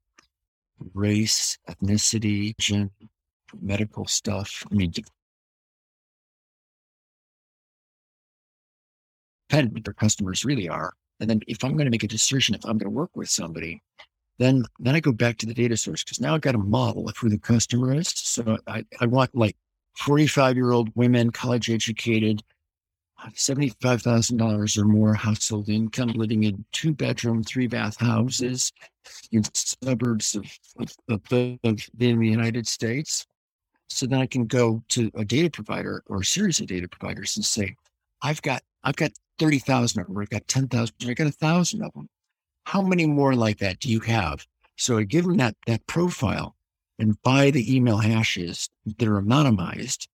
race, 0.94 1.58
ethnicity, 1.68 2.56
gender, 2.58 2.90
medical 3.60 4.06
stuff. 4.06 4.64
I 4.70 4.74
mean, 4.74 4.92
depend 9.48 9.72
what 9.72 9.84
their 9.84 9.94
customers 9.94 10.44
really 10.44 10.68
are. 10.68 10.94
And 11.20 11.28
then 11.28 11.40
if 11.46 11.62
I'm 11.62 11.72
going 11.72 11.84
to 11.84 11.90
make 11.90 12.04
a 12.04 12.08
decision, 12.08 12.54
if 12.54 12.64
I'm 12.64 12.78
going 12.78 12.90
to 12.90 12.98
work 12.98 13.10
with 13.14 13.28
somebody, 13.28 13.82
then 14.38 14.64
then 14.80 14.94
I 14.94 15.00
go 15.00 15.12
back 15.12 15.38
to 15.38 15.46
the 15.46 15.54
data 15.54 15.76
source 15.76 16.02
because 16.02 16.20
now 16.20 16.34
I've 16.34 16.40
got 16.40 16.54
a 16.54 16.58
model 16.58 17.08
of 17.08 17.16
who 17.16 17.28
the 17.28 17.38
customer 17.38 17.94
is. 17.94 18.08
So 18.08 18.58
I, 18.66 18.84
I 19.00 19.06
want 19.06 19.34
like 19.34 19.56
45 19.98 20.56
year 20.56 20.72
old 20.72 20.90
women, 20.94 21.30
college 21.30 21.70
educated, 21.70 22.42
$75,000 23.30 24.78
or 24.78 24.84
more 24.84 25.14
household 25.14 25.68
income, 25.68 26.08
living 26.08 26.44
in 26.44 26.64
two 26.72 26.92
bedroom, 26.92 27.42
three 27.42 27.66
bath 27.66 27.98
houses 27.98 28.72
in 29.30 29.44
suburbs 29.54 30.34
of, 30.34 30.44
of, 30.78 30.92
of, 31.08 31.28
the, 31.28 31.58
of 31.64 31.80
in 31.98 32.18
the 32.18 32.28
United 32.28 32.66
States. 32.66 33.26
So 33.88 34.06
then 34.06 34.20
I 34.20 34.26
can 34.26 34.46
go 34.46 34.82
to 34.90 35.10
a 35.14 35.24
data 35.24 35.50
provider 35.50 36.02
or 36.06 36.20
a 36.20 36.24
series 36.24 36.60
of 36.60 36.66
data 36.66 36.88
providers 36.88 37.36
and 37.36 37.44
say, 37.44 37.74
I've 38.22 38.42
got, 38.42 38.62
I've 38.84 38.96
got 38.96 39.12
30,000 39.38 40.00
of 40.00 40.06
them, 40.06 40.18
I've 40.18 40.30
got 40.30 40.48
10,000, 40.48 40.94
I've 41.06 41.16
got 41.16 41.26
a 41.26 41.32
thousand 41.32 41.82
of 41.82 41.92
them. 41.92 42.08
How 42.64 42.80
many 42.80 43.06
more 43.06 43.34
like 43.34 43.58
that 43.58 43.80
do 43.80 43.88
you 43.88 44.00
have? 44.00 44.46
So 44.76 44.98
I 44.98 45.02
give 45.02 45.24
them 45.24 45.36
that, 45.36 45.56
that 45.66 45.86
profile 45.86 46.56
and 46.98 47.20
buy 47.22 47.50
the 47.50 47.74
email 47.74 47.98
hashes 47.98 48.68
that 48.84 49.08
are 49.08 49.20
anonymized 49.20 50.06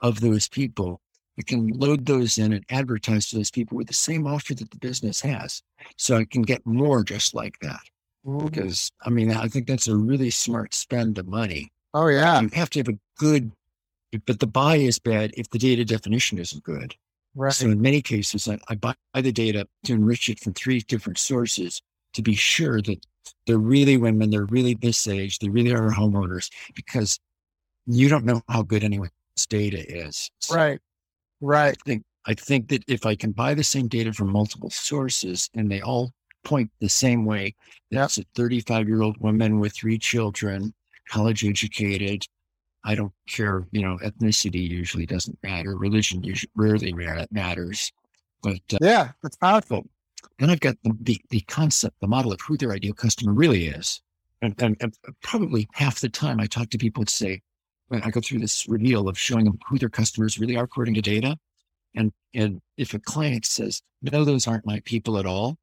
of 0.00 0.20
those 0.20 0.48
people 0.48 1.00
we 1.36 1.42
can 1.44 1.68
load 1.68 2.06
those 2.06 2.38
in 2.38 2.52
and 2.52 2.64
advertise 2.70 3.28
to 3.30 3.36
those 3.36 3.50
people 3.50 3.76
with 3.76 3.88
the 3.88 3.94
same 3.94 4.26
offer 4.26 4.54
that 4.54 4.70
the 4.70 4.78
business 4.78 5.20
has. 5.20 5.62
so 5.96 6.16
I 6.16 6.24
can 6.24 6.42
get 6.42 6.64
more 6.66 7.04
just 7.04 7.34
like 7.34 7.58
that. 7.60 7.80
Ooh. 8.28 8.48
Because 8.50 8.90
I 9.04 9.10
mean, 9.10 9.30
I 9.32 9.46
think 9.48 9.66
that's 9.66 9.86
a 9.88 9.96
really 9.96 10.30
smart 10.30 10.74
spend 10.74 11.18
of 11.18 11.28
money. 11.28 11.70
Oh 11.94 12.08
yeah, 12.08 12.40
You 12.40 12.48
have 12.54 12.70
to 12.70 12.80
have 12.80 12.88
a 12.88 12.98
good, 13.18 13.52
but 14.26 14.40
the 14.40 14.46
buy 14.46 14.76
is 14.76 14.98
bad 14.98 15.32
if 15.36 15.48
the 15.50 15.58
data 15.58 15.84
definition 15.84 16.38
isn't 16.38 16.64
good. 16.64 16.94
right. 17.34 17.52
So 17.52 17.66
in 17.66 17.80
many 17.80 18.02
cases, 18.02 18.48
I, 18.48 18.58
I 18.68 18.74
buy 18.74 18.94
the 19.14 19.32
data 19.32 19.66
to 19.84 19.92
enrich 19.92 20.28
it 20.28 20.40
from 20.40 20.54
three 20.54 20.80
different 20.80 21.18
sources 21.18 21.80
to 22.14 22.22
be 22.22 22.34
sure 22.34 22.80
that 22.82 23.04
they're 23.46 23.58
really 23.58 23.96
women, 23.96 24.30
they're 24.30 24.44
really 24.46 24.74
this 24.74 25.06
age, 25.06 25.38
they 25.38 25.48
really 25.48 25.72
are 25.72 25.90
homeowners, 25.90 26.50
because 26.74 27.18
you 27.86 28.08
don't 28.08 28.24
know 28.24 28.42
how 28.48 28.62
good 28.62 28.82
anyone's 28.84 29.10
data 29.48 29.78
is. 29.88 30.30
So 30.40 30.54
Right. 30.56 30.80
Right. 31.40 31.76
I 31.78 31.88
think 31.88 32.02
I 32.26 32.34
think 32.34 32.68
that 32.68 32.82
if 32.88 33.06
I 33.06 33.14
can 33.14 33.32
buy 33.32 33.54
the 33.54 33.64
same 33.64 33.86
data 33.88 34.12
from 34.12 34.30
multiple 34.30 34.70
sources 34.70 35.48
and 35.54 35.70
they 35.70 35.80
all 35.80 36.12
point 36.44 36.70
the 36.80 36.88
same 36.88 37.24
way, 37.24 37.54
that's 37.90 38.18
a 38.18 38.24
35 38.34 38.88
year 38.88 39.02
old 39.02 39.16
woman 39.20 39.60
with 39.60 39.72
three 39.74 39.98
children, 39.98 40.74
college 41.08 41.44
educated. 41.44 42.24
I 42.84 42.94
don't 42.94 43.12
care, 43.28 43.66
you 43.72 43.82
know, 43.82 43.98
ethnicity 43.98 44.68
usually 44.68 45.06
doesn't 45.06 45.38
matter. 45.42 45.76
Religion 45.76 46.22
usually 46.22 46.50
rarely 46.54 46.94
matters. 47.30 47.92
But 48.42 48.60
uh, 48.72 48.78
Yeah, 48.80 49.10
that's 49.22 49.36
powerful. 49.36 49.86
then 50.38 50.50
I've 50.50 50.60
got 50.60 50.76
the, 50.84 50.96
the, 51.00 51.20
the 51.30 51.40
concept, 51.42 51.96
the 52.00 52.06
model 52.06 52.32
of 52.32 52.40
who 52.40 52.56
their 52.56 52.72
ideal 52.72 52.94
customer 52.94 53.32
really 53.32 53.66
is. 53.66 54.00
And, 54.42 54.54
and, 54.58 54.76
and 54.80 54.94
probably 55.22 55.68
half 55.72 56.00
the 56.00 56.08
time 56.08 56.38
I 56.38 56.46
talk 56.46 56.70
to 56.70 56.78
people 56.78 57.02
and 57.02 57.08
say, 57.08 57.42
I 57.90 58.10
go 58.10 58.20
through 58.20 58.40
this 58.40 58.68
reveal 58.68 59.08
of 59.08 59.18
showing 59.18 59.44
them 59.44 59.58
who 59.68 59.78
their 59.78 59.88
customers 59.88 60.38
really 60.38 60.56
are 60.56 60.64
according 60.64 60.94
to 60.94 61.02
data. 61.02 61.36
And, 61.94 62.12
and 62.34 62.60
if 62.76 62.94
a 62.94 62.98
client 62.98 63.46
says, 63.46 63.82
no, 64.02 64.24
those 64.24 64.46
aren't 64.46 64.66
my 64.66 64.80
people 64.84 65.18
at 65.18 65.26
all, 65.26 65.56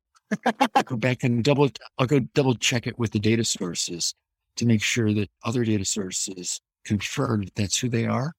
I'll 0.45 0.83
go 0.83 0.95
back 0.95 1.23
and 1.23 1.43
double, 1.43 1.69
I'll 1.97 2.07
go 2.07 2.19
double 2.19 2.55
check 2.55 2.87
it 2.87 2.97
with 2.97 3.11
the 3.11 3.19
data 3.19 3.43
sources 3.43 4.13
to 4.55 4.65
make 4.65 4.81
sure 4.81 5.13
that 5.13 5.29
other 5.43 5.63
data 5.63 5.85
sources 5.85 6.61
confirm 6.85 7.43
that 7.43 7.55
that's 7.55 7.77
who 7.77 7.89
they 7.89 8.05
are. 8.05 8.33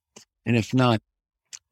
And 0.47 0.57
if 0.57 0.75
not, 0.75 1.01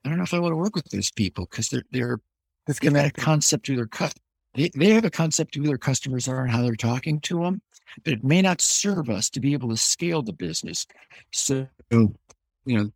I 0.05 0.09
don't 0.09 0.19
know 0.19 0.25
if 0.25 0.35
I 0.35 0.39
want 0.39 0.53
to 0.53 0.57
work 0.57 0.75
with 0.75 0.91
those 0.91 1.11
people 1.11 1.47
because 1.51 1.69
they're, 1.69 1.85
they're, 1.91 2.21
they've 2.67 2.81
got 2.81 2.95
a 2.95 3.11
concept 3.11 3.69
of 3.69 3.77
their 3.77 3.87
cut. 3.87 4.15
They, 4.55 4.71
they 4.77 4.91
have 4.91 5.05
a 5.05 5.11
concept 5.11 5.57
of 5.57 5.63
who 5.63 5.69
their 5.69 5.79
customers 5.79 6.29
are 6.29 6.43
and 6.43 6.51
how 6.51 6.63
they're 6.63 6.77
talking 6.77 7.21
to 7.21 7.41
them, 7.41 7.63
but 8.05 8.15
it 8.15 8.25
may 8.25 8.43
not 8.43 8.61
serve 8.61 9.11
us 9.11 9.31
to 9.31 9.41
be 9.41 9.53
able 9.53 9.69
to 9.71 9.77
scale 9.77 10.23
the 10.23 10.33
business. 10.33 10.87
So, 11.33 11.69
you 11.91 12.79
know, 12.79 12.91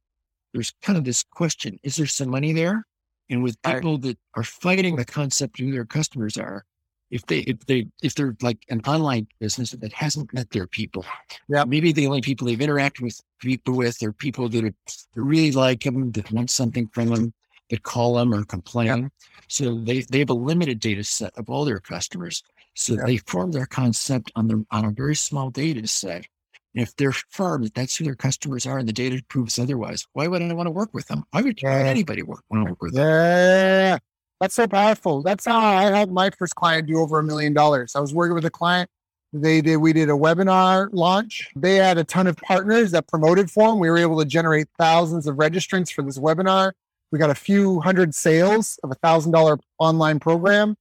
there's 0.52 0.72
kind 0.82 0.98
of 0.98 1.04
this 1.04 1.22
question: 1.22 1.78
Is 1.82 1.96
there 1.96 2.06
some 2.06 2.30
money 2.30 2.52
there? 2.52 2.86
And 3.28 3.42
with 3.42 3.60
people 3.62 3.98
that 3.98 4.18
are 4.34 4.44
fighting 4.44 4.96
the 4.96 5.04
concept 5.04 5.58
who 5.58 5.72
their 5.72 5.84
customers 5.84 6.36
are, 6.38 6.64
if 7.10 7.26
they 7.26 7.40
if 7.40 7.64
they 7.66 7.86
if 8.02 8.14
they're 8.14 8.36
like 8.40 8.58
an 8.68 8.80
online 8.86 9.26
business 9.38 9.70
that 9.72 9.92
hasn't 9.92 10.32
met 10.32 10.50
their 10.50 10.66
people, 10.66 11.04
yeah, 11.48 11.64
maybe 11.64 11.92
the 11.92 12.06
only 12.06 12.20
people 12.20 12.46
they've 12.46 12.58
interacted 12.58 13.02
with 13.02 13.20
people 13.40 13.74
with 13.74 14.02
are 14.02 14.12
people 14.12 14.48
that, 14.48 14.64
are, 14.64 14.74
that 15.14 15.22
really 15.22 15.52
like 15.52 15.82
them, 15.82 16.10
that 16.12 16.30
want 16.32 16.50
something 16.50 16.88
from 16.88 17.08
them, 17.08 17.34
that 17.70 17.82
call 17.82 18.14
them 18.14 18.32
or 18.34 18.44
complain. 18.44 19.10
So 19.48 19.76
they 19.76 20.00
they 20.02 20.20
have 20.20 20.30
a 20.30 20.34
limited 20.34 20.80
data 20.80 21.04
set 21.04 21.36
of 21.36 21.48
all 21.48 21.64
their 21.64 21.80
customers. 21.80 22.42
So 22.76 22.94
Yep. 22.94 23.06
they 23.06 23.16
form 23.18 23.52
their 23.52 23.66
concept 23.66 24.30
on 24.36 24.48
the 24.48 24.64
on 24.70 24.84
a 24.84 24.90
very 24.90 25.16
small 25.16 25.50
data 25.50 25.86
set. 25.88 26.26
And 26.74 26.82
if 26.82 26.94
they're 26.96 27.12
firm 27.12 27.62
that 27.62 27.74
that's 27.74 27.96
who 27.96 28.04
their 28.04 28.14
customers 28.14 28.66
are 28.66 28.78
and 28.78 28.86
the 28.86 28.92
data 28.92 29.22
proves 29.28 29.58
otherwise, 29.58 30.06
why 30.12 30.26
would 30.28 30.42
I 30.42 30.52
want 30.52 30.66
to 30.66 30.70
work 30.70 30.92
with 30.92 31.06
them? 31.08 31.24
Why 31.30 31.40
would, 31.42 31.58
why 31.62 31.70
would 31.78 31.84
Yeah. 31.84 31.90
anybody 31.90 32.22
work, 32.22 32.42
want 32.50 32.66
to 32.66 32.70
work 32.72 32.82
with 32.82 32.94
them? 32.94 33.02
Yeah, 33.02 33.98
that's 34.40 34.54
so 34.54 34.66
powerful. 34.66 35.22
That's 35.22 35.46
how 35.46 35.58
I 35.58 35.84
had 35.84 36.10
my 36.10 36.28
first 36.38 36.54
client 36.54 36.86
do 36.86 36.98
over 36.98 37.18
a 37.18 37.22
million 37.24 37.54
dollars. 37.54 37.96
I 37.96 38.00
was 38.00 38.12
working 38.12 38.34
with 38.34 38.44
a 38.44 38.50
client. 38.50 38.90
They 39.32 39.60
did. 39.62 39.78
We 39.78 39.92
did 39.94 40.08
a 40.10 40.12
webinar 40.12 40.88
launch. 40.92 41.48
They 41.56 41.76
had 41.76 41.96
a 41.98 42.04
ton 42.04 42.26
of 42.26 42.36
partners 42.36 42.90
that 42.92 43.08
promoted 43.08 43.50
for 43.50 43.68
them. 43.68 43.78
We 43.78 43.88
were 43.90 43.98
able 43.98 44.18
to 44.18 44.24
generate 44.26 44.68
thousands 44.78 45.26
of 45.26 45.36
registrants 45.36 45.90
for 45.92 46.02
this 46.02 46.18
webinar. 46.18 46.72
We 47.10 47.18
got 47.18 47.30
a 47.30 47.34
few 47.34 47.80
hundred 47.80 48.14
sales 48.14 48.78
of 48.84 48.90
a 48.90 48.94
thousand 48.96 49.32
dollar 49.32 49.58
online 49.78 50.20
program. 50.20 50.76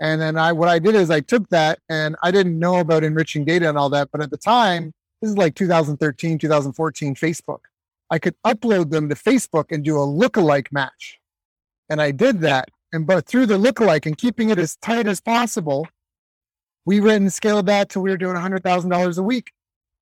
And 0.00 0.20
then 0.20 0.38
I, 0.38 0.52
what 0.52 0.68
I 0.68 0.78
did 0.78 0.94
is 0.94 1.10
I 1.10 1.20
took 1.20 1.48
that 1.50 1.78
and 1.90 2.16
I 2.22 2.30
didn't 2.30 2.58
know 2.58 2.78
about 2.78 3.04
enriching 3.04 3.44
data 3.44 3.68
and 3.68 3.76
all 3.76 3.90
that. 3.90 4.08
But 4.10 4.22
at 4.22 4.30
the 4.30 4.38
time, 4.38 4.92
this 5.20 5.30
is 5.30 5.36
like 5.36 5.54
2013, 5.54 6.38
2014 6.38 7.14
Facebook. 7.14 7.58
I 8.10 8.18
could 8.18 8.34
upload 8.44 8.90
them 8.90 9.08
to 9.10 9.14
Facebook 9.14 9.66
and 9.70 9.84
do 9.84 9.96
a 9.96 10.06
lookalike 10.06 10.72
match. 10.72 11.18
And 11.90 12.00
I 12.00 12.10
did 12.12 12.40
that. 12.40 12.68
And 12.92 13.06
but 13.06 13.26
through 13.26 13.46
the 13.46 13.58
lookalike 13.58 14.06
and 14.06 14.16
keeping 14.16 14.50
it 14.50 14.58
as 14.58 14.76
tight 14.76 15.06
as 15.06 15.20
possible, 15.20 15.86
we 16.86 17.00
went 17.00 17.20
and 17.22 17.32
scaled 17.32 17.66
that 17.66 17.90
till 17.90 18.02
we 18.02 18.10
were 18.10 18.16
doing 18.16 18.36
hundred 18.36 18.64
thousand 18.64 18.90
dollars 18.90 19.18
a 19.18 19.22
week. 19.22 19.52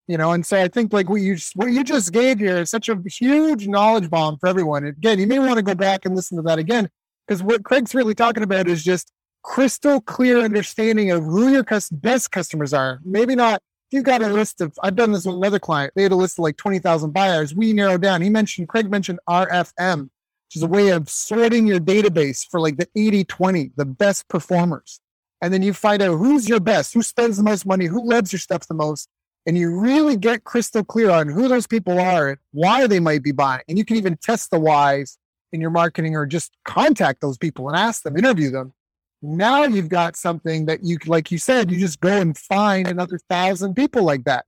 You 0.06 0.16
know, 0.16 0.32
and 0.32 0.46
so 0.46 0.58
I 0.58 0.68
think 0.68 0.92
like 0.92 1.10
what 1.10 1.20
you 1.20 1.34
just, 1.34 1.54
what 1.54 1.70
you 1.70 1.84
just 1.84 2.12
gave 2.12 2.38
here 2.38 2.56
is 2.58 2.70
such 2.70 2.88
a 2.88 2.98
huge 3.06 3.68
knowledge 3.68 4.08
bomb 4.08 4.38
for 4.38 4.46
everyone. 4.46 4.84
And 4.84 4.96
again, 4.96 5.18
you 5.18 5.26
may 5.26 5.38
want 5.38 5.56
to 5.56 5.62
go 5.62 5.74
back 5.74 6.06
and 6.06 6.16
listen 6.16 6.38
to 6.38 6.42
that 6.44 6.58
again 6.58 6.88
because 7.26 7.42
what 7.42 7.62
Craig's 7.62 7.94
really 7.94 8.14
talking 8.14 8.42
about 8.42 8.68
is 8.68 8.82
just 8.82 9.12
crystal 9.42 10.00
clear 10.00 10.40
understanding 10.40 11.10
of 11.10 11.24
who 11.24 11.50
your 11.50 11.64
best 11.92 12.30
customers 12.30 12.72
are. 12.72 13.00
Maybe 13.04 13.34
not. 13.34 13.62
You've 13.90 14.04
got 14.04 14.22
a 14.22 14.28
list 14.28 14.60
of. 14.60 14.78
I've 14.82 14.96
done 14.96 15.12
this 15.12 15.24
with 15.24 15.36
another 15.36 15.58
client. 15.58 15.94
They 15.96 16.02
had 16.02 16.12
a 16.12 16.16
list 16.16 16.38
of 16.38 16.42
like 16.42 16.56
twenty 16.58 16.78
thousand 16.78 17.12
buyers. 17.12 17.54
We 17.54 17.72
narrowed 17.72 18.02
down. 18.02 18.20
He 18.20 18.28
mentioned 18.28 18.68
Craig 18.68 18.90
mentioned 18.90 19.18
RFM, 19.28 20.02
which 20.02 20.56
is 20.56 20.62
a 20.62 20.66
way 20.66 20.90
of 20.90 21.08
sorting 21.08 21.66
your 21.66 21.80
database 21.80 22.46
for 22.50 22.60
like 22.60 22.76
the 22.76 22.86
80-20, 22.96 23.72
the 23.76 23.86
best 23.86 24.28
performers. 24.28 25.00
And 25.40 25.54
then 25.54 25.62
you 25.62 25.72
find 25.72 26.02
out 26.02 26.16
who's 26.16 26.48
your 26.48 26.60
best, 26.60 26.94
who 26.94 27.02
spends 27.02 27.36
the 27.36 27.42
most 27.42 27.64
money, 27.64 27.86
who 27.86 28.06
loves 28.06 28.32
your 28.32 28.40
stuff 28.40 28.66
the 28.66 28.74
most, 28.74 29.08
and 29.46 29.56
you 29.56 29.78
really 29.78 30.16
get 30.16 30.44
crystal 30.44 30.84
clear 30.84 31.10
on 31.10 31.28
who 31.28 31.48
those 31.48 31.66
people 31.66 31.98
are 31.98 32.38
why 32.52 32.86
they 32.86 33.00
might 33.00 33.22
be 33.22 33.32
buying. 33.32 33.62
And 33.68 33.78
you 33.78 33.84
can 33.84 33.96
even 33.96 34.16
test 34.16 34.50
the 34.50 34.58
whys 34.58 35.16
in 35.52 35.60
your 35.60 35.70
marketing 35.70 36.16
or 36.16 36.26
just 36.26 36.52
contact 36.64 37.20
those 37.20 37.38
people 37.38 37.68
and 37.68 37.76
ask 37.76 38.02
them, 38.02 38.16
interview 38.16 38.50
them. 38.50 38.72
Now 39.20 39.64
you've 39.64 39.88
got 39.88 40.16
something 40.16 40.66
that 40.66 40.84
you, 40.84 40.98
like 41.06 41.30
you 41.30 41.38
said, 41.38 41.70
you 41.70 41.78
just 41.78 42.00
go 42.00 42.20
and 42.20 42.36
find 42.36 42.86
another 42.86 43.18
thousand 43.28 43.74
people 43.74 44.02
like 44.02 44.24
that. 44.24 44.46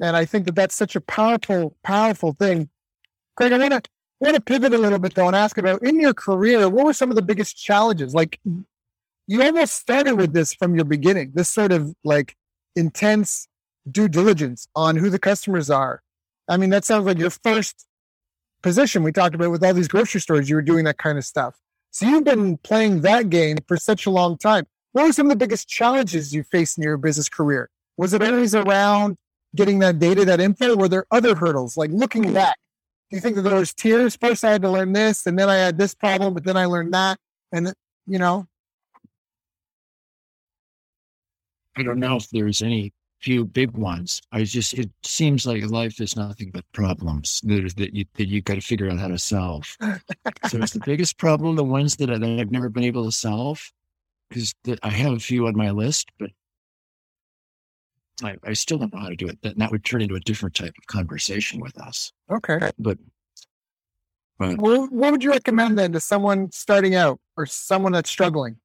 And 0.00 0.16
I 0.16 0.24
think 0.24 0.46
that 0.46 0.54
that's 0.54 0.74
such 0.74 0.96
a 0.96 1.00
powerful, 1.00 1.76
powerful 1.82 2.32
thing. 2.32 2.68
Craig, 3.36 3.52
I 3.52 3.58
want 3.58 3.84
to 3.84 3.90
want 4.20 4.36
to 4.36 4.40
pivot 4.40 4.72
a 4.72 4.78
little 4.78 4.98
bit 4.98 5.14
though 5.14 5.26
and 5.26 5.36
ask 5.36 5.58
about 5.58 5.82
in 5.82 6.00
your 6.00 6.14
career, 6.14 6.68
what 6.68 6.86
were 6.86 6.92
some 6.92 7.10
of 7.10 7.16
the 7.16 7.22
biggest 7.22 7.56
challenges? 7.56 8.14
Like 8.14 8.40
you 9.26 9.42
almost 9.42 9.74
started 9.74 10.14
with 10.14 10.32
this 10.32 10.54
from 10.54 10.74
your 10.74 10.84
beginning, 10.84 11.32
this 11.34 11.48
sort 11.48 11.72
of 11.72 11.94
like 12.04 12.36
intense 12.76 13.48
due 13.90 14.08
diligence 14.08 14.68
on 14.74 14.96
who 14.96 15.10
the 15.10 15.18
customers 15.18 15.70
are. 15.70 16.02
I 16.48 16.56
mean, 16.56 16.70
that 16.70 16.84
sounds 16.84 17.06
like 17.06 17.18
your 17.18 17.30
first 17.30 17.86
position 18.62 19.02
we 19.02 19.12
talked 19.12 19.34
about 19.34 19.50
with 19.50 19.64
all 19.64 19.74
these 19.74 19.88
grocery 19.88 20.20
stores, 20.20 20.48
you 20.48 20.56
were 20.56 20.62
doing 20.62 20.84
that 20.84 20.98
kind 20.98 21.18
of 21.18 21.24
stuff. 21.24 21.58
So 21.94 22.06
you've 22.06 22.24
been 22.24 22.56
playing 22.56 23.02
that 23.02 23.30
game 23.30 23.58
for 23.68 23.76
such 23.76 24.04
a 24.04 24.10
long 24.10 24.36
time. 24.36 24.66
What 24.90 25.04
were 25.04 25.12
some 25.12 25.26
of 25.26 25.30
the 25.30 25.36
biggest 25.36 25.68
challenges 25.68 26.34
you 26.34 26.42
faced 26.42 26.76
in 26.76 26.82
your 26.82 26.96
business 26.96 27.28
career? 27.28 27.70
Was 27.96 28.12
it 28.12 28.20
always 28.20 28.52
around 28.52 29.16
getting 29.54 29.78
that 29.78 30.00
data, 30.00 30.24
that 30.24 30.40
info? 30.40 30.74
Were 30.74 30.88
there 30.88 31.06
other 31.12 31.36
hurdles? 31.36 31.76
Like 31.76 31.90
looking 31.92 32.32
back, 32.34 32.56
do 33.10 33.16
you 33.16 33.20
think 33.20 33.36
that 33.36 33.42
there 33.42 33.54
was 33.54 33.72
tiers? 33.72 34.16
First, 34.16 34.42
I 34.42 34.50
had 34.50 34.62
to 34.62 34.70
learn 34.72 34.92
this, 34.92 35.24
and 35.24 35.38
then 35.38 35.48
I 35.48 35.54
had 35.54 35.78
this 35.78 35.94
problem, 35.94 36.34
but 36.34 36.42
then 36.42 36.56
I 36.56 36.64
learned 36.64 36.92
that, 36.94 37.16
and 37.52 37.72
you 38.08 38.18
know, 38.18 38.48
I 41.76 41.84
don't 41.84 42.00
know 42.00 42.16
if 42.16 42.28
there's 42.30 42.60
any 42.60 42.92
few 43.24 43.46
big 43.46 43.70
ones. 43.70 44.20
I 44.32 44.44
just 44.44 44.74
it 44.74 44.90
seems 45.02 45.46
like 45.46 45.64
life 45.70 45.98
is 45.98 46.14
nothing 46.14 46.50
but 46.52 46.64
problems 46.72 47.40
that 47.44 47.74
that 47.76 47.94
you 47.94 48.04
that 48.14 48.28
you 48.28 48.42
got 48.42 48.56
to 48.56 48.60
figure 48.60 48.90
out 48.90 48.98
how 48.98 49.08
to 49.08 49.18
solve. 49.18 49.64
so 50.48 50.58
it's 50.58 50.72
the 50.72 50.82
biggest 50.84 51.16
problem, 51.16 51.56
the 51.56 51.64
ones 51.64 51.96
that, 51.96 52.10
I, 52.10 52.18
that 52.18 52.40
I've 52.40 52.50
never 52.50 52.68
been 52.68 52.84
able 52.84 53.06
to 53.06 53.12
solve, 53.12 53.72
because 54.28 54.54
I 54.82 54.90
have 54.90 55.14
a 55.14 55.18
few 55.18 55.46
on 55.46 55.56
my 55.56 55.70
list, 55.70 56.10
but 56.18 56.30
I, 58.22 58.36
I 58.44 58.52
still 58.52 58.78
don't 58.78 58.92
know 58.92 59.00
how 59.00 59.08
to 59.08 59.16
do 59.16 59.26
it. 59.26 59.38
That 59.42 59.58
that 59.58 59.70
would 59.70 59.84
turn 59.84 60.02
into 60.02 60.16
a 60.16 60.20
different 60.20 60.54
type 60.54 60.74
of 60.76 60.86
conversation 60.86 61.60
with 61.60 61.80
us. 61.80 62.12
okay. 62.30 62.58
But 62.78 62.98
but 64.38 64.58
What, 64.58 64.92
what 64.92 65.12
would 65.12 65.24
you 65.24 65.30
recommend 65.30 65.78
then 65.78 65.92
to 65.92 66.00
someone 66.00 66.50
starting 66.52 66.94
out 66.94 67.20
or 67.38 67.46
someone 67.46 67.92
that's 67.92 68.10
struggling? 68.10 68.56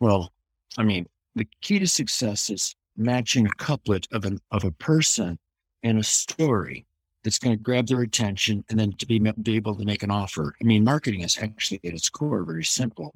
Well, 0.00 0.32
I 0.76 0.82
mean, 0.82 1.06
the 1.38 1.48
key 1.60 1.78
to 1.78 1.86
success 1.86 2.50
is 2.50 2.74
matching 2.96 3.46
a 3.46 3.54
couplet 3.56 4.06
of 4.12 4.24
an 4.24 4.38
of 4.50 4.64
a 4.64 4.72
person 4.72 5.38
and 5.82 5.98
a 5.98 6.02
story 6.02 6.86
that's 7.24 7.38
going 7.38 7.56
to 7.56 7.62
grab 7.62 7.86
their 7.86 8.02
attention, 8.02 8.64
and 8.70 8.78
then 8.78 8.92
to 8.92 9.06
be, 9.06 9.18
be 9.18 9.56
able 9.56 9.74
to 9.76 9.84
make 9.84 10.02
an 10.02 10.10
offer. 10.10 10.54
I 10.60 10.64
mean, 10.64 10.84
marketing 10.84 11.22
is 11.22 11.36
actually 11.38 11.80
at 11.84 11.92
its 11.92 12.08
core 12.08 12.44
very 12.44 12.64
simple. 12.64 13.14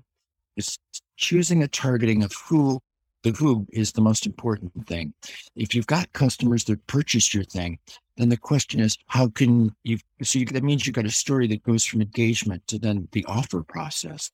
It's 0.56 0.78
choosing 1.16 1.62
a 1.62 1.68
targeting 1.68 2.22
of 2.22 2.32
who 2.48 2.80
the 3.22 3.30
who 3.30 3.66
is 3.72 3.92
the 3.92 4.00
most 4.00 4.26
important 4.26 4.86
thing. 4.86 5.14
If 5.54 5.74
you've 5.74 5.86
got 5.86 6.12
customers 6.12 6.64
that 6.64 6.84
purchase 6.86 7.32
your 7.32 7.44
thing, 7.44 7.78
then 8.16 8.28
the 8.28 8.36
question 8.36 8.80
is, 8.80 8.98
how 9.06 9.28
can 9.28 9.74
you? 9.84 9.98
So 10.22 10.40
you, 10.40 10.46
that 10.46 10.64
means 10.64 10.86
you've 10.86 10.96
got 10.96 11.06
a 11.06 11.10
story 11.10 11.46
that 11.48 11.62
goes 11.62 11.84
from 11.84 12.02
engagement 12.02 12.66
to 12.68 12.78
then 12.78 13.08
the 13.12 13.24
offer 13.26 13.62
process, 13.62 14.30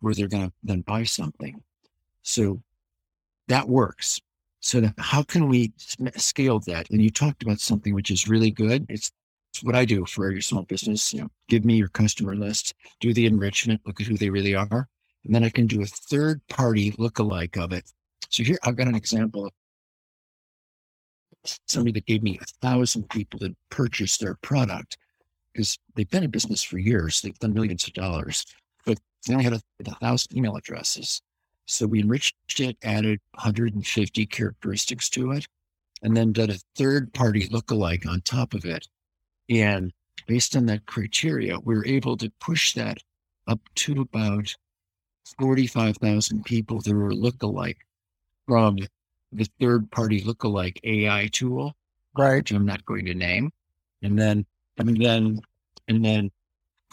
where 0.00 0.14
they're 0.14 0.28
going 0.28 0.48
to 0.48 0.52
then 0.64 0.80
buy 0.82 1.04
something. 1.04 1.62
So 2.22 2.62
that 3.48 3.68
works. 3.68 4.20
So 4.60 4.82
how 4.98 5.22
can 5.22 5.48
we 5.48 5.72
scale 6.16 6.58
that? 6.60 6.88
And 6.90 7.02
you 7.02 7.10
talked 7.10 7.42
about 7.42 7.60
something 7.60 7.94
which 7.94 8.10
is 8.10 8.28
really 8.28 8.50
good. 8.50 8.86
It's, 8.88 9.12
it's 9.52 9.62
what 9.62 9.74
I 9.74 9.84
do 9.84 10.06
for 10.06 10.30
your 10.30 10.40
small 10.40 10.62
business. 10.62 11.12
You 11.12 11.22
know, 11.22 11.28
give 11.48 11.64
me 11.64 11.74
your 11.76 11.88
customer 11.88 12.34
list, 12.34 12.74
do 13.00 13.12
the 13.12 13.26
enrichment, 13.26 13.82
look 13.84 14.00
at 14.00 14.06
who 14.06 14.16
they 14.16 14.30
really 14.30 14.54
are, 14.54 14.88
and 15.24 15.34
then 15.34 15.44
I 15.44 15.50
can 15.50 15.66
do 15.66 15.82
a 15.82 15.86
third 15.86 16.40
party 16.48 16.92
lookalike 16.92 17.56
of 17.56 17.72
it. 17.72 17.84
So 18.30 18.42
here 18.42 18.58
I've 18.64 18.76
got 18.76 18.88
an 18.88 18.94
example 18.94 19.46
of 19.46 19.52
somebody 21.66 21.92
that 21.92 22.06
gave 22.06 22.22
me 22.22 22.38
a 22.40 22.66
thousand 22.66 23.08
people 23.10 23.38
that 23.40 23.54
purchased 23.70 24.20
their 24.20 24.36
product 24.36 24.96
because 25.52 25.78
they've 25.94 26.08
been 26.10 26.24
in 26.24 26.30
business 26.30 26.62
for 26.62 26.78
years. 26.78 27.20
They've 27.20 27.38
done 27.38 27.52
millions 27.52 27.86
of 27.86 27.92
dollars, 27.92 28.44
but 28.86 28.98
they 29.26 29.34
only 29.34 29.44
had 29.44 29.52
a, 29.52 29.60
a 29.86 29.94
thousand 29.96 30.36
email 30.36 30.56
addresses. 30.56 31.20
So 31.66 31.86
we 31.86 32.00
enriched 32.00 32.34
it, 32.58 32.76
added 32.82 33.20
150 33.32 34.26
characteristics 34.26 35.08
to 35.10 35.32
it, 35.32 35.46
and 36.02 36.16
then 36.16 36.32
did 36.32 36.50
a 36.50 36.58
third 36.76 37.12
party 37.12 37.48
lookalike 37.48 38.06
on 38.06 38.20
top 38.20 38.54
of 38.54 38.64
it. 38.64 38.86
And 39.48 39.92
based 40.26 40.56
on 40.56 40.66
that 40.66 40.86
criteria, 40.86 41.58
we 41.58 41.74
were 41.74 41.86
able 41.86 42.16
to 42.18 42.30
push 42.40 42.74
that 42.74 42.98
up 43.46 43.60
to 43.76 44.00
about 44.00 44.54
45,000 45.38 46.44
people 46.44 46.80
that 46.80 46.94
were 46.94 47.12
lookalike 47.12 47.78
from 48.46 48.78
the 49.32 49.48
third 49.58 49.90
party 49.90 50.20
lookalike 50.20 50.78
AI 50.84 51.28
tool, 51.32 51.74
right? 52.16 52.36
Which 52.36 52.52
I'm 52.52 52.66
not 52.66 52.84
going 52.84 53.06
to 53.06 53.14
name. 53.14 53.50
And 54.02 54.18
then, 54.18 54.44
and 54.76 54.96
then, 54.96 55.40
and 55.88 56.04
then 56.04 56.30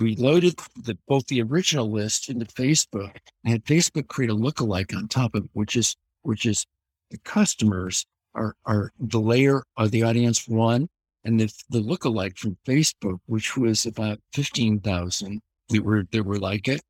we 0.02 0.16
loaded 0.16 0.60
the, 0.84 0.98
both 1.08 1.26
the 1.28 1.42
original 1.42 1.90
list 1.90 2.30
into 2.30 2.46
Facebook 2.46 3.18
and 3.44 3.54
had 3.54 3.66
Facebook 3.66 4.08
create 4.08 4.32
a 4.32 4.36
lookalike 4.36 4.96
on 4.96 5.08
top 5.08 5.36
of 5.36 5.46
it, 5.46 5.50
which 5.54 5.76
is, 5.76 5.96
which 6.24 6.46
is 6.46 6.66
the 7.10 7.18
customers 7.20 8.06
are, 8.34 8.56
are 8.66 8.92
the 9.00 9.20
layer 9.20 9.64
of 9.78 9.92
the 9.92 10.04
audience 10.04 10.48
one 10.48 10.88
and 11.24 11.40
the, 11.40 11.54
the 11.70 11.82
lookalike 11.82 12.38
from 12.38 12.58
Facebook, 12.66 13.20
which 13.28 13.56
was 13.56 13.86
about 13.86 14.20
15,000 14.34 15.42
that 15.70 15.84
were, 15.84 16.04
that 16.12 16.24
were 16.24 16.40
like 16.40 16.68
it. 16.68 16.82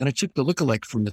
And 0.00 0.08
I 0.08 0.12
took 0.12 0.34
the 0.34 0.44
lookalike 0.44 0.84
from 0.84 1.04
the 1.04 1.12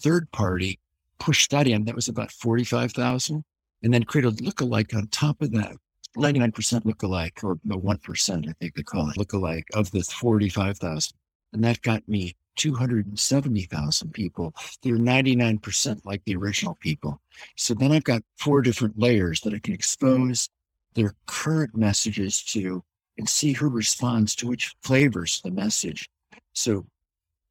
third 0.00 0.30
party 0.32 0.78
pushed 1.18 1.50
that 1.50 1.66
in. 1.66 1.84
That 1.84 1.94
was 1.94 2.08
about 2.08 2.30
45,000 2.32 3.44
and 3.82 3.94
then 3.94 4.04
created 4.04 4.40
a 4.40 4.42
lookalike 4.42 4.94
on 4.94 5.08
top 5.08 5.40
of 5.42 5.52
that. 5.52 5.76
99% 6.16 6.84
look-alike, 6.84 7.40
or 7.42 7.58
the 7.64 7.78
1%, 7.78 8.48
I 8.48 8.52
think 8.52 8.74
they 8.74 8.82
call 8.82 9.10
it, 9.10 9.16
look-alike 9.16 9.66
of 9.74 9.90
the 9.90 10.02
45,000. 10.02 11.12
And 11.52 11.64
that 11.64 11.82
got 11.82 12.08
me 12.08 12.34
270,000 12.56 14.12
people. 14.12 14.54
They're 14.82 14.96
99% 14.96 16.00
like 16.04 16.22
the 16.24 16.36
original 16.36 16.76
people. 16.80 17.20
So 17.56 17.74
then 17.74 17.92
I've 17.92 18.04
got 18.04 18.22
four 18.36 18.62
different 18.62 18.98
layers 18.98 19.40
that 19.42 19.54
I 19.54 19.58
can 19.58 19.74
expose 19.74 20.48
their 20.94 21.14
current 21.26 21.76
messages 21.76 22.42
to 22.44 22.82
and 23.18 23.28
see 23.28 23.52
who 23.52 23.68
responds 23.68 24.34
to 24.36 24.48
which 24.48 24.74
flavors 24.82 25.40
the 25.42 25.50
message. 25.50 26.08
So 26.52 26.86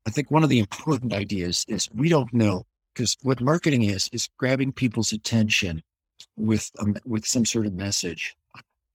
I 0.05 0.09
think 0.09 0.31
one 0.31 0.43
of 0.43 0.49
the 0.49 0.59
important 0.59 1.13
ideas 1.13 1.65
is 1.67 1.89
we 1.93 2.09
don't 2.09 2.33
know 2.33 2.65
because 2.93 3.17
what 3.23 3.41
marketing 3.41 3.83
is 3.83 4.09
is 4.11 4.29
grabbing 4.37 4.73
people's 4.73 5.13
attention 5.13 5.81
with 6.35 6.69
a, 6.79 6.85
with 7.05 7.25
some 7.25 7.45
sort 7.45 7.65
of 7.65 7.73
message 7.73 8.35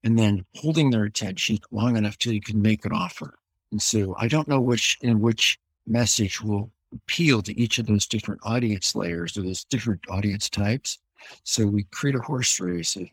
and 0.04 0.18
then 0.18 0.44
holding 0.56 0.90
their 0.90 1.04
attention 1.04 1.58
long 1.70 1.96
enough 1.96 2.18
till 2.18 2.32
you 2.32 2.40
can 2.40 2.60
make 2.60 2.84
an 2.84 2.92
offer 2.92 3.38
and 3.72 3.80
so 3.80 4.14
i 4.18 4.28
don't 4.28 4.48
know 4.48 4.60
which 4.60 4.98
in 5.02 5.20
which 5.20 5.58
message 5.86 6.40
will 6.40 6.70
appeal 6.94 7.42
to 7.42 7.58
each 7.60 7.78
of 7.78 7.86
those 7.86 8.06
different 8.06 8.40
audience 8.44 8.94
layers 8.94 9.36
or 9.36 9.42
those 9.42 9.64
different 9.64 10.00
audience 10.08 10.48
types 10.48 10.98
so 11.44 11.66
we 11.66 11.84
create 11.84 12.16
a 12.16 12.20
horse 12.20 12.60
race 12.60 12.96
of 12.96 13.06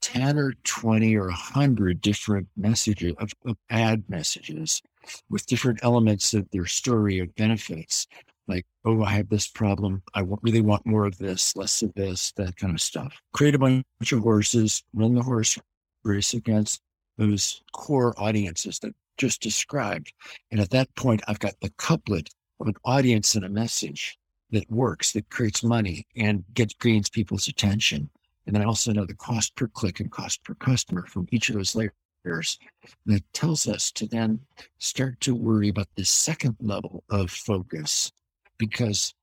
10 0.00 0.38
or 0.38 0.52
20 0.64 1.16
or 1.16 1.26
100 1.26 2.00
different 2.00 2.46
messages 2.56 3.14
of, 3.18 3.32
of 3.46 3.56
ad 3.70 4.02
messages 4.08 4.80
with 5.28 5.46
different 5.46 5.80
elements 5.82 6.34
of 6.34 6.48
their 6.50 6.66
story 6.66 7.20
or 7.20 7.26
benefits 7.36 8.06
like, 8.48 8.64
oh, 8.84 9.02
I 9.02 9.10
have 9.10 9.28
this 9.28 9.46
problem. 9.46 10.02
I 10.14 10.24
really 10.42 10.62
want 10.62 10.86
more 10.86 11.04
of 11.04 11.18
this, 11.18 11.54
less 11.54 11.82
of 11.82 11.92
this, 11.94 12.32
that 12.32 12.56
kind 12.56 12.74
of 12.74 12.80
stuff. 12.80 13.14
Create 13.32 13.54
a 13.54 13.58
bunch 13.58 13.84
of 14.10 14.20
horses, 14.20 14.82
run 14.94 15.14
the 15.14 15.22
horse 15.22 15.58
race 16.04 16.34
against 16.34 16.80
those 17.16 17.62
core 17.72 18.14
audiences 18.16 18.78
that 18.80 18.94
just 19.16 19.42
described. 19.42 20.12
And 20.50 20.60
at 20.60 20.70
that 20.70 20.94
point, 20.94 21.22
I've 21.28 21.40
got 21.40 21.60
the 21.60 21.70
couplet 21.70 22.30
of 22.60 22.68
an 22.68 22.76
audience 22.84 23.34
and 23.34 23.44
a 23.44 23.48
message 23.48 24.18
that 24.50 24.70
works, 24.70 25.12
that 25.12 25.28
creates 25.30 25.62
money 25.62 26.06
and 26.16 26.44
gets 26.54 26.74
gains 26.74 27.10
people's 27.10 27.48
attention. 27.48 28.08
And 28.46 28.54
then 28.54 28.62
I 28.62 28.66
also 28.66 28.92
know 28.92 29.04
the 29.04 29.14
cost 29.14 29.54
per 29.56 29.66
click 29.68 30.00
and 30.00 30.10
cost 30.10 30.42
per 30.44 30.54
customer 30.54 31.04
from 31.06 31.28
each 31.30 31.50
of 31.50 31.56
those 31.56 31.74
layers. 31.74 32.58
That 33.06 33.22
tells 33.32 33.66
us 33.66 33.90
to 33.92 34.06
then 34.06 34.40
start 34.78 35.20
to 35.20 35.34
worry 35.34 35.68
about 35.68 35.88
the 35.96 36.04
second 36.04 36.56
level 36.60 37.04
of 37.10 37.30
focus 37.30 38.12
because, 38.58 39.14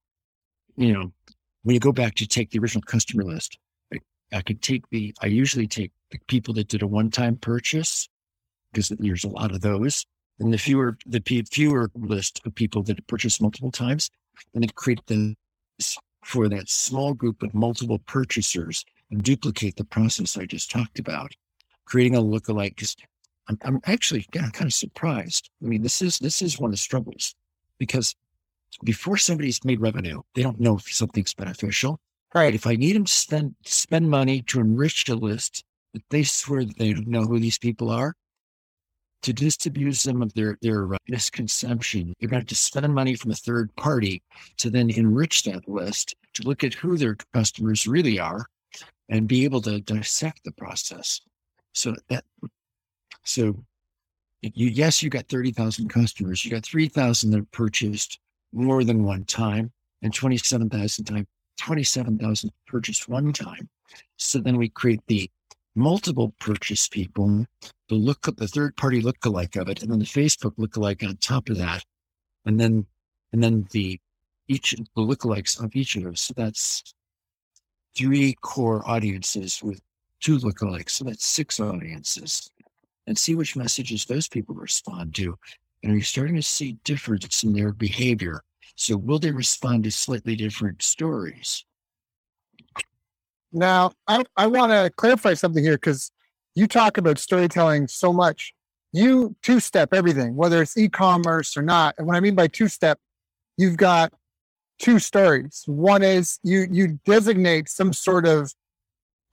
you 0.76 0.94
know, 0.94 1.12
when 1.64 1.74
you 1.74 1.80
go 1.80 1.92
back 1.92 2.16
to 2.16 2.28
take 2.28 2.52
the 2.52 2.60
original 2.60 2.84
customer 2.84 3.24
list, 3.24 3.58
I, 4.34 4.42
could 4.42 4.62
take 4.62 4.90
the, 4.90 5.14
I 5.22 5.28
usually 5.28 5.68
take 5.68 5.92
the 6.12 6.20
people 6.28 6.54
that 6.56 6.68
did 6.68 6.82
a 6.82 6.88
one 6.88 7.12
time 7.12 7.36
purchase 7.36 8.08
because 8.72 8.90
there's 8.90 9.24
a 9.24 9.30
lot 9.30 9.52
of 9.52 9.62
those. 9.62 10.06
And 10.40 10.52
the 10.52 10.58
fewer, 10.58 10.98
the 11.06 11.22
fewer 11.50 11.90
list 11.96 12.42
of 12.46 12.54
people 12.56 12.84
that 12.84 13.08
purchase 13.08 13.40
multiple 13.40 13.72
times, 13.72 14.10
and 14.54 14.64
then 14.64 14.70
create 14.76 15.06
them 15.08 15.36
for 16.24 16.50
that 16.50 16.68
small 16.68 17.14
group 17.14 17.42
of 17.42 17.54
multiple 17.54 18.00
purchasers 18.00 18.84
and 19.12 19.24
duplicate 19.24 19.78
the 19.78 19.86
process 19.86 20.38
I 20.38 20.46
just 20.46 20.70
talked 20.70 21.00
about, 21.00 21.32
creating 21.86 22.16
a 22.16 22.22
lookalike. 22.22 22.76
Because 22.76 22.98
I'm, 23.48 23.58
I'm 23.62 23.80
actually 23.86 24.26
of, 24.36 24.52
kind 24.52 24.68
of 24.68 24.74
surprised. 24.74 25.50
I 25.64 25.68
mean, 25.68 25.84
this 25.84 26.02
is 26.02 26.20
this 26.20 26.42
is 26.42 26.60
one 26.60 26.70
of 26.70 26.74
the 26.74 26.78
struggles 26.78 27.36
because 27.78 28.16
before 28.84 29.18
somebody's 29.18 29.64
made 29.64 29.80
revenue, 29.80 30.22
they 30.34 30.44
don't 30.44 30.60
know 30.60 30.78
if 30.78 30.92
something's 30.94 31.34
beneficial. 31.34 32.00
Right. 32.36 32.54
If 32.54 32.68
I 32.68 32.76
need 32.76 32.98
them 32.98 33.06
to 33.06 33.14
spend 33.14 33.56
spend 33.64 34.10
money 34.10 34.42
to 34.48 34.60
enrich 34.60 35.08
a 35.08 35.16
list 35.16 35.64
that 35.94 36.04
they 36.10 36.24
swear 36.24 36.66
that 36.66 36.78
they 36.78 36.94
know 36.94 37.24
who 37.24 37.40
these 37.40 37.58
people 37.58 37.90
are, 37.90 38.14
to 39.22 39.32
disabuse 39.32 40.04
them 40.04 40.22
of 40.22 40.34
their 40.34 40.58
their 40.62 40.90
misconception, 41.08 42.14
you're 42.20 42.30
going 42.30 42.42
to 42.42 42.44
have 42.44 42.48
to 42.48 42.56
spend 42.56 42.94
money 42.94 43.16
from 43.16 43.32
a 43.32 43.36
third 43.36 43.74
party 43.78 44.22
to 44.58 44.70
then 44.70 44.90
enrich 44.90 45.44
that 45.44 45.66
list 45.70 46.14
to 46.34 46.44
look 46.44 46.66
at 46.66 46.74
who 46.74 46.98
their 46.98 47.16
customers 47.34 47.88
really 47.88 48.20
are, 48.20 48.46
and 49.08 49.30
be 49.30 49.46
able 49.46 49.62
to 49.62 49.80
dissect 49.80 50.44
the 50.44 50.52
process. 50.52 51.22
So 51.72 51.96
that 52.10 52.26
so 53.24 53.64
you 54.42 54.68
yes, 54.68 55.02
you 55.02 55.10
got 55.10 55.30
thirty 55.30 55.54
thousand 55.54 55.88
customers. 55.88 56.44
You 56.44 56.52
got 56.52 56.66
three 56.66 56.90
thousand 56.90 57.32
that 57.32 57.50
purchased 57.52 58.20
more 58.52 58.84
than 58.84 59.06
one 59.06 59.24
time 59.24 59.72
and 60.02 60.14
27,000 60.14 61.06
times 61.06 61.28
27,000 61.58 62.52
purchase 62.68 63.08
one 63.08 63.34
time. 63.34 63.70
So 64.18 64.40
then 64.40 64.58
we 64.58 64.70
create 64.70 65.02
the 65.08 65.30
multiple 65.76 66.34
purchase 66.40 66.88
people, 66.88 67.46
the 67.90 67.96
look 67.96 68.22
the 68.38 68.48
third 68.48 68.76
party 68.78 69.02
lookalike 69.02 69.60
of 69.60 69.70
it, 69.70 69.82
and 69.82 69.92
then 69.92 70.00
the 70.00 70.06
Facebook 70.06 70.56
lookalike 70.58 71.08
on 71.08 71.18
top 71.18 71.50
of 71.50 71.58
that. 71.58 71.84
And 72.46 72.60
then, 72.60 72.86
and 73.34 73.44
then 73.44 73.68
the 73.72 74.00
each 74.48 74.72
the 74.72 75.02
lookalikes 75.02 75.62
of 75.64 75.76
each 75.76 75.96
of 75.96 76.04
those. 76.04 76.22
So 76.22 76.34
that's 76.36 76.94
three 77.98 78.36
core 78.42 78.88
audiences 78.88 79.62
with 79.64 79.82
two 80.20 80.38
lookalikes. 80.38 80.92
So 80.92 81.06
that's 81.06 81.26
six 81.26 81.60
audiences. 81.60 82.50
And 83.08 83.18
see 83.18 83.36
which 83.36 83.56
messages 83.56 84.06
those 84.06 84.28
people 84.28 84.56
respond 84.56 85.14
to. 85.16 85.38
And 85.84 85.94
are 85.94 85.96
you 85.96 86.02
starting 86.02 86.36
to 86.36 86.42
see 86.42 86.78
difference 86.84 87.44
in 87.44 87.54
their 87.54 87.72
behavior? 87.72 88.42
So 88.76 88.98
will 88.98 89.20
they 89.20 89.32
respond 89.32 89.84
to 89.84 89.92
slightly 89.92 90.36
different 90.36 90.82
stories? 90.82 91.66
Now, 93.52 93.92
I, 94.08 94.24
I 94.36 94.48
want 94.48 94.72
to 94.72 94.92
clarify 94.96 95.34
something 95.34 95.64
here 95.64 95.76
because 95.76 96.12
you 96.56 96.68
talk 96.68 96.98
about 96.98 97.20
storytelling 97.20 97.88
so 97.88 98.12
much. 98.12 98.54
You 98.92 99.36
two 99.42 99.60
step 99.60 99.94
everything, 99.94 100.36
whether 100.36 100.62
it's 100.62 100.78
e 100.78 100.90
commerce 100.90 101.56
or 101.56 101.62
not. 101.62 101.96
And 101.98 102.08
what 102.08 102.16
I 102.16 102.20
mean 102.20 102.36
by 102.36 102.48
two 102.48 102.68
step, 102.68 102.98
you've 103.58 103.78
got 103.78 104.14
two 104.80 105.00
stories. 105.00 105.64
One 105.68 106.02
is 106.02 106.40
you 106.44 106.68
you 106.72 107.00
designate 107.06 107.70
some 107.70 107.94
sort 107.94 108.26
of 108.26 108.54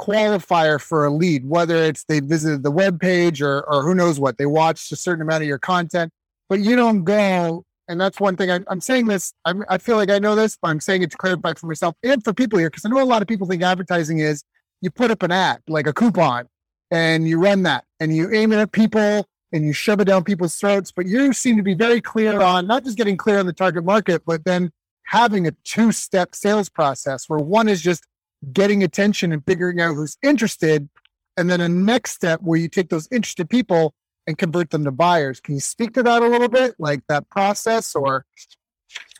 qualifier 0.00 0.80
for 0.80 1.04
a 1.04 1.10
lead, 1.10 1.48
whether 1.48 1.76
it's 1.76 2.04
they 2.04 2.20
visited 2.20 2.64
the 2.64 2.72
web 2.72 3.00
page 3.00 3.40
or 3.40 3.62
or 3.68 3.82
who 3.82 3.94
knows 3.94 4.18
what, 4.18 4.36
they 4.36 4.46
watched 4.46 4.90
a 4.90 4.96
certain 4.96 5.22
amount 5.22 5.42
of 5.42 5.48
your 5.48 5.58
content 5.58 6.12
but 6.52 6.60
you 6.60 6.76
don't 6.76 7.04
go. 7.04 7.64
And 7.88 8.00
that's 8.00 8.20
one 8.20 8.36
thing 8.36 8.50
I, 8.50 8.60
am 8.70 8.80
saying 8.80 9.06
this. 9.06 9.34
I'm, 9.44 9.64
I 9.68 9.78
feel 9.78 9.96
like 9.96 10.10
I 10.10 10.18
know 10.18 10.34
this, 10.34 10.56
but 10.60 10.68
I'm 10.68 10.80
saying 10.80 11.02
it 11.02 11.10
to 11.10 11.16
clarify 11.16 11.54
for 11.54 11.66
myself 11.66 11.96
and 12.02 12.22
for 12.22 12.32
people 12.32 12.58
here 12.58 12.70
because 12.70 12.84
I 12.84 12.88
know 12.88 13.02
a 13.02 13.04
lot 13.04 13.22
of 13.22 13.28
people 13.28 13.46
think 13.46 13.62
advertising 13.62 14.18
is 14.18 14.44
you 14.80 14.90
put 14.90 15.10
up 15.10 15.22
an 15.22 15.32
ad 15.32 15.60
like 15.68 15.86
a 15.86 15.92
coupon 15.92 16.48
and 16.90 17.26
you 17.28 17.40
run 17.40 17.64
that 17.64 17.84
and 17.98 18.14
you 18.14 18.32
aim 18.32 18.52
it 18.52 18.58
at 18.58 18.72
people 18.72 19.26
and 19.52 19.64
you 19.64 19.72
shove 19.72 20.00
it 20.00 20.04
down 20.04 20.24
people's 20.24 20.56
throats. 20.56 20.92
But 20.92 21.06
you 21.06 21.32
seem 21.32 21.56
to 21.56 21.62
be 21.62 21.74
very 21.74 22.00
clear 22.00 22.40
on 22.40 22.66
not 22.66 22.84
just 22.84 22.96
getting 22.96 23.16
clear 23.16 23.38
on 23.38 23.46
the 23.46 23.52
target 23.52 23.84
market, 23.84 24.22
but 24.24 24.44
then 24.44 24.72
having 25.04 25.46
a 25.46 25.52
two 25.64 25.92
step 25.92 26.34
sales 26.34 26.68
process 26.68 27.28
where 27.28 27.38
one 27.38 27.68
is 27.68 27.82
just 27.82 28.06
getting 28.52 28.82
attention 28.82 29.32
and 29.32 29.44
figuring 29.44 29.80
out 29.80 29.94
who's 29.94 30.16
interested. 30.22 30.88
And 31.36 31.50
then 31.50 31.60
a 31.60 31.68
next 31.68 32.12
step 32.12 32.40
where 32.42 32.58
you 32.58 32.68
take 32.68 32.90
those 32.90 33.08
interested 33.10 33.48
people 33.48 33.94
and 34.26 34.38
convert 34.38 34.70
them 34.70 34.84
to 34.84 34.90
buyers. 34.90 35.40
Can 35.40 35.54
you 35.54 35.60
speak 35.60 35.94
to 35.94 36.02
that 36.02 36.22
a 36.22 36.26
little 36.26 36.48
bit, 36.48 36.74
like 36.78 37.02
that 37.08 37.28
process, 37.30 37.94
or 37.94 38.24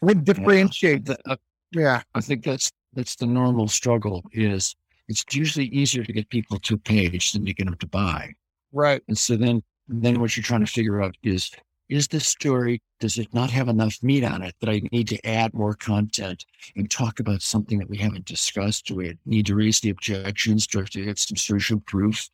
what 0.01 0.25
differentiate? 0.25 1.09
Yeah, 1.09 1.15
uh, 1.27 1.37
yeah, 1.73 2.03
I 2.15 2.21
think 2.21 2.45
that's 2.45 2.71
that's 2.93 3.17
the 3.17 3.27
normal 3.27 3.69
struggle. 3.69 4.23
Is 4.33 4.77
it's 5.09 5.25
usually 5.33 5.67
easier 5.67 6.05
to 6.05 6.13
get 6.13 6.29
people 6.31 6.59
to 6.61 6.75
a 6.75 6.79
page 6.79 7.33
than 7.33 7.45
to 7.45 7.55
get 7.55 7.67
them 7.67 7.77
to 7.77 7.87
buy. 7.87 8.35
Right. 8.73 9.03
And 9.09 9.19
so 9.19 9.37
then 9.37 9.63
then 9.89 10.21
what 10.21 10.37
you're 10.37 10.45
trying 10.45 10.65
to 10.65 10.73
figure 10.73 11.03
out 11.03 11.17
is 11.23 11.51
is 11.89 12.09
this 12.09 12.27
story 12.27 12.81
does 13.01 13.19
it 13.19 13.35
not 13.35 13.51
have 13.51 13.69
enough 13.69 13.99
meat 14.03 14.25
on 14.25 14.43
it 14.43 14.55
that 14.61 14.71
I 14.71 14.81
need 14.93 15.09
to 15.09 15.27
add 15.27 15.53
more 15.53 15.75
content 15.75 16.47
and 16.77 16.91
talk 16.91 17.19
about 17.19 17.43
something 17.43 17.79
that 17.79 17.91
we 17.91 17.99
haven't 17.99 18.25
discussed? 18.25 18.87
Do 18.87 18.95
we 18.95 19.19
need 19.27 19.47
to 19.47 19.57
raise 19.57 19.81
the 19.81 19.91
objections? 19.91 20.67
Do 20.67 20.79
we 20.79 20.83
have 20.83 20.91
to 20.91 21.05
get 21.05 21.19
some 21.19 21.37
social 21.37 21.81
proof? 21.81 22.29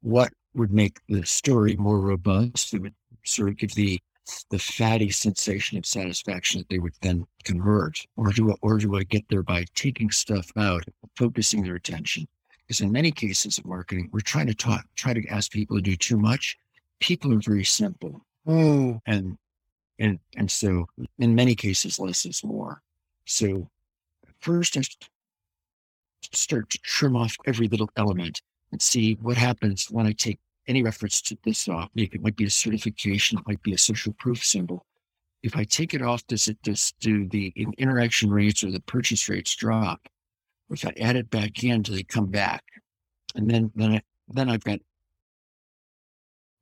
What 0.00 0.32
would 0.54 0.72
make 0.72 1.00
the 1.08 1.24
story 1.24 1.76
more 1.76 2.00
robust? 2.00 2.74
It 2.74 2.82
would 2.82 2.94
sort 3.24 3.50
of 3.50 3.56
give 3.56 3.74
the 3.74 4.00
the 4.50 4.58
fatty 4.58 5.10
sensation 5.10 5.78
of 5.78 5.84
satisfaction 5.84 6.60
that 6.60 6.68
they 6.68 6.78
would 6.78 6.94
then 7.00 7.26
convert, 7.44 7.98
or 8.16 8.30
do 8.30 8.52
I, 8.52 8.54
or 8.62 8.78
do 8.78 8.96
I 8.96 9.02
get 9.02 9.24
there 9.28 9.42
by 9.42 9.64
taking 9.74 10.10
stuff 10.10 10.50
out, 10.56 10.84
focusing 11.16 11.62
their 11.62 11.74
attention? 11.74 12.28
Because 12.60 12.80
in 12.80 12.92
many 12.92 13.10
cases 13.10 13.58
of 13.58 13.64
marketing, 13.64 14.08
we're 14.12 14.20
trying 14.20 14.46
to 14.46 14.54
talk, 14.54 14.86
try 14.94 15.12
to 15.12 15.26
ask 15.26 15.50
people 15.50 15.76
to 15.76 15.82
do 15.82 15.96
too 15.96 16.16
much. 16.16 16.56
People 17.00 17.34
are 17.34 17.40
very 17.40 17.64
simple, 17.64 18.24
mm. 18.46 19.00
and 19.06 19.36
and 19.98 20.18
and 20.36 20.50
so 20.50 20.86
in 21.18 21.34
many 21.34 21.54
cases, 21.54 21.98
less 21.98 22.24
is 22.24 22.44
more. 22.44 22.80
So 23.26 23.68
first, 24.40 24.76
I 24.76 24.82
start 26.32 26.70
to 26.70 26.78
trim 26.78 27.16
off 27.16 27.36
every 27.46 27.66
little 27.68 27.90
element 27.96 28.40
and 28.72 28.80
see 28.80 29.18
what 29.20 29.36
happens 29.36 29.86
when 29.90 30.06
I 30.06 30.12
take 30.12 30.40
any 30.66 30.82
reference 30.82 31.20
to 31.22 31.36
this 31.44 31.68
off. 31.68 31.90
Maybe 31.94 32.16
It 32.16 32.22
might 32.22 32.36
be 32.36 32.44
a 32.44 32.50
certification, 32.50 33.38
it 33.38 33.46
might 33.46 33.62
be 33.62 33.74
a 33.74 33.78
social 33.78 34.12
proof 34.14 34.44
symbol. 34.44 34.86
If 35.42 35.56
I 35.56 35.64
take 35.64 35.92
it 35.92 36.02
off, 36.02 36.26
does 36.26 36.48
it 36.48 36.58
just 36.62 36.98
do 37.00 37.28
the 37.28 37.52
interaction 37.78 38.30
rates 38.30 38.62
or 38.62 38.70
the 38.70 38.80
purchase 38.80 39.28
rates 39.28 39.54
drop? 39.56 40.00
Or 40.70 40.74
if 40.74 40.86
I 40.86 40.94
add 41.00 41.16
it 41.16 41.30
back 41.30 41.62
in, 41.64 41.82
do 41.82 41.92
they 41.94 42.04
come 42.04 42.26
back? 42.26 42.62
And 43.34 43.50
then 43.50 43.72
then 43.74 43.92
I 43.92 44.02
then 44.28 44.48
I've 44.48 44.64
got 44.64 44.78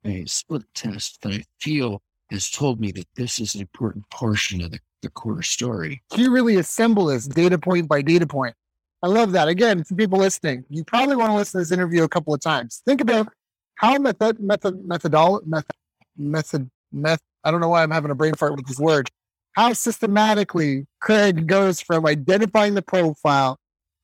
a 0.03 0.25
split 0.25 0.63
test 0.73 1.21
that 1.21 1.33
I 1.33 1.43
feel 1.59 2.01
has 2.31 2.49
told 2.49 2.79
me 2.79 2.91
that 2.93 3.07
this 3.15 3.39
is 3.39 3.55
an 3.55 3.61
important 3.61 4.09
portion 4.09 4.61
of 4.61 4.71
the, 4.71 4.79
the 5.01 5.09
core 5.09 5.43
story. 5.43 6.01
You 6.15 6.31
really 6.31 6.55
assemble 6.55 7.05
this 7.05 7.27
data 7.27 7.59
point 7.59 7.87
by 7.87 8.01
data 8.01 8.25
point. 8.25 8.55
I 9.03 9.07
love 9.07 9.31
that. 9.31 9.47
Again, 9.47 9.83
for 9.83 9.95
people 9.95 10.19
listening, 10.19 10.63
you 10.69 10.83
probably 10.83 11.15
want 11.15 11.31
to 11.31 11.35
listen 11.35 11.59
to 11.59 11.63
this 11.63 11.71
interview 11.71 12.03
a 12.03 12.09
couple 12.09 12.33
of 12.33 12.39
times. 12.39 12.81
Think 12.85 13.01
about 13.01 13.29
how 13.75 13.97
method 13.97 14.39
method 14.39 14.75
methodol 14.87 15.45
method 15.45 15.75
method 16.17 16.69
meth 16.91 17.21
I 17.43 17.49
don't 17.49 17.61
know 17.61 17.69
why 17.69 17.81
I'm 17.81 17.91
having 17.91 18.11
a 18.11 18.15
brain 18.15 18.35
fart 18.35 18.55
with 18.55 18.67
this 18.67 18.79
word. 18.79 19.09
How 19.53 19.73
systematically 19.73 20.85
Craig 21.01 21.47
goes 21.47 21.81
from 21.81 22.05
identifying 22.05 22.75
the 22.75 22.81
profile, 22.83 23.57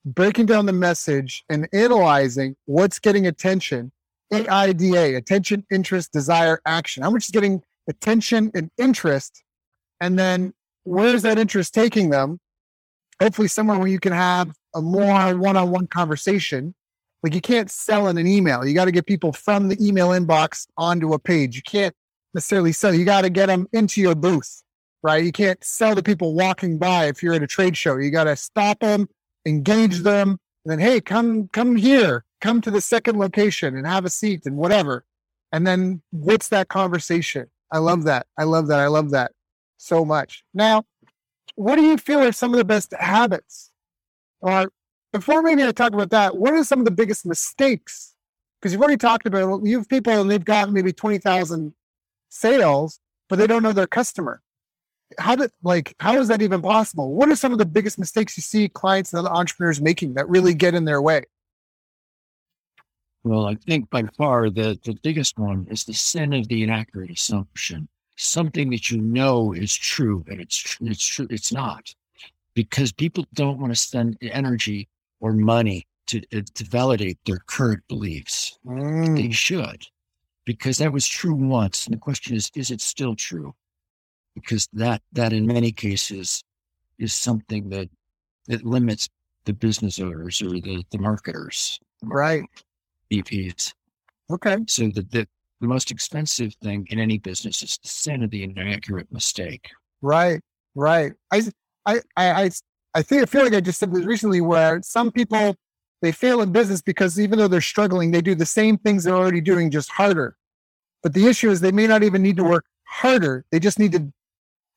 breaking 0.04 0.48
down 0.48 0.66
the 0.66 0.74
message, 0.74 1.44
and 1.50 1.70
analyzing 1.72 2.56
what's 2.66 3.00
getting 3.00 3.28
attention. 3.28 3.92
AIDA, 4.34 5.16
attention, 5.16 5.66
interest, 5.72 6.12
desire, 6.12 6.60
action. 6.66 7.04
How 7.04 7.12
much 7.12 7.26
is 7.26 7.30
getting 7.30 7.62
attention 7.88 8.52
and 8.54 8.70
interest? 8.78 9.44
And 10.02 10.20
then 10.20 10.54
where's 10.84 11.22
that 11.22 11.38
interest 11.38 11.74
taking 11.74 12.10
them? 12.10 12.40
Hopefully 13.22 13.48
somewhere 13.48 13.78
where 13.78 13.88
you 13.88 14.00
can 14.00 14.12
have 14.12 14.52
a 14.78 14.82
more 14.82 15.36
one-on-one 15.36 15.88
conversation 15.88 16.76
like 17.24 17.34
you 17.34 17.42
can't 17.42 17.70
sell 17.72 18.08
in 18.08 18.18
an 18.18 18.28
email. 18.28 18.66
You 18.66 18.76
got 18.76 18.86
to 18.86 18.92
get 18.92 19.08
people 19.08 19.34
from 19.34 19.70
the 19.70 19.86
email 19.86 20.10
inbox 20.10 20.68
onto 20.78 21.14
a 21.14 21.20
page. 21.20 21.56
You 21.56 21.64
can't 21.64 21.96
necessarily 22.34 22.72
sell. 22.72 22.94
You 22.94 23.06
got 23.06 23.22
to 23.22 23.30
get 23.30 23.48
them 23.48 23.68
into 23.74 24.02
your 24.02 24.14
booth, 24.14 24.62
right? 25.02 25.24
You 25.24 25.32
can't 25.32 25.62
sell 25.64 25.96
to 25.96 26.04
people 26.04 26.36
walking 26.36 26.78
by 26.78 27.06
if 27.06 27.24
you're 27.24 27.34
at 27.34 27.42
a 27.42 27.48
trade 27.48 27.76
show. 27.76 27.98
You 27.98 28.12
got 28.12 28.26
to 28.26 28.36
stop 28.36 28.80
them, 28.80 29.10
engage 29.48 30.00
them, 30.00 30.38
and 30.64 30.72
then 30.72 30.80
hey, 30.80 31.02
come 31.02 31.48
come 31.48 31.76
here, 31.76 32.24
come 32.40 32.62
to 32.62 32.70
the 32.70 32.82
second 32.82 33.18
location 33.18 33.76
and 33.76 33.88
have 33.88 34.06
a 34.06 34.10
seat 34.10 34.46
and 34.46 34.58
whatever. 34.58 35.04
And 35.52 35.66
then 35.66 36.04
what's 36.12 36.50
that 36.50 36.68
conversation? 36.68 37.48
I 37.72 37.80
love 37.80 38.04
that. 38.04 38.28
I 38.38 38.44
love 38.44 38.68
that. 38.68 38.80
I 38.80 38.88
love 38.88 39.10
that 39.12 39.32
so 39.78 40.06
much. 40.06 40.44
Now, 40.54 40.84
what 41.56 41.78
do 41.78 41.82
you 41.82 41.98
feel 41.98 42.20
are 42.20 42.32
some 42.32 42.54
of 42.54 42.58
the 42.58 42.66
best 42.66 42.94
habits 42.94 43.67
or 44.48 44.72
before 45.12 45.42
maybe 45.42 45.64
I 45.64 45.72
talk 45.72 45.94
about 45.94 46.10
that, 46.12 46.38
what 46.38 46.54
are 46.54 46.64
some 46.64 46.80
of 46.80 46.86
the 46.86 46.92
biggest 46.92 47.26
mistakes? 47.26 48.16
Because 48.60 48.72
you've 48.72 48.82
already 48.82 48.98
talked 48.98 49.28
about 49.28 49.66
you 49.66 49.78
have 49.78 49.90
people 49.90 50.14
and 50.14 50.32
they've 50.32 50.44
got 50.44 50.72
maybe 50.72 50.94
twenty 50.94 51.18
thousand 51.18 51.74
sales, 52.30 53.00
but 53.28 53.38
they 53.38 53.48
don't 53.48 53.62
know 53.62 53.74
their 53.74 53.88
customer. 53.88 54.42
How 55.20 55.36
did 55.36 55.52
like 55.64 55.96
how 56.00 56.18
is 56.18 56.30
that 56.30 56.42
even 56.42 56.62
possible? 56.62 57.14
What 57.14 57.30
are 57.30 57.36
some 57.36 57.52
of 57.52 57.58
the 57.58 57.66
biggest 57.66 58.00
mistakes 58.00 58.38
you 58.38 58.42
see 58.42 58.70
clients 58.70 59.12
and 59.12 59.20
other 59.20 59.36
entrepreneurs 59.36 59.82
making 59.82 60.14
that 60.14 60.30
really 60.30 60.54
get 60.54 60.74
in 60.74 60.86
their 60.86 61.02
way? 61.02 61.26
Well, 63.24 63.48
I 63.48 63.56
think 63.56 63.90
by 63.90 64.04
far 64.18 64.50
the, 64.50 64.80
the 64.86 64.98
biggest 65.04 65.38
one 65.38 65.68
is 65.70 65.84
the 65.84 65.94
sin 65.94 66.32
of 66.32 66.48
the 66.48 66.64
inaccurate 66.64 67.12
assumption. 67.12 67.90
Something 68.16 68.70
that 68.70 68.90
you 68.90 69.02
know 69.02 69.52
is 69.52 69.76
true, 69.76 70.24
and 70.30 70.40
it's 70.40 70.78
it's 70.82 71.06
true, 71.06 71.28
it's 71.30 71.52
not. 71.52 71.94
Because 72.58 72.92
people 72.92 73.24
don't 73.36 73.60
want 73.60 73.72
to 73.72 73.80
spend 73.80 74.18
energy 74.20 74.90
or 75.20 75.32
money 75.32 75.86
to, 76.08 76.24
uh, 76.36 76.42
to 76.56 76.64
validate 76.64 77.20
their 77.24 77.38
current 77.46 77.84
beliefs. 77.88 78.58
Mm. 78.66 79.16
They 79.16 79.30
should, 79.30 79.86
because 80.44 80.80
that 80.80 80.92
was 80.92 81.08
true 81.08 81.36
once. 81.36 81.86
And 81.86 81.94
the 81.94 82.00
question 82.00 82.36
is, 82.36 82.50
is 82.56 82.72
it 82.72 82.82
still 82.82 83.16
true? 83.16 83.54
Because 84.34 84.68
that, 84.74 85.04
that 85.14 85.34
in 85.34 85.46
many 85.46 85.72
cases 85.72 86.44
is 86.98 87.14
something 87.14 87.70
that, 87.70 87.90
that 88.48 88.66
limits 88.66 89.08
the 89.46 89.54
business 89.54 90.00
owners 90.00 90.42
or 90.42 90.50
the, 90.50 90.84
the 90.90 90.98
marketers. 90.98 91.80
Right. 92.02 92.42
VPs. 93.12 93.76
Okay. 94.32 94.58
So 94.68 94.88
the, 94.88 95.04
the, 95.04 95.28
the 95.62 95.68
most 95.68 95.92
expensive 95.92 96.56
thing 96.64 96.88
in 96.90 96.98
any 96.98 97.20
business 97.20 97.62
is 97.62 97.78
the 97.84 97.88
sin 97.88 98.24
of 98.24 98.32
the 98.32 98.42
inaccurate 98.42 99.12
mistake. 99.12 99.70
Right. 100.02 100.42
Right. 100.74 101.14
I, 101.32 101.44
I, 101.88 102.02
I, 102.16 102.52
I 102.94 103.02
think 103.02 103.24
I 103.24 103.26
feel 103.26 103.44
like 103.44 103.54
I 103.54 103.62
just 103.62 103.80
said 103.80 103.94
this 103.94 104.06
recently 104.06 104.42
where 104.42 104.82
some 104.84 105.12
people 105.12 105.56
they 106.02 106.12
fail 106.12 106.42
in 106.42 106.52
business 106.52 106.82
because 106.82 107.20
even 107.20 107.40
though 107.40 107.48
they're 107.48 107.62
struggling, 107.62 108.12
they 108.12 108.22
do 108.22 108.36
the 108.36 108.46
same 108.46 108.78
things 108.78 109.04
they're 109.04 109.16
already 109.16 109.42
doing 109.42 109.72
just 109.72 109.90
harder. 109.90 110.36
But 111.02 111.14
the 111.14 111.28
issue 111.28 111.50
is 111.50 111.62
they 111.62 111.72
may 111.72 111.88
not 111.88 112.04
even 112.04 112.22
need 112.22 112.38
to 112.38 112.44
work 112.44 112.66
harder. 112.84 113.46
They 113.52 113.60
just 113.60 113.80
need 113.80 113.94
to 113.94 114.12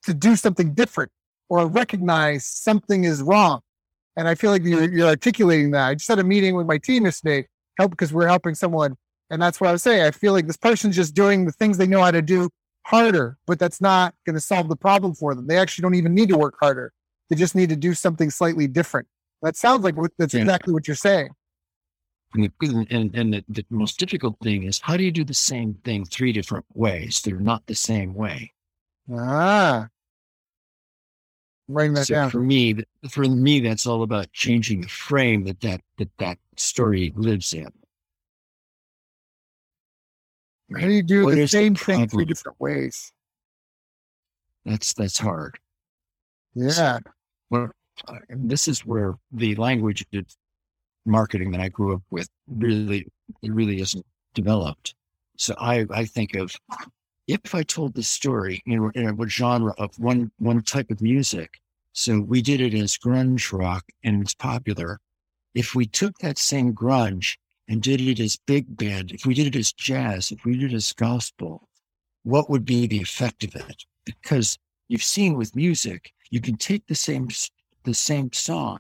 to 0.05 0.15
do 0.15 0.37
something 0.37 0.73
different 0.73 1.13
or 1.51 1.67
recognize 1.67 2.47
something 2.47 3.05
is 3.05 3.23
wrong. 3.23 3.61
And 4.17 4.27
I 4.29 4.35
feel 4.35 4.51
like 4.51 4.63
you're, 4.65 4.91
you're 4.91 5.09
articulating 5.09 5.73
that. 5.73 5.89
I 5.89 5.95
just 5.95 6.09
had 6.09 6.19
a 6.19 6.25
meeting 6.25 6.55
with 6.55 6.67
my 6.67 6.79
team 6.79 7.05
yesterday, 7.05 7.47
help 7.79 7.91
because 7.91 8.13
we're 8.13 8.27
helping 8.27 8.55
someone. 8.55 8.97
And 9.31 9.41
that's 9.43 9.61
what 9.61 9.69
I 9.69 9.73
was 9.73 9.83
saying. 9.83 10.03
I 10.03 10.11
feel 10.11 10.33
like 10.33 10.47
this 10.47 10.57
person's 10.57 10.97
just 10.97 11.15
doing 11.15 11.45
the 11.45 11.53
things 11.53 11.77
they 11.77 11.87
know 11.87 12.01
how 12.01 12.11
to 12.11 12.23
do 12.23 12.49
harder, 12.87 13.37
but 13.47 13.59
that's 13.59 13.81
not 13.81 14.15
going 14.27 14.35
to 14.35 14.41
solve 14.41 14.69
the 14.69 14.77
problem 14.77 15.15
for 15.15 15.35
them. 15.35 15.47
They 15.47 15.59
actually 15.59 15.83
don't 15.83 15.95
even 15.95 16.15
need 16.15 16.29
to 16.31 16.39
work 16.39 16.57
harder. 16.61 16.93
They 17.31 17.37
just 17.37 17.55
need 17.55 17.69
to 17.69 17.77
do 17.77 17.95
something 17.95 18.29
slightly 18.29 18.67
different. 18.67 19.07
That 19.43 19.57
sounds 19.57 19.85
like 19.85 19.95
that's 20.19 20.35
yeah. 20.35 20.43
exactly 20.43 20.75
what 20.75 20.87
you're 20.87 20.97
saying. 20.97 21.31
And, 22.35 22.53
and, 22.91 23.15
and 23.15 23.35
the, 23.35 23.45
the, 23.49 23.65
most 23.71 23.99
difficult 23.99 24.37
thing 24.41 24.65
is 24.65 24.81
how 24.83 24.97
do 24.97 25.03
you 25.03 25.11
do 25.11 25.25
the 25.25 25.35
same 25.35 25.75
thing 25.85 26.05
three 26.05 26.33
different 26.33 26.65
ways? 26.75 27.23
They're 27.25 27.41
not 27.41 27.67
the 27.67 27.75
same 27.75 28.15
way. 28.15 28.53
Ah, 29.13 29.89
I'm 31.69 31.75
writing 31.75 31.95
that 31.95 32.07
so 32.07 32.15
down. 32.15 32.31
For 32.31 32.41
me, 32.41 32.77
for 33.11 33.23
me, 33.23 33.61
that's 33.61 33.87
all 33.87 34.03
about 34.03 34.33
changing 34.33 34.83
the 34.83 34.89
frame 34.89 35.45
that 35.45 35.61
that 35.61 35.81
that, 35.99 36.09
that 36.19 36.39
story 36.57 37.13
lives 37.17 37.53
in. 37.53 37.69
How 40.73 40.87
do 40.87 40.93
you 40.93 41.03
do 41.03 41.25
what 41.25 41.35
the 41.35 41.49
same 41.49 41.75
the 41.75 41.81
thing 41.81 42.09
three 42.09 42.25
different 42.25 42.61
ways? 42.61 43.13
That's 44.65 44.93
that's 44.93 45.19
hard. 45.19 45.59
Yeah. 46.55 46.71
So, 46.71 46.99
well, 47.51 47.71
uh, 48.09 48.19
this 48.31 48.69
is 48.69 48.87
where 48.87 49.15
the 49.33 49.55
language 49.57 50.05
marketing 51.05 51.51
that 51.51 51.61
I 51.61 51.69
grew 51.69 51.95
up 51.95 52.03
with 52.11 52.29
really, 52.49 53.07
it 53.43 53.53
really 53.53 53.81
isn't 53.81 54.07
developed. 54.35 54.95
So 55.37 55.55
I, 55.59 55.87
I 55.91 56.05
think 56.05 56.35
of 56.35 56.55
if 57.27 57.55
I 57.55 57.63
told 57.63 57.95
the 57.95 58.03
story 58.03 58.63
in, 58.67 58.91
in 58.95 59.09
a 59.09 59.29
genre 59.29 59.75
of 59.79 59.99
one, 59.99 60.31
one 60.39 60.63
type 60.63 60.91
of 60.91 61.01
music. 61.01 61.61
So 61.93 62.21
we 62.21 62.43
did 62.43 62.61
it 62.61 62.75
as 62.75 62.97
grunge 62.97 63.53
rock 63.57 63.85
and 64.05 64.23
it's 64.23 64.35
popular. 64.35 65.01
If 65.55 65.75
we 65.75 65.87
took 65.87 66.19
that 66.19 66.39
same 66.39 66.73
grunge 66.75 67.37
and 67.69 67.83
did 67.83 68.01
it 68.01 68.21
as 68.21 68.39
big 68.47 68.77
band, 68.77 69.13
if 69.13 69.27
we 69.27 69.35
did 69.35 69.49
it 69.49 69.59
as 69.59 69.73
jazz, 69.73 70.31
if 70.31 70.45
we 70.45 70.57
did 70.57 70.73
it 70.73 70.77
as 70.77 70.93
gospel, 70.93 71.69
what 72.23 72.51
would 72.51 72.65
be 72.65 72.87
the 72.87 73.01
effect 73.01 73.45
of 73.45 73.55
it? 73.57 73.85
Because 74.05 74.59
you've 74.89 75.03
seen 75.03 75.37
with 75.37 75.57
music, 75.57 76.13
you 76.31 76.41
can 76.41 76.57
take 76.57 76.87
the 76.87 76.95
same 76.95 77.29
the 77.85 77.95
same 77.95 78.33
song 78.33 78.79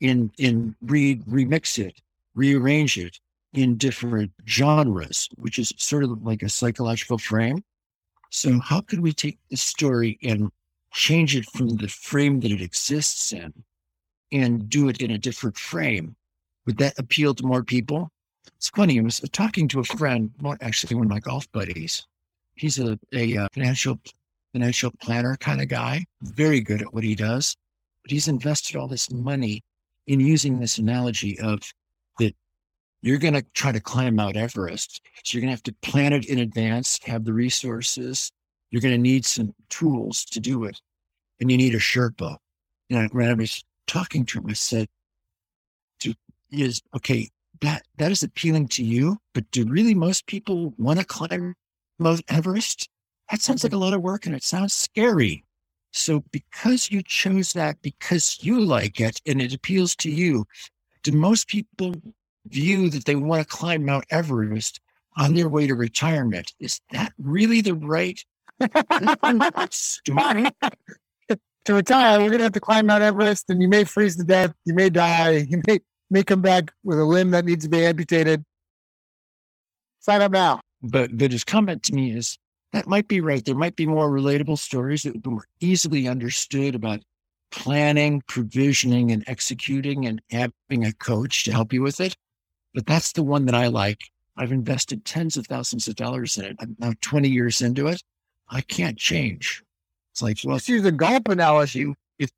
in 0.00 0.30
in 0.38 0.74
re 0.82 1.16
remix 1.28 1.78
it, 1.78 2.00
rearrange 2.34 2.98
it 2.98 3.18
in 3.54 3.76
different 3.76 4.32
genres, 4.46 5.28
which 5.36 5.58
is 5.58 5.72
sort 5.76 6.04
of 6.04 6.22
like 6.22 6.42
a 6.42 6.48
psychological 6.48 7.18
frame. 7.18 7.64
So 8.30 8.60
how 8.60 8.82
could 8.82 9.00
we 9.00 9.12
take 9.12 9.38
the 9.50 9.56
story 9.56 10.18
and 10.22 10.50
change 10.92 11.34
it 11.34 11.46
from 11.46 11.68
the 11.76 11.88
frame 11.88 12.40
that 12.40 12.50
it 12.50 12.60
exists 12.60 13.32
in 13.32 13.52
and 14.30 14.68
do 14.68 14.88
it 14.88 15.00
in 15.00 15.10
a 15.10 15.18
different 15.18 15.56
frame? 15.56 16.14
Would 16.66 16.78
that 16.78 16.98
appeal 16.98 17.34
to 17.34 17.46
more 17.46 17.64
people? 17.64 18.10
It's 18.56 18.68
funny. 18.68 18.98
I 18.98 19.02
was 19.02 19.20
talking 19.32 19.68
to 19.68 19.80
a 19.80 19.84
friend, 19.84 20.30
actually 20.60 20.96
one 20.96 21.06
of 21.06 21.10
my 21.10 21.20
golf 21.20 21.50
buddies. 21.52 22.06
He's 22.54 22.78
a, 22.78 22.98
a 23.14 23.36
uh, 23.36 23.48
financial 23.52 23.98
financial 24.52 24.90
planner 25.00 25.36
kind 25.36 25.60
of 25.60 25.68
guy, 25.68 26.04
very 26.22 26.60
good 26.60 26.82
at 26.82 26.92
what 26.92 27.04
he 27.04 27.14
does. 27.14 27.56
But 28.02 28.10
he's 28.10 28.28
invested 28.28 28.76
all 28.76 28.88
this 28.88 29.10
money 29.10 29.62
in 30.06 30.20
using 30.20 30.58
this 30.58 30.78
analogy 30.78 31.38
of 31.40 31.60
that 32.18 32.34
you're 33.02 33.18
going 33.18 33.34
to 33.34 33.44
try 33.54 33.72
to 33.72 33.80
climb 33.80 34.16
Mount 34.16 34.36
Everest. 34.36 35.00
So 35.22 35.36
you're 35.36 35.42
going 35.42 35.48
to 35.48 35.52
have 35.52 35.62
to 35.64 35.74
plan 35.82 36.12
it 36.12 36.26
in 36.26 36.38
advance, 36.38 36.98
have 37.04 37.24
the 37.24 37.32
resources. 37.32 38.32
You're 38.70 38.82
going 38.82 38.94
to 38.94 38.98
need 38.98 39.24
some 39.24 39.54
tools 39.68 40.24
to 40.26 40.40
do 40.40 40.64
it. 40.64 40.80
And 41.40 41.50
you 41.50 41.56
need 41.56 41.74
a 41.74 41.78
Sherpa. 41.78 42.36
And 42.90 43.12
when 43.12 43.28
I 43.28 43.34
was 43.34 43.62
talking 43.86 44.24
to 44.26 44.38
him, 44.38 44.46
I 44.48 44.54
said, 44.54 44.88
to, 46.00 46.14
is 46.50 46.82
okay, 46.96 47.28
that, 47.60 47.82
that 47.96 48.10
is 48.10 48.22
appealing 48.22 48.68
to 48.68 48.84
you, 48.84 49.18
but 49.34 49.50
do 49.50 49.64
really 49.68 49.94
most 49.94 50.26
people 50.26 50.74
want 50.78 50.98
to 50.98 51.04
climb 51.04 51.54
Mount 51.98 52.22
Everest? 52.28 52.88
That 53.30 53.42
sounds 53.42 53.62
like 53.62 53.72
a 53.72 53.78
lot 53.78 53.94
of 53.94 54.02
work 54.02 54.26
and 54.26 54.34
it 54.34 54.42
sounds 54.42 54.72
scary. 54.72 55.44
So 55.92 56.24
because 56.30 56.90
you 56.90 57.02
chose 57.02 57.52
that 57.52 57.80
because 57.82 58.38
you 58.42 58.60
like 58.60 59.00
it 59.00 59.20
and 59.26 59.40
it 59.40 59.54
appeals 59.54 59.94
to 59.96 60.10
you, 60.10 60.46
do 61.02 61.12
most 61.12 61.48
people 61.48 61.94
view 62.46 62.88
that 62.90 63.04
they 63.04 63.16
want 63.16 63.42
to 63.42 63.56
climb 63.56 63.84
Mount 63.84 64.04
Everest 64.10 64.80
on 65.16 65.34
their 65.34 65.48
way 65.48 65.66
to 65.66 65.74
retirement? 65.74 66.52
Is 66.60 66.80
that 66.92 67.12
really 67.18 67.60
the 67.60 67.74
right? 67.74 68.22
to 68.60 68.68
retire, 71.74 72.20
you're 72.20 72.28
going 72.28 72.38
to 72.38 72.44
have 72.44 72.52
to 72.52 72.60
climb 72.60 72.86
Mount 72.86 73.02
Everest 73.02 73.50
and 73.50 73.60
you 73.60 73.68
may 73.68 73.84
freeze 73.84 74.16
to 74.16 74.24
death. 74.24 74.52
You 74.64 74.74
may 74.74 74.90
die. 74.90 75.38
You 75.48 75.62
may, 75.66 75.80
may 76.10 76.22
come 76.22 76.40
back 76.40 76.72
with 76.84 76.98
a 76.98 77.04
limb 77.04 77.30
that 77.32 77.44
needs 77.44 77.64
to 77.64 77.70
be 77.70 77.84
amputated. 77.84 78.44
Sign 80.00 80.22
up 80.22 80.32
now. 80.32 80.60
But, 80.82 81.16
but 81.16 81.32
his 81.32 81.44
comment 81.44 81.82
to 81.84 81.94
me 81.94 82.12
is 82.12 82.38
that 82.72 82.86
might 82.86 83.08
be 83.08 83.20
right. 83.20 83.44
There 83.44 83.54
might 83.54 83.76
be 83.76 83.86
more 83.86 84.10
relatable 84.10 84.58
stories 84.58 85.02
that 85.02 85.14
would 85.14 85.22
be 85.22 85.30
more 85.30 85.46
easily 85.60 86.08
understood 86.08 86.74
about 86.74 87.00
planning, 87.50 88.22
provisioning, 88.28 89.10
and 89.10 89.24
executing 89.26 90.06
and 90.06 90.20
having 90.30 90.84
a 90.84 90.92
coach 90.92 91.44
to 91.44 91.52
help 91.52 91.72
you 91.72 91.82
with 91.82 92.00
it. 92.00 92.14
But 92.74 92.86
that's 92.86 93.12
the 93.12 93.22
one 93.22 93.46
that 93.46 93.54
I 93.54 93.68
like. 93.68 94.00
I've 94.36 94.52
invested 94.52 95.04
tens 95.04 95.36
of 95.36 95.46
thousands 95.46 95.88
of 95.88 95.96
dollars 95.96 96.36
in 96.36 96.44
it. 96.44 96.56
I'm 96.60 96.76
now 96.78 96.92
20 97.00 97.28
years 97.28 97.60
into 97.60 97.88
it. 97.88 98.02
I 98.48 98.60
can't 98.60 98.96
change. 98.96 99.62
It's 100.12 100.22
like, 100.22 100.38
well, 100.44 100.54
let's 100.54 100.68
use 100.68 100.84
a 100.84 100.92
golf 100.92 101.22
analogy. 101.28 101.92
You're 102.18 102.28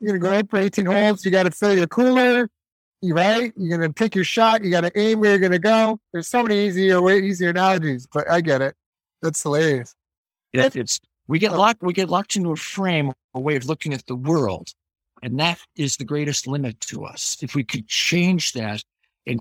going 0.00 0.14
to 0.14 0.18
go 0.18 0.32
out 0.32 0.50
for 0.50 0.58
18 0.58 0.86
holes, 0.86 1.24
you 1.24 1.30
got 1.30 1.44
to 1.44 1.50
fill 1.50 1.74
your 1.76 1.86
cooler, 1.86 2.50
right? 3.12 3.52
You're 3.56 3.78
gonna 3.78 3.92
pick 3.92 4.14
your 4.14 4.24
shot. 4.24 4.64
You 4.64 4.70
got 4.70 4.82
to 4.82 4.98
aim 4.98 5.20
where 5.20 5.30
you're 5.30 5.38
gonna 5.38 5.58
go. 5.58 5.98
There's 6.12 6.28
so 6.28 6.42
many 6.42 6.66
easier, 6.66 7.00
way 7.00 7.20
easier 7.20 7.50
analogies, 7.50 8.06
but 8.12 8.30
I 8.30 8.40
get 8.40 8.62
it. 8.62 8.74
That's 9.22 9.42
hilarious. 9.42 9.94
Yeah, 10.52 10.68
it's 10.72 11.00
we 11.26 11.38
get 11.38 11.52
oh. 11.52 11.58
locked. 11.58 11.82
We 11.82 11.92
get 11.92 12.08
locked 12.08 12.36
into 12.36 12.52
a 12.52 12.56
frame, 12.56 13.12
a 13.34 13.40
way 13.40 13.56
of 13.56 13.66
looking 13.66 13.92
at 13.92 14.06
the 14.06 14.16
world, 14.16 14.68
and 15.22 15.38
that 15.40 15.58
is 15.76 15.96
the 15.96 16.04
greatest 16.04 16.46
limit 16.46 16.80
to 16.80 17.04
us. 17.04 17.36
If 17.42 17.54
we 17.54 17.64
could 17.64 17.88
change 17.88 18.52
that 18.52 18.82
and 19.26 19.40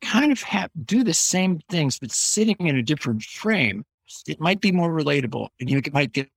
kind 0.00 0.32
of 0.32 0.42
have 0.42 0.70
do 0.84 1.04
the 1.04 1.14
same 1.14 1.60
things, 1.68 1.98
but 1.98 2.10
sitting 2.10 2.56
in 2.60 2.76
a 2.76 2.82
different 2.82 3.22
frame, 3.22 3.84
it 4.26 4.40
might 4.40 4.60
be 4.60 4.72
more 4.72 4.90
relatable, 4.90 5.48
and 5.60 5.70
you 5.70 5.80
might 5.92 6.12
get 6.12 6.28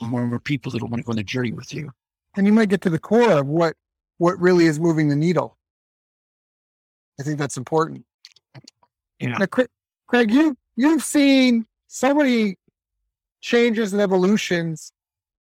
more 0.00 0.20
and 0.20 0.30
more 0.30 0.40
people 0.40 0.72
that 0.72 0.82
will 0.82 0.88
want 0.88 1.00
to 1.00 1.04
go 1.04 1.10
on 1.10 1.16
the 1.16 1.22
journey 1.22 1.52
with 1.52 1.72
you. 1.72 1.90
And 2.36 2.46
you 2.46 2.52
might 2.52 2.68
get 2.68 2.82
to 2.82 2.90
the 2.90 2.98
core 2.98 3.32
of 3.32 3.46
what 3.46 3.74
what 4.18 4.38
really 4.40 4.66
is 4.66 4.80
moving 4.80 5.08
the 5.08 5.16
needle. 5.16 5.55
I 7.18 7.22
think 7.22 7.38
that's 7.38 7.56
important. 7.56 8.04
Yeah. 9.18 9.38
Now, 9.38 9.46
Craig, 10.06 10.30
you 10.30 10.56
you've 10.76 11.02
seen 11.02 11.66
so 11.88 12.14
many 12.14 12.56
changes 13.40 13.92
and 13.92 14.02
evolutions. 14.02 14.92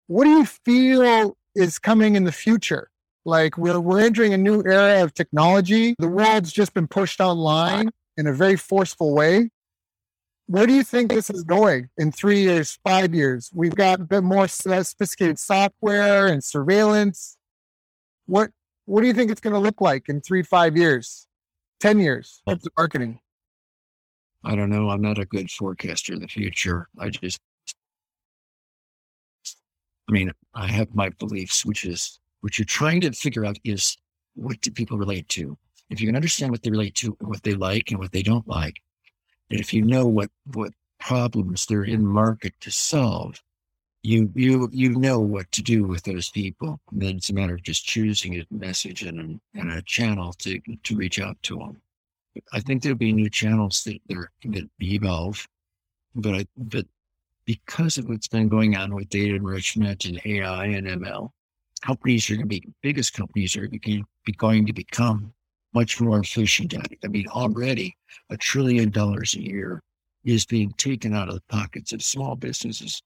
What 0.09 0.25
do 0.25 0.31
you 0.31 0.45
feel 0.45 1.37
is 1.55 1.79
coming 1.79 2.17
in 2.17 2.25
the 2.25 2.33
future? 2.33 2.91
Like 3.25 3.57
we're 3.57 3.79
we're 3.79 4.01
entering 4.01 4.35
a 4.35 4.39
new 4.39 4.63
era 4.65 5.03
of 5.03 5.15
technology. 5.15 5.95
The 5.99 6.09
world's 6.09 6.53
just 6.53 6.75
been 6.75 6.89
pushed 6.89 7.21
online 7.21 7.91
in 8.17 8.27
a 8.27 8.33
very 8.33 8.57
forceful 8.57 9.15
way. 9.15 9.51
Where 10.47 10.67
do 10.67 10.75
you 10.75 10.83
think 10.83 11.11
this 11.11 11.31
is 11.31 11.45
going 11.45 11.89
in 11.97 12.11
three 12.11 12.41
years, 12.41 12.79
five 12.85 13.15
years? 13.15 13.51
We've 13.55 13.75
got 13.75 14.01
a 14.01 14.05
bit 14.05 14.23
more 14.23 14.49
sophisticated 14.49 15.39
software 15.39 16.27
and 16.27 16.43
surveillance. 16.43 17.39
What 18.27 18.51
what 18.87 19.03
do 19.03 19.07
you 19.07 19.15
think 19.15 19.31
it's 19.31 19.41
going 19.41 19.55
to 19.55 19.61
look 19.61 19.81
like 19.81 20.09
in 20.09 20.21
three, 20.21 20.43
five 20.43 20.77
years? 20.77 21.29
10 21.83 21.99
years 21.99 22.41
of 22.47 22.63
marketing? 22.79 23.19
I 24.45 24.55
don't 24.55 24.71
know. 24.71 24.91
I'm 24.91 25.03
not 25.03 25.19
a 25.19 25.25
good 25.25 25.51
forecaster 25.51 26.15
of 26.15 26.21
the 26.21 26.29
future. 26.29 26.89
I 26.97 27.11
just, 27.11 27.41
I 30.09 30.13
mean, 30.13 30.31
I 30.55 30.69
have 30.69 30.95
my 30.95 31.09
beliefs, 31.19 31.65
which 31.65 31.85
is 31.85 32.21
what 32.41 32.57
you're 32.57 32.67
trying 32.67 33.01
to 33.01 33.11
figure 33.11 33.45
out 33.45 33.59
is 33.65 33.97
what 34.35 34.61
do 34.61 34.71
people 34.71 34.97
relate 34.97 35.29
to? 35.31 35.59
If 35.91 36.01
you 36.01 36.07
can 36.07 36.15
understand 36.15 36.53
what 36.53 36.63
they 36.63 36.71
relate 36.71 36.95
to, 36.97 37.17
what 37.21 37.43
they 37.43 37.55
like 37.55 37.91
and 37.91 37.99
what 37.99 38.13
they 38.13 38.23
don't 38.23 38.47
like, 38.47 38.77
and 39.51 39.59
if 39.59 39.75
you 39.75 39.83
know 39.83 40.07
what, 40.07 40.31
what 40.55 40.73
problems 41.01 41.67
they're 41.67 41.83
in 41.83 42.07
market 42.07 42.55
to 42.61 42.71
solve, 42.71 43.43
you 44.03 44.31
you 44.35 44.69
you 44.73 44.91
know 44.91 45.21
what 45.21 45.51
to 45.53 45.63
do 45.63 45.85
with 45.85 46.03
those 46.03 46.31
people. 46.31 46.81
And 46.91 47.03
then 47.03 47.17
it's 47.17 47.31
a 47.31 47.35
matter 47.35 47.55
of 47.55 47.63
just 47.63 47.85
choosing 47.85 48.37
a 48.37 48.47
message 48.51 49.03
and 49.03 49.41
a, 49.55 49.59
and 49.59 49.73
a 49.73 49.83
channel 49.83 50.33
to 50.41 50.61
to 50.83 50.97
reach 50.97 51.21
out 51.21 51.41
to 51.45 51.59
them. 51.59 51.81
I 52.53 52.61
think 52.61 52.83
there'll 52.83 52.99
be 52.99 53.13
new 53.13 53.31
channels 53.31 53.85
that 53.85 54.01
that, 54.09 54.69
evolve, 54.81 55.47
but 56.15 56.35
I 56.35 56.47
but 56.57 56.87
because 57.45 57.99
of 57.99 58.09
what's 58.09 58.29
been 58.29 58.49
going 58.49 58.77
on 58.77 58.95
with 58.95 59.09
data 59.09 59.35
enrichment 59.35 60.05
and 60.05 60.21
AI 60.25 60.67
and 60.67 60.87
ML, 60.87 61.31
companies 61.81 62.29
are 62.31 62.35
going 62.35 62.49
to 62.49 62.61
be 62.61 62.69
biggest 62.83 63.13
companies 63.15 63.57
are 63.57 63.67
going 63.69 64.05
be 64.25 64.33
going 64.33 64.67
to 64.67 64.73
become 64.73 65.33
much 65.75 66.01
more 66.01 66.19
efficient 66.19 66.75
at 66.75 66.91
it. 66.93 66.99
I 67.05 67.09
mean, 67.09 67.29
already 67.29 67.97
a 68.31 68.37
trillion 68.37 68.91
dollars 68.91 69.35
a 69.35 69.43
year 69.43 69.83
is 70.25 70.45
being 70.45 70.73
taken 70.77 71.15
out 71.15 71.29
of 71.29 71.35
the 71.35 71.43
pockets 71.49 71.93
of 71.93 72.03
small 72.03 72.37
businesses 72.37 73.03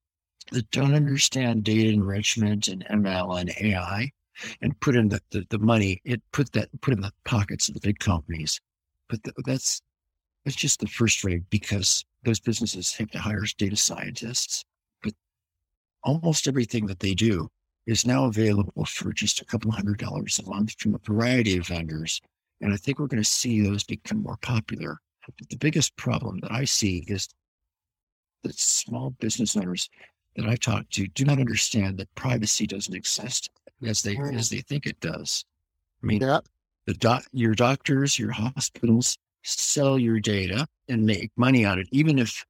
that 0.53 0.71
don't 0.71 0.95
understand 0.95 1.65
data 1.65 1.91
enrichment 1.91 2.69
and 2.69 2.85
ML 2.87 3.41
and 3.41 3.53
AI 3.61 4.11
and 4.61 4.79
put 4.81 4.97
in 4.97 5.09
the, 5.09 5.21
the, 5.31 5.47
the 5.51 5.59
money, 5.59 6.01
it 6.05 6.23
put 6.33 6.53
that 6.53 6.69
put 6.81 6.95
in 6.95 7.01
the 7.01 7.13
pockets 7.25 7.69
of 7.69 7.75
the 7.75 7.81
big 7.81 7.99
companies. 7.99 8.61
But 9.09 9.23
the, 9.23 9.33
that's 9.45 9.81
that's 10.45 10.57
just 10.57 10.81
the 10.81 10.87
first 10.87 11.25
rate 11.25 11.49
because 11.51 12.05
those 12.25 12.41
businesses 12.41 12.95
have 12.95 13.11
to 13.11 13.19
hire 13.19 13.45
data 13.59 13.77
scientists. 13.77 14.65
But 15.03 15.15
almost 16.05 16.47
everything 16.47 16.87
that 16.87 17.01
they 17.01 17.15
do 17.15 17.49
is 17.87 18.07
now 18.07 18.27
available 18.27 18.85
for 18.85 19.13
just 19.13 19.41
a 19.41 19.45
couple 19.45 19.71
hundred 19.71 19.99
dollars 19.99 20.39
a 20.39 20.49
month 20.49 20.75
from 20.79 20.95
a 20.95 20.99
variety 20.99 21.57
of 21.57 21.67
vendors. 21.67 22.21
And 22.61 22.73
I 22.73 22.77
think 22.77 22.99
we're 22.99 23.07
going 23.07 23.23
to 23.23 23.29
see 23.29 23.61
those 23.61 23.85
become 23.85 24.23
more 24.23 24.39
popular. 24.43 24.99
But 25.27 25.49
the 25.49 25.57
biggest 25.57 25.97
problem 25.97 26.41
that 26.41 26.53
I 26.53 26.65
see 26.65 27.05
is 27.09 27.29
that 28.43 28.59
small 28.59 29.11
business 29.11 29.57
owners 29.57 29.89
that 30.37 30.47
I 30.47 30.57
talk 30.57 30.89
to 30.91 31.07
do 31.09 31.25
not 31.25 31.39
understand 31.39 31.99
that 31.99 32.15
privacy 32.15 32.67
doesn't 32.67 32.95
exist 32.95 33.51
as 33.87 34.03
they 34.03 34.17
mm. 34.17 34.37
as 34.37 34.51
they 34.51 34.61
think 34.61 34.87
it 34.87 35.01
does. 35.01 35.45
I 36.03 36.07
mean, 36.07 36.23
yeah. 36.23 36.41
the 36.87 36.95
doc, 36.95 37.25
your 37.33 37.55
doctors, 37.55 38.19
your 38.19 38.33
hospitals 38.33 39.19
sell 39.43 39.99
your 39.99 40.21
data 40.21 40.67
and 40.89 41.05
make 41.05 41.31
money 41.37 41.65
on 41.65 41.79
it, 41.79 41.89
even 41.91 42.19
if 42.19 42.45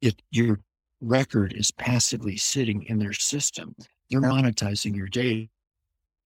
if 0.00 0.14
your 0.30 0.60
record 1.00 1.52
is 1.52 1.70
passively 1.70 2.36
sitting 2.36 2.82
in 2.84 2.98
their 2.98 3.12
system. 3.12 3.74
They're 4.10 4.20
monetizing 4.20 4.94
your 4.94 5.08
data. 5.08 5.48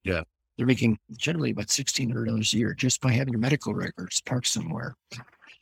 Yeah. 0.05 0.23
They're 0.57 0.67
making 0.67 0.99
generally 1.17 1.51
about 1.51 1.71
sixteen 1.71 2.11
hundred 2.11 2.27
dollars 2.27 2.53
a 2.53 2.59
year 2.59 2.75
just 2.75 3.01
by 3.01 3.13
having 3.13 3.33
your 3.33 3.41
medical 3.41 3.75
records 3.75 4.21
parked 4.21 4.47
somewhere. 4.47 4.95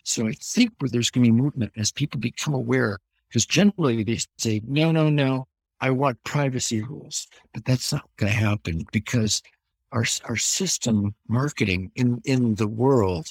So 0.03 0.27
I 0.27 0.33
think 0.33 0.73
where 0.79 0.89
there's 0.89 1.11
going 1.11 1.25
to 1.25 1.31
be 1.31 1.37
movement 1.37 1.73
as 1.77 1.93
people 1.93 2.19
become 2.19 2.55
aware 2.55 2.99
because 3.29 3.47
generally 3.47 4.03
they 4.05 4.19
say, 4.39 4.61
no, 4.67 4.91
no, 4.93 5.09
no, 5.11 5.47
I 5.81 5.91
want 5.91 6.23
privacy 6.25 6.83
rules. 6.83 7.27
But 7.53 7.65
that's 7.65 7.93
not 7.93 8.09
going 8.17 8.33
to 8.33 8.39
happen 8.39 8.85
because 8.93 9.43
our, 9.93 10.05
our 10.25 10.37
system 10.37 11.15
marketing 11.29 11.91
in, 11.95 12.21
in 12.25 12.55
the 12.57 12.69
world 12.69 13.29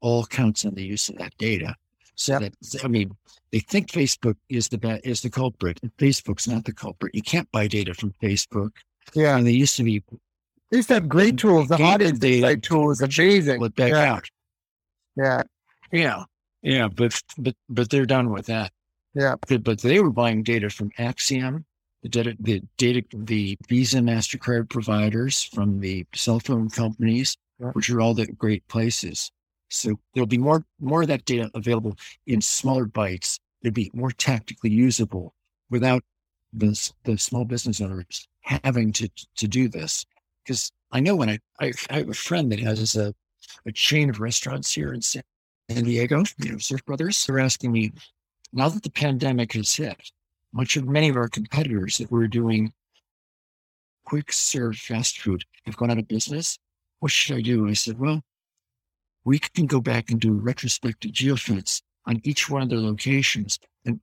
all 0.00 0.24
counts 0.24 0.64
on 0.64 0.74
the 0.74 0.84
use 0.84 1.08
of 1.08 1.18
that 1.18 1.36
data. 1.38 1.74
So 2.14 2.38
that 2.38 2.54
I 2.84 2.88
mean, 2.88 3.16
they 3.50 3.60
think 3.60 3.88
Facebook 3.88 4.36
is 4.48 4.68
the 4.68 4.78
bad, 4.78 5.00
is 5.04 5.22
the 5.22 5.30
culprit. 5.30 5.78
And 5.82 5.94
Facebook's 5.96 6.46
not 6.46 6.64
the 6.64 6.72
culprit. 6.72 7.14
You 7.14 7.22
can't 7.22 7.50
buy 7.50 7.66
data 7.66 7.94
from 7.94 8.14
Facebook. 8.22 8.70
Yeah. 9.14 9.36
And 9.36 9.46
they 9.46 9.52
used 9.52 9.76
to 9.76 9.84
be 9.84 10.02
They 10.70 10.78
used 10.78 10.88
to 10.88 10.94
have 10.94 11.08
great 11.08 11.38
tools. 11.38 11.68
The 11.68 11.82
audience 11.82 12.18
data. 12.18 12.56
tool 12.58 12.88
was 12.88 13.00
amazing. 13.00 13.60
let 13.60 13.74
back 13.74 13.90
Yeah. 13.92 14.12
out. 14.14 14.28
Yeah. 15.16 15.42
Yeah. 15.92 16.24
Yeah. 16.62 16.88
But 16.88 17.20
but 17.38 17.54
but 17.68 17.90
they're 17.90 18.06
done 18.06 18.30
with 18.30 18.46
that. 18.46 18.72
Yeah. 19.14 19.36
But, 19.48 19.64
but 19.64 19.80
they 19.80 20.00
were 20.00 20.10
buying 20.10 20.42
data 20.42 20.70
from 20.70 20.90
Acxiom, 20.98 21.64
the 22.02 22.08
data, 22.08 22.36
the 22.38 22.62
data, 22.76 23.02
the 23.12 23.56
Visa, 23.68 23.98
Mastercard 23.98 24.70
providers 24.70 25.42
from 25.42 25.80
the 25.80 26.06
cell 26.14 26.38
phone 26.40 26.70
companies, 26.70 27.36
Yeah. 27.58 27.70
which 27.72 27.90
are 27.90 28.00
all 28.00 28.14
the 28.14 28.26
great 28.26 28.66
places. 28.68 29.32
So 29.68 29.98
there'll 30.14 30.26
be 30.26 30.38
more 30.38 30.64
more 30.80 31.02
of 31.02 31.08
that 31.08 31.24
data 31.24 31.50
available 31.54 31.96
in 32.26 32.40
smaller 32.40 32.84
bites. 32.86 33.38
It'd 33.62 33.74
be 33.74 33.90
more 33.94 34.10
tactically 34.10 34.70
usable 34.70 35.34
without 35.70 36.02
the 36.52 36.92
the 37.04 37.16
small 37.18 37.44
business 37.44 37.80
owners 37.80 38.26
having 38.42 38.92
to 38.92 39.08
to 39.36 39.48
do 39.48 39.68
this. 39.68 40.04
Because 40.44 40.72
I 40.92 41.00
know 41.00 41.14
when 41.16 41.30
I, 41.30 41.38
I 41.60 41.72
I 41.90 41.98
have 41.98 42.08
a 42.08 42.14
friend 42.14 42.50
that 42.52 42.60
has 42.60 42.96
a 42.96 43.14
a 43.66 43.72
chain 43.72 44.10
of 44.10 44.20
restaurants 44.20 44.72
here 44.72 44.92
in 44.92 45.02
San 45.02 45.22
Diego, 45.74 46.24
you 46.38 46.52
know, 46.52 46.58
Surf 46.58 46.84
Brothers. 46.84 47.24
They're 47.24 47.38
asking 47.38 47.72
me 47.72 47.92
now 48.52 48.68
that 48.68 48.82
the 48.82 48.90
pandemic 48.90 49.52
has 49.52 49.74
hit, 49.74 50.10
much 50.52 50.76
of 50.76 50.86
many 50.86 51.08
of 51.08 51.16
our 51.16 51.28
competitors 51.28 51.98
that 51.98 52.10
were 52.10 52.26
doing 52.26 52.72
quick 54.04 54.32
serve 54.32 54.76
fast 54.76 55.20
food 55.20 55.44
have 55.64 55.76
gone 55.76 55.90
out 55.90 55.98
of 55.98 56.08
business. 56.08 56.58
What 56.98 57.12
should 57.12 57.36
I 57.36 57.40
do? 57.42 57.68
I 57.68 57.74
said, 57.74 57.98
well, 57.98 58.22
we 59.24 59.38
can 59.38 59.66
go 59.66 59.80
back 59.80 60.10
and 60.10 60.20
do 60.20 60.32
retrospective 60.32 61.12
geofence 61.12 61.82
on 62.06 62.20
each 62.24 62.50
one 62.50 62.62
of 62.62 62.68
their 62.68 62.78
locations 62.78 63.58
and 63.84 64.00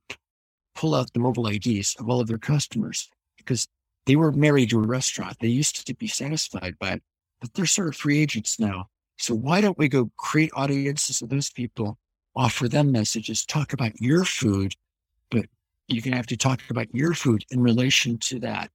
pull 0.74 0.94
out 0.94 1.12
the 1.12 1.20
mobile 1.20 1.48
IDs 1.48 1.96
of 1.98 2.08
all 2.08 2.20
of 2.20 2.28
their 2.28 2.38
customers 2.38 3.10
because 3.36 3.68
they 4.06 4.16
were 4.16 4.32
married 4.32 4.70
to 4.70 4.78
a 4.78 4.86
restaurant. 4.86 5.36
They 5.40 5.48
used 5.48 5.86
to 5.86 5.94
be 5.94 6.06
satisfied 6.06 6.78
by 6.78 6.92
it, 6.92 7.02
but 7.40 7.52
they're 7.52 7.66
sort 7.66 7.88
of 7.88 7.96
free 7.96 8.18
agents 8.18 8.58
now. 8.58 8.88
So 9.18 9.34
why 9.34 9.60
don't 9.60 9.76
we 9.76 9.88
go 9.88 10.10
create 10.16 10.50
audiences 10.54 11.22
of 11.22 11.28
those 11.28 11.50
people, 11.50 11.98
offer 12.36 12.68
them 12.68 12.92
messages, 12.92 13.44
talk 13.44 13.72
about 13.72 14.00
your 14.00 14.24
food, 14.24 14.74
but 15.30 15.46
you're 15.88 16.02
going 16.02 16.12
to 16.12 16.16
have 16.16 16.26
to 16.28 16.36
talk 16.36 16.60
about 16.70 16.86
your 16.94 17.14
food 17.14 17.44
in 17.50 17.60
relation 17.60 18.16
to 18.18 18.38
that 18.40 18.70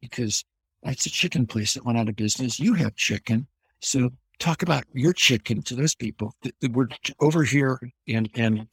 because 0.00 0.44
that's 0.82 1.06
a 1.06 1.10
chicken 1.10 1.46
place 1.46 1.74
that 1.74 1.84
went 1.84 1.98
out 1.98 2.08
of 2.08 2.16
business. 2.16 2.58
You 2.58 2.74
have 2.74 2.96
chicken. 2.96 3.46
So 3.80 4.10
talk 4.38 4.62
about 4.62 4.84
your 4.94 5.12
chicken 5.12 5.62
to 5.62 5.74
those 5.74 5.94
people 5.94 6.34
we're 6.70 6.88
over 7.20 7.44
here 7.44 7.78
and, 8.08 8.30
and 8.34 8.66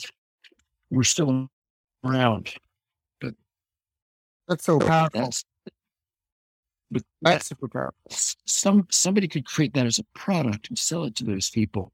we're 0.89 1.03
still 1.03 1.49
around. 2.05 2.53
But 3.19 3.33
that's 4.47 4.63
so 4.63 4.79
powerful. 4.79 5.21
That's, 5.21 5.43
but 6.91 7.03
That's 7.21 7.47
super 7.47 7.67
powerful. 7.67 7.93
some 8.09 8.87
somebody 8.89 9.27
could 9.27 9.45
create 9.45 9.73
that 9.73 9.85
as 9.85 9.99
a 9.99 10.03
product 10.15 10.69
and 10.69 10.77
sell 10.77 11.03
it 11.03 11.15
to 11.15 11.23
those 11.23 11.49
people. 11.49 11.91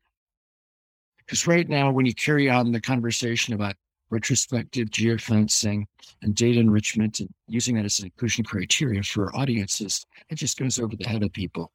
Because 1.17 1.47
right 1.47 1.67
now, 1.67 1.91
when 1.91 2.05
you 2.05 2.13
carry 2.13 2.49
on 2.49 2.71
the 2.71 2.79
conversation 2.79 3.53
about 3.53 3.75
retrospective 4.11 4.89
geofencing 4.89 5.85
and 6.21 6.35
data 6.35 6.59
enrichment 6.59 7.19
and 7.19 7.29
using 7.47 7.75
that 7.75 7.85
as 7.85 7.99
an 7.99 8.05
inclusion 8.05 8.45
criteria 8.45 9.01
for 9.01 9.35
audiences, 9.35 10.05
it 10.29 10.35
just 10.35 10.57
goes 10.59 10.79
over 10.79 10.95
the 10.95 11.07
head 11.07 11.23
of 11.23 11.33
people. 11.33 11.71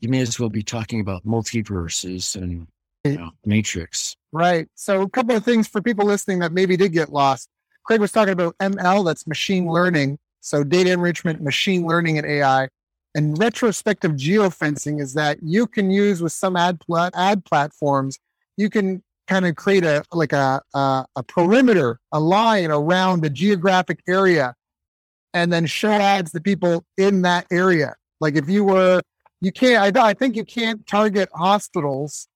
You 0.00 0.08
may 0.08 0.20
as 0.20 0.38
well 0.38 0.48
be 0.48 0.62
talking 0.62 1.00
about 1.00 1.24
multiverses 1.24 2.36
and 2.36 2.66
you 3.04 3.18
know, 3.18 3.30
matrix. 3.44 4.16
Right. 4.30 4.68
So 4.74 5.02
a 5.02 5.10
couple 5.10 5.36
of 5.36 5.44
things 5.44 5.66
for 5.68 5.82
people 5.82 6.06
listening 6.06 6.38
that 6.40 6.52
maybe 6.52 6.76
did 6.76 6.92
get 6.92 7.12
lost. 7.12 7.48
Craig 7.84 8.00
was 8.00 8.12
talking 8.12 8.32
about 8.32 8.56
ML, 8.58 9.04
that's 9.04 9.26
machine 9.26 9.66
learning. 9.66 10.18
So 10.42 10.64
data 10.64 10.90
enrichment, 10.90 11.40
machine 11.40 11.86
learning 11.86 12.18
and 12.18 12.26
AI. 12.26 12.68
And 13.14 13.38
retrospective 13.38 14.12
geofencing 14.12 15.00
is 15.00 15.14
that 15.14 15.38
you 15.42 15.66
can 15.66 15.90
use 15.90 16.20
with 16.20 16.32
some 16.32 16.56
ad 16.56 16.80
plat- 16.80 17.12
ad 17.16 17.44
platforms, 17.44 18.18
you 18.56 18.68
can 18.68 19.02
kind 19.28 19.46
of 19.46 19.54
create 19.54 19.84
a 19.84 20.02
like 20.12 20.32
a, 20.32 20.60
a 20.74 21.06
a 21.16 21.22
perimeter, 21.22 22.00
a 22.10 22.20
line 22.20 22.70
around 22.70 23.24
a 23.24 23.30
geographic 23.30 24.02
area, 24.08 24.54
and 25.32 25.52
then 25.52 25.66
show 25.66 25.90
ads 25.90 26.32
to 26.32 26.40
people 26.40 26.84
in 26.96 27.22
that 27.22 27.46
area. 27.50 27.94
Like 28.20 28.34
if 28.34 28.48
you 28.48 28.64
were, 28.64 29.00
you 29.40 29.52
can't. 29.52 29.96
I, 29.96 30.08
I 30.08 30.14
think 30.14 30.34
you 30.34 30.44
can't 30.44 30.86
target 30.86 31.28
hospitals 31.34 32.28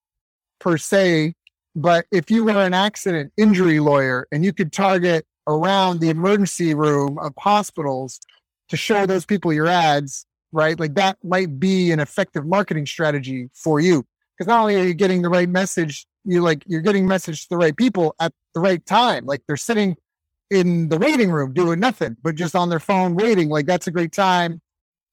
per 0.60 0.78
se, 0.78 1.34
but 1.74 2.06
if 2.12 2.30
you 2.30 2.44
were 2.44 2.62
an 2.62 2.74
accident 2.74 3.32
injury 3.36 3.80
lawyer 3.80 4.28
and 4.30 4.44
you 4.44 4.52
could 4.52 4.72
target 4.72 5.26
around 5.46 6.00
the 6.00 6.08
emergency 6.08 6.74
room 6.74 7.18
of 7.18 7.32
hospitals 7.38 8.20
to 8.68 8.76
show 8.76 9.06
those 9.06 9.24
people 9.24 9.52
your 9.52 9.66
ads, 9.66 10.26
right? 10.52 10.78
Like 10.78 10.94
that 10.94 11.18
might 11.22 11.58
be 11.58 11.92
an 11.92 12.00
effective 12.00 12.46
marketing 12.46 12.86
strategy 12.86 13.48
for 13.54 13.80
you. 13.80 14.04
Because 14.36 14.48
not 14.48 14.60
only 14.60 14.76
are 14.76 14.84
you 14.84 14.94
getting 14.94 15.22
the 15.22 15.28
right 15.28 15.48
message, 15.48 16.06
you 16.24 16.42
like 16.42 16.62
you're 16.66 16.82
getting 16.82 17.06
message 17.06 17.42
to 17.42 17.48
the 17.50 17.56
right 17.56 17.76
people 17.76 18.14
at 18.20 18.32
the 18.54 18.60
right 18.60 18.84
time. 18.84 19.24
Like 19.24 19.42
they're 19.46 19.56
sitting 19.56 19.96
in 20.50 20.88
the 20.88 20.98
waiting 20.98 21.30
room 21.30 21.52
doing 21.52 21.80
nothing, 21.80 22.16
but 22.22 22.34
just 22.34 22.54
on 22.54 22.68
their 22.68 22.80
phone 22.80 23.14
waiting. 23.14 23.48
Like 23.48 23.66
that's 23.66 23.86
a 23.86 23.90
great 23.90 24.12
time 24.12 24.60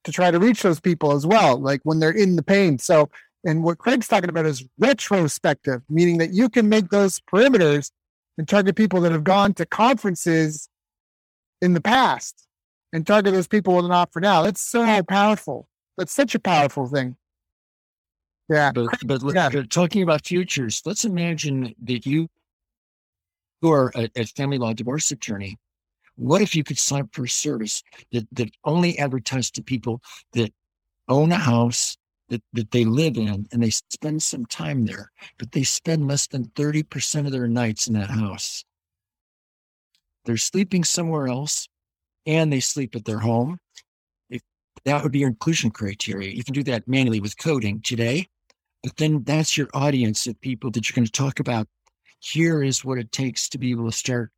to 0.04 0.12
try 0.12 0.32
to 0.32 0.40
reach 0.40 0.62
those 0.62 0.80
people 0.80 1.14
as 1.14 1.26
well, 1.26 1.58
like 1.58 1.80
when 1.84 2.00
they're 2.00 2.12
in 2.12 2.36
the 2.36 2.44
pain. 2.44 2.78
So 2.80 3.10
and 3.46 3.64
what 3.64 3.78
Craig's 3.78 4.08
talking 4.08 4.30
about 4.30 4.46
is 4.46 4.66
retrospective, 4.80 5.82
meaning 5.90 6.18
that 6.18 6.34
you 6.34 6.50
can 6.50 6.70
make 6.70 6.90
those 6.90 7.20
perimeters 7.20 7.92
and 8.38 8.48
target 8.48 8.76
people 8.76 9.02
that 9.02 9.12
have 9.12 9.24
gone 9.24 9.54
to 9.56 9.66
conferences 9.66 10.70
in 11.62 11.74
the 11.74 11.82
past 11.82 12.48
and 12.92 13.06
target 13.06 13.34
those 13.34 13.48
people 13.48 13.76
with 13.76 13.86
an 13.86 13.92
offer 13.92 14.20
now. 14.20 14.42
That's 14.42 14.62
so 14.62 15.04
powerful. 15.04 15.68
That's 15.98 16.14
such 16.14 16.36
a 16.36 16.40
powerful 16.40 16.88
thing. 16.88 17.16
Yeah. 18.50 18.72
But 18.72 18.90
but 19.06 19.22
Yeah. 19.34 19.50
but 19.50 19.70
talking 19.70 20.04
about 20.04 20.26
futures, 20.26 20.82
let's 20.86 21.06
imagine 21.06 21.74
that 21.84 22.06
you 22.06 22.28
who 23.62 23.72
are 23.72 23.92
a, 23.96 24.10
a 24.16 24.26
family 24.26 24.58
law 24.58 24.74
divorce 24.74 25.12
attorney. 25.12 25.58
What 26.16 26.42
if 26.42 26.56
you 26.56 26.64
could 26.64 26.78
sign 26.78 27.02
up 27.02 27.10
for 27.14 27.24
a 27.24 27.30
service 27.30 27.82
that, 28.12 28.28
that 28.34 28.52
only 28.66 29.00
advertised 29.00 29.56
to 29.56 29.64
people 29.64 30.02
that 30.34 30.52
own 31.08 31.32
a 31.32 31.38
house 31.38 31.98
that, 32.34 32.44
that 32.54 32.72
they 32.72 32.86
live 32.86 33.18
in 33.18 33.48
and 33.52 33.64
they 33.64 33.70
spend 33.70 34.22
some 34.22 34.46
time 34.46 34.86
there, 34.86 35.12
but 35.38 35.52
they 35.52 35.64
spend 35.64 36.08
less 36.08 36.28
than 36.28 36.46
30% 36.56 37.26
of 37.26 37.32
their 37.32 37.48
nights 37.48 37.88
in 37.88 37.94
that 37.94 38.10
house? 38.10 38.66
They're 40.26 40.38
sleeping 40.38 40.84
somewhere 40.84 41.28
else 41.28 41.68
and 42.26 42.52
they 42.52 42.60
sleep 42.60 42.96
at 42.96 43.06
their 43.06 43.20
home. 43.20 43.60
If 44.30 44.42
that 44.86 45.04
would 45.04 45.12
be 45.12 45.20
your 45.20 45.30
inclusion 45.30 45.72
criteria. 45.72 46.32
You 46.32 46.44
can 46.44 46.54
do 46.54 46.64
that 46.64 46.88
manually 46.88 47.20
with 47.20 47.38
coding 47.38 47.82
today 47.82 48.28
but 48.84 48.98
then 48.98 49.24
that's 49.24 49.58
your 49.58 49.70
audience 49.74 50.28
of 50.28 50.40
people 50.42 50.70
that 50.72 50.88
you're 50.88 50.96
going 50.96 51.06
to 51.06 51.12
talk 51.12 51.40
about. 51.40 51.68
Here 52.20 52.62
is 52.62 52.84
what 52.86 53.00
it 53.00 53.12
takes 53.12 53.50
to 53.50 53.58
be 53.58 53.72
able 53.72 53.90
to 53.90 53.98
start 53.98 54.30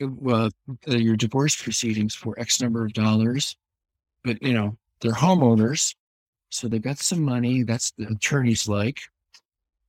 uh, 0.00 0.06
uh, 0.36 0.48
your 0.86 1.16
divorce 1.16 1.60
proceedings 1.62 2.14
for 2.14 2.38
X 2.40 2.60
number 2.60 2.84
of 2.84 2.94
dollars. 2.94 3.54
But, 4.24 4.42
you 4.42 4.54
know, 4.54 4.78
they're 5.00 5.12
homeowners. 5.12 5.94
So 6.50 6.68
they've 6.68 6.82
got 6.82 6.98
some 6.98 7.22
money. 7.22 7.62
That's 7.62 7.92
the 7.92 8.08
attorneys 8.08 8.68
like. 8.68 9.00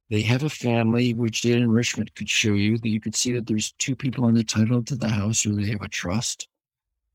They 0.09 0.21
have 0.23 0.43
a 0.43 0.49
family, 0.49 1.13
which 1.13 1.41
data 1.41 1.57
enrichment 1.57 2.13
could 2.15 2.29
show 2.29 2.53
you 2.53 2.77
that 2.77 2.89
you 2.89 2.99
could 2.99 3.15
see 3.15 3.31
that 3.33 3.47
there's 3.47 3.71
two 3.73 3.95
people 3.95 4.25
on 4.25 4.33
the 4.33 4.43
title 4.43 4.83
to 4.83 4.95
the 4.95 5.07
house 5.07 5.45
or 5.45 5.53
they 5.53 5.69
have 5.69 5.81
a 5.81 5.87
trust. 5.87 6.47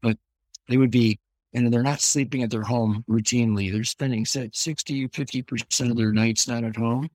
But 0.02 0.18
they 0.68 0.76
would 0.76 0.90
be 0.90 1.18
and 1.54 1.72
they're 1.72 1.82
not 1.82 2.00
sleeping 2.00 2.42
at 2.42 2.50
their 2.50 2.62
home 2.62 3.02
routinely. 3.08 3.72
They're 3.72 3.84
spending 3.84 4.26
say, 4.26 4.50
60, 4.52 5.08
50% 5.08 5.90
of 5.90 5.96
their 5.96 6.12
nights 6.12 6.46
not 6.46 6.64
at 6.64 6.76
home. 6.76 7.08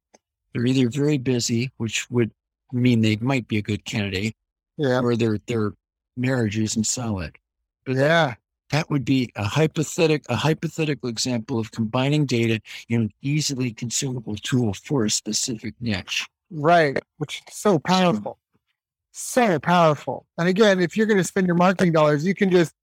They're 0.53 0.65
either 0.65 0.89
very 0.89 1.17
busy, 1.19 1.71
which 1.77 2.09
would 2.09 2.31
mean 2.71 3.01
they 3.01 3.17
might 3.17 3.47
be 3.47 3.57
a 3.57 3.61
good 3.61 3.85
candidate, 3.85 4.35
Yeah. 4.77 5.01
or 5.01 5.15
their 5.15 5.37
their 5.45 5.73
marriage 6.17 6.57
isn't 6.57 6.85
solid. 6.85 7.37
But 7.85 7.97
Yeah. 7.97 8.35
That 8.71 8.89
would 8.89 9.03
be 9.03 9.31
a 9.35 9.43
hypothetical 9.43 10.33
a 10.33 10.37
hypothetical 10.37 11.09
example 11.09 11.59
of 11.59 11.71
combining 11.71 12.25
data 12.25 12.61
in 12.89 13.01
an 13.01 13.11
easily 13.21 13.71
consumable 13.71 14.35
tool 14.35 14.73
for 14.73 15.05
a 15.05 15.09
specific 15.09 15.75
niche. 15.81 16.27
Right. 16.49 16.97
Which 17.17 17.41
is 17.47 17.55
so 17.55 17.79
powerful. 17.79 18.37
So 19.11 19.59
powerful. 19.59 20.25
And 20.37 20.47
again, 20.47 20.79
if 20.79 20.95
you're 20.95 21.05
going 21.05 21.17
to 21.17 21.23
spend 21.23 21.47
your 21.47 21.55
marketing 21.55 21.91
dollars, 21.91 22.25
you 22.25 22.33
can 22.33 22.49
just 22.49 22.73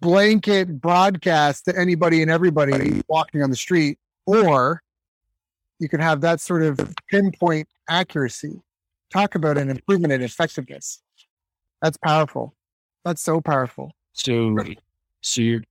blanket 0.00 0.80
broadcast 0.80 1.66
to 1.66 1.78
anybody 1.78 2.22
and 2.22 2.30
everybody 2.30 3.02
walking 3.08 3.42
on 3.42 3.50
the 3.50 3.56
street, 3.56 3.98
or 4.26 4.82
you 5.78 5.88
can 5.88 6.00
have 6.00 6.22
that 6.22 6.40
sort 6.40 6.62
of 6.62 6.78
pinpoint 7.10 7.68
accuracy. 7.88 8.60
Talk 9.12 9.34
about 9.34 9.58
an 9.58 9.70
improvement 9.70 10.12
in 10.12 10.22
effectiveness. 10.22 11.02
That's 11.82 11.96
powerful. 11.98 12.54
That's 13.04 13.22
so 13.22 13.40
powerful. 13.40 13.92
So 14.12 14.56
so 15.20 15.40
you're 15.40 15.62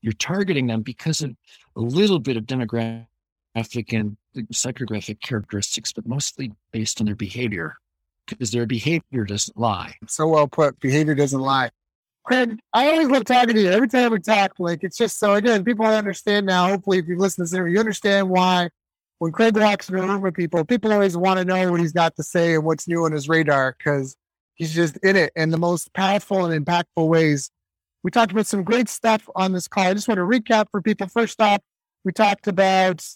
you're 0.00 0.12
targeting 0.14 0.66
them 0.66 0.82
because 0.82 1.22
of 1.22 1.34
a 1.76 1.80
little 1.80 2.18
bit 2.18 2.36
of 2.36 2.44
demographic 2.44 3.06
and 3.92 4.16
psychographic 4.52 5.20
characteristics, 5.20 5.92
but 5.92 6.06
mostly 6.06 6.52
based 6.72 7.00
on 7.00 7.06
their 7.06 7.14
behavior. 7.14 7.76
because 8.26 8.50
their 8.50 8.66
behavior 8.66 9.24
doesn't 9.24 9.58
lie. 9.58 9.94
So 10.08 10.26
well 10.28 10.48
put. 10.48 10.78
Behavior 10.80 11.14
doesn't 11.14 11.40
lie. 11.40 11.70
Craig, 12.24 12.58
I 12.72 12.88
always 12.88 13.08
love 13.08 13.24
talking 13.24 13.54
to 13.54 13.60
you. 13.60 13.70
Every 13.70 13.88
time 13.88 14.12
we 14.12 14.20
talk, 14.20 14.52
like 14.58 14.84
it's 14.84 14.96
just 14.96 15.18
so 15.18 15.34
again, 15.34 15.64
people 15.64 15.84
understand 15.84 16.46
now. 16.46 16.68
Hopefully, 16.68 16.98
if 16.98 17.08
you 17.08 17.18
listen 17.18 17.44
to 17.44 17.50
this, 17.50 17.72
you 17.72 17.78
understand 17.80 18.28
why 18.28 18.70
when 19.18 19.32
Craig 19.32 19.56
walks 19.56 19.88
in 19.88 19.96
a 19.96 20.02
room 20.02 20.20
with 20.20 20.34
people, 20.34 20.64
people 20.64 20.92
always 20.92 21.16
want 21.16 21.38
to 21.38 21.44
know 21.44 21.70
what 21.70 21.80
he's 21.80 21.92
got 21.92 22.14
to 22.16 22.22
say 22.22 22.54
and 22.54 22.64
what's 22.64 22.86
new 22.86 23.04
on 23.04 23.12
his 23.12 23.28
radar 23.28 23.74
because 23.76 24.16
he's 24.54 24.74
just 24.74 24.96
in 24.98 25.16
it 25.16 25.32
in 25.36 25.50
the 25.50 25.58
most 25.58 25.92
powerful 25.94 26.46
and 26.46 26.64
impactful 26.64 27.08
ways. 27.08 27.50
We 28.02 28.10
talked 28.10 28.32
about 28.32 28.46
some 28.46 28.64
great 28.64 28.88
stuff 28.88 29.28
on 29.36 29.52
this 29.52 29.68
call. 29.68 29.84
I 29.84 29.94
just 29.94 30.08
want 30.08 30.18
to 30.18 30.24
recap 30.24 30.66
for 30.70 30.82
people. 30.82 31.06
First 31.06 31.40
off, 31.40 31.60
we 32.04 32.12
talked 32.12 32.48
about 32.48 33.06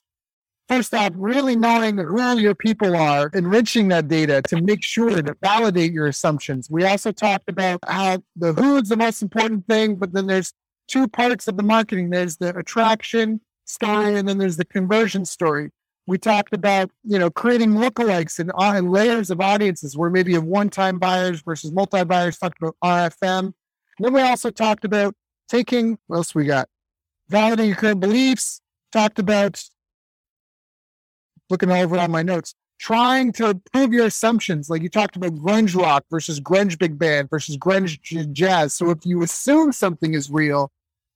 first 0.68 0.94
off, 0.94 1.12
really 1.14 1.56
knowing 1.56 1.98
who 1.98 2.38
your 2.38 2.54
people 2.54 2.96
are, 2.96 3.30
enriching 3.34 3.88
that 3.88 4.08
data 4.08 4.42
to 4.42 4.60
make 4.60 4.82
sure 4.82 5.22
to 5.22 5.36
validate 5.42 5.92
your 5.92 6.06
assumptions. 6.06 6.70
We 6.70 6.84
also 6.84 7.12
talked 7.12 7.48
about 7.48 7.80
how 7.86 8.22
the 8.36 8.52
who 8.52 8.76
is 8.78 8.88
the 8.88 8.96
most 8.96 9.22
important 9.22 9.66
thing, 9.66 9.96
but 9.96 10.12
then 10.12 10.26
there's 10.26 10.52
two 10.88 11.08
parts 11.08 11.48
of 11.48 11.56
the 11.56 11.62
marketing. 11.62 12.10
There's 12.10 12.36
the 12.36 12.56
attraction 12.56 13.40
story, 13.64 14.16
and 14.16 14.28
then 14.28 14.38
there's 14.38 14.56
the 14.56 14.64
conversion 14.64 15.24
story. 15.24 15.70
We 16.08 16.18
talked 16.18 16.54
about, 16.54 16.90
you 17.02 17.18
know, 17.18 17.30
creating 17.30 17.72
lookalikes 17.72 18.38
and, 18.38 18.52
uh, 18.52 18.74
and 18.76 18.92
layers 18.92 19.30
of 19.30 19.40
audiences 19.40 19.96
where 19.96 20.08
maybe 20.08 20.32
you 20.32 20.36
have 20.36 20.44
one-time 20.44 21.00
buyers 21.00 21.42
versus 21.42 21.72
multi-buyers. 21.72 22.38
Talked 22.38 22.62
about 22.62 22.76
RFM. 22.84 23.54
Then 23.98 24.12
we 24.12 24.20
also 24.20 24.50
talked 24.50 24.84
about 24.84 25.14
taking, 25.48 25.98
what 26.06 26.16
else 26.16 26.34
we 26.34 26.44
got? 26.44 26.68
Validating 27.30 27.68
your 27.68 27.76
current 27.76 28.00
beliefs. 28.00 28.60
Talked 28.92 29.18
about 29.18 29.62
looking 31.50 31.70
over 31.70 31.98
on 31.98 32.10
my 32.10 32.22
notes, 32.22 32.54
trying 32.78 33.32
to 33.32 33.60
prove 33.72 33.92
your 33.92 34.06
assumptions. 34.06 34.70
Like 34.70 34.80
you 34.80 34.88
talked 34.88 35.16
about 35.16 35.34
grunge 35.34 35.76
rock 35.76 36.04
versus 36.10 36.40
grunge 36.40 36.78
big 36.78 36.98
band 36.98 37.28
versus 37.28 37.58
grunge 37.58 38.00
jazz. 38.32 38.74
So 38.74 38.90
if 38.90 39.04
you 39.04 39.22
assume 39.22 39.72
something 39.72 40.14
is 40.14 40.30
real, 40.30 40.70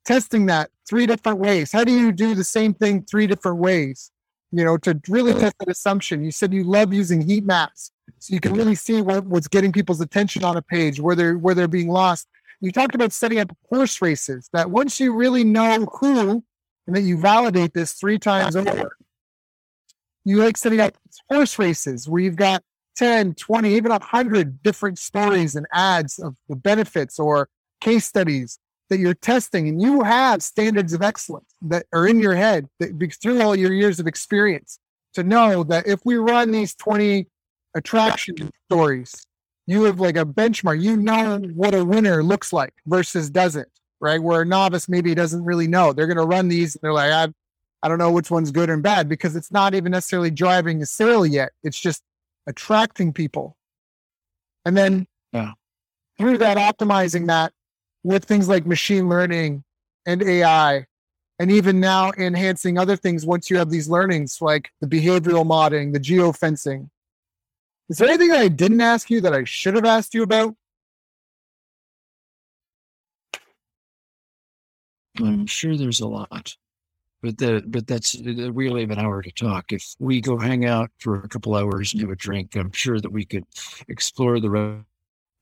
testing 0.05 0.47
that 0.47 0.71
three 0.87 1.07
different 1.07 1.39
ways. 1.39 1.73
How 1.73 1.85
do 1.85 1.93
you 1.93 2.13
do 2.13 2.35
the 2.35 2.45
same 2.45 2.75
thing 2.75 3.03
three 3.03 3.27
different 3.27 3.59
ways? 3.59 4.11
You 4.53 4.65
know, 4.65 4.77
to 4.79 5.01
really 5.09 5.33
test 5.33 5.55
that 5.61 5.69
assumption. 5.71 6.25
You 6.25 6.33
said 6.33 6.53
you 6.53 6.65
love 6.65 6.93
using 6.93 7.21
heat 7.21 7.45
maps. 7.45 7.93
So 8.19 8.35
you 8.35 8.41
can 8.41 8.53
really 8.53 8.75
see 8.75 9.01
what, 9.01 9.25
what's 9.25 9.49
getting 9.49 9.73
people's 9.73 10.01
attention 10.01 10.45
on 10.45 10.57
a 10.57 10.63
page, 10.63 11.01
where 11.01 11.15
they're 11.15 11.39
where 11.39 11.55
they're 11.55 11.69
being 11.69 11.89
lost. 11.89 12.27
You 12.61 12.73
talked 12.73 12.95
about 12.95 13.13
setting 13.13 13.39
up 13.39 13.57
horse 13.69 14.03
races 14.03 14.49
that 14.53 14.71
once 14.71 15.01
you 15.01 15.15
really 15.15 15.45
know 15.45 15.87
who 16.01 16.45
and 16.87 16.97
that 16.97 17.03
you 17.03 17.17
validate 17.19 17.73
this 17.73 17.93
three 17.93 18.19
times 18.19 18.55
over, 18.55 18.97
you 20.25 20.37
like 20.37 20.57
setting 20.57 20.81
up 20.81 20.97
horse 21.31 21.59
races 21.59 22.09
where 22.09 22.21
you've 22.21 22.37
got 22.37 22.63
10, 22.97 23.35
20, 23.35 23.75
even 23.75 23.91
100 23.91 24.63
different 24.63 24.99
stories 24.99 25.57
and 25.57 25.67
ads 25.73 26.19
of 26.19 26.37
the 26.49 26.57
benefits 26.57 27.19
or 27.19 27.49
case 27.81 28.05
studies 28.05 28.59
that 28.91 28.99
you're 28.99 29.15
testing. 29.15 29.69
And 29.69 29.81
you 29.81 30.03
have 30.03 30.43
standards 30.43 30.93
of 30.93 31.01
excellence 31.01 31.49
that 31.63 31.87
are 31.95 32.07
in 32.07 32.21
your 32.21 32.35
head 32.35 32.67
that 32.79 32.91
through 33.23 33.41
all 33.41 33.57
your 33.57 33.73
years 33.73 34.01
of 34.01 34.07
experience 34.07 34.79
to 35.15 35.23
know 35.23 35.65
that 35.65 35.87
if 35.87 36.01
we 36.05 36.17
run 36.17 36.51
these 36.51 36.75
20 36.75 37.27
attraction 37.75 38.51
stories, 38.71 39.15
you 39.71 39.85
have 39.85 40.01
like 40.01 40.17
a 40.17 40.25
benchmark. 40.25 40.83
You 40.83 40.97
know 40.97 41.41
what 41.55 41.75
a 41.75 41.85
winner 41.85 42.23
looks 42.23 42.53
like 42.53 42.75
versus 42.87 43.31
doesn't, 43.31 43.69
right? 44.01 44.23
Where 44.23 44.43
a 44.43 44.47
novice 44.47 44.89
maybe 44.89 45.15
doesn't 45.15 45.45
really 45.45 45.69
know. 45.69 45.93
They're 45.93 46.07
going 46.07 46.17
to 46.17 46.25
run 46.25 46.49
these 46.49 46.75
and 46.75 46.83
they're 46.83 46.93
like, 46.93 47.13
I've 47.13 47.33
I 47.83 47.89
don't 47.89 47.99
know 47.99 48.13
which 48.13 48.31
one's 48.31 48.51
good 48.51 48.69
and 48.69 48.83
bad 48.83 49.09
because 49.09 49.37
it's 49.37 49.51
not 49.51 49.75
even 49.75 49.93
necessarily 49.93 50.31
driving 50.31 50.83
a 50.83 50.87
sale 50.87 51.25
yet. 51.25 51.53
It's 51.63 51.81
just 51.81 52.03
attracting 52.47 53.13
people. 53.13 53.57
And 54.65 54.77
then 54.77 55.07
yeah. 55.33 55.53
through 56.19 56.39
that, 56.39 56.59
optimizing 56.59 57.27
that 57.29 57.53
with 58.03 58.25
things 58.25 58.49
like 58.49 58.67
machine 58.67 59.09
learning 59.09 59.65
and 60.07 60.23
AI, 60.23 60.87
and 61.39 61.51
even 61.51 61.81
now 61.81 62.13
enhancing 62.19 62.77
other 62.77 62.97
things 62.97 63.25
once 63.25 63.49
you 63.49 63.57
have 63.57 63.71
these 63.71 63.89
learnings 63.89 64.39
like 64.43 64.71
the 64.83 64.87
behavioral 64.87 65.47
modding, 65.47 65.95
the 65.95 66.01
geofencing. 66.01 66.91
Is 67.91 67.99
there 67.99 68.09
anything 68.09 68.29
that 68.29 68.41
I 68.41 68.49
didn't 68.49 68.81
ask 68.81 69.11
you 69.11 69.21
that 69.21 69.35
I 69.35 69.45
should 69.45 69.75
have 69.75 69.85
asked 69.85 70.15
you 70.15 70.23
about? 70.23 70.55
I'm 75.19 75.47
sure 75.47 75.77
there's 75.77 76.01
a 76.01 76.09
lot 76.09 76.57
but 77.23 77.39
the 77.39 77.63
but 77.67 77.87
that's 77.87 78.17
we 78.21 78.69
only 78.69 78.83
have 78.83 78.91
an 78.91 78.99
hour 78.99 79.23
to 79.23 79.31
talk. 79.33 79.73
If 79.73 79.95
we 79.99 80.21
go 80.21 80.39
hang 80.39 80.65
out 80.65 80.91
for 80.99 81.17
a 81.17 81.29
couple 81.29 81.55
hours 81.55 81.93
and 81.93 82.01
have 82.01 82.11
a 82.11 82.17
drink, 82.17 82.57
I'm 82.57 82.73
sure 82.73 83.01
that 83.01 83.13
we 83.13 83.25
could 83.25 83.45
explore 83.89 84.41
the 84.41 84.83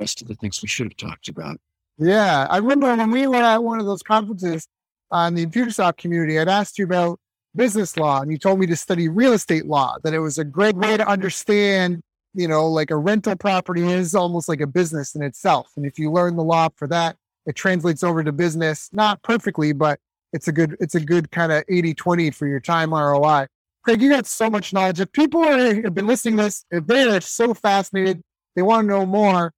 rest 0.01 0.22
of 0.22 0.28
the 0.28 0.34
things 0.34 0.62
we 0.62 0.68
should 0.68 0.86
have 0.86 0.96
talked 0.96 1.28
about. 1.28 1.61
Yeah, 1.99 2.46
I 2.51 2.59
remember 2.59 2.94
when 2.94 3.11
we 3.11 3.26
were 3.26 3.36
at 3.36 3.62
one 3.62 3.80
of 3.80 3.86
those 3.86 4.03
conferences 4.03 4.66
on 5.11 5.34
the 5.34 5.46
Infusionsoft 5.46 5.96
community, 5.96 6.38
I'd 6.38 6.49
asked 6.49 6.78
you 6.78 6.84
about 6.84 7.18
business 7.57 7.96
law, 7.96 8.20
and 8.20 8.30
you 8.30 8.38
told 8.38 8.61
me 8.61 8.66
to 8.66 8.76
study 8.76 9.09
real 9.09 9.32
estate 9.32 9.66
law. 9.66 9.96
That 10.03 10.14
it 10.14 10.20
was 10.20 10.38
a 10.38 10.44
great 10.44 10.76
way 10.76 10.96
to 10.96 11.09
understand, 11.09 12.03
you 12.35 12.49
know, 12.49 12.66
like 12.66 12.91
a 12.91 12.97
rental 12.97 13.37
property 13.37 13.83
is 13.83 14.14
almost 14.14 14.49
like 14.49 14.61
a 14.61 14.66
business 14.66 15.14
in 15.14 15.22
itself, 15.22 15.72
and 15.76 15.87
if 15.87 15.99
you 15.99 16.11
learn 16.11 16.37
the 16.37 16.45
law 16.45 16.68
for 16.76 16.87
that, 16.89 17.16
it 17.47 17.55
translates 17.55 18.03
over 18.03 18.22
to 18.22 18.33
business, 18.33 18.91
not 18.93 19.22
perfectly, 19.22 19.72
but 19.72 19.99
it's 20.33 20.49
a 20.49 20.53
good 20.53 20.76
it's 20.81 20.95
a 20.95 21.01
good 21.01 21.31
kind 21.31 21.53
of 21.53 21.64
80-20 21.66 22.35
for 22.35 22.47
your 22.47 22.61
time 22.61 22.93
ROI. 22.93 23.47
Craig, 23.83 24.03
you 24.03 24.11
got 24.11 24.26
so 24.26 24.51
much 24.51 24.72
knowledge. 24.72 25.01
If 25.01 25.12
people 25.12 25.43
are, 25.43 25.83
have 25.83 25.95
been 25.95 26.07
listening 26.07 26.37
to 26.37 26.45
this, 26.45 26.64
if 26.70 26.87
they 26.87 27.05
are 27.05 27.20
so 27.20 27.55
fascinated, 27.55 28.22
they 28.55 28.62
want 28.62 28.85
to 28.85 28.89
know 28.89 29.07
more. 29.07 29.53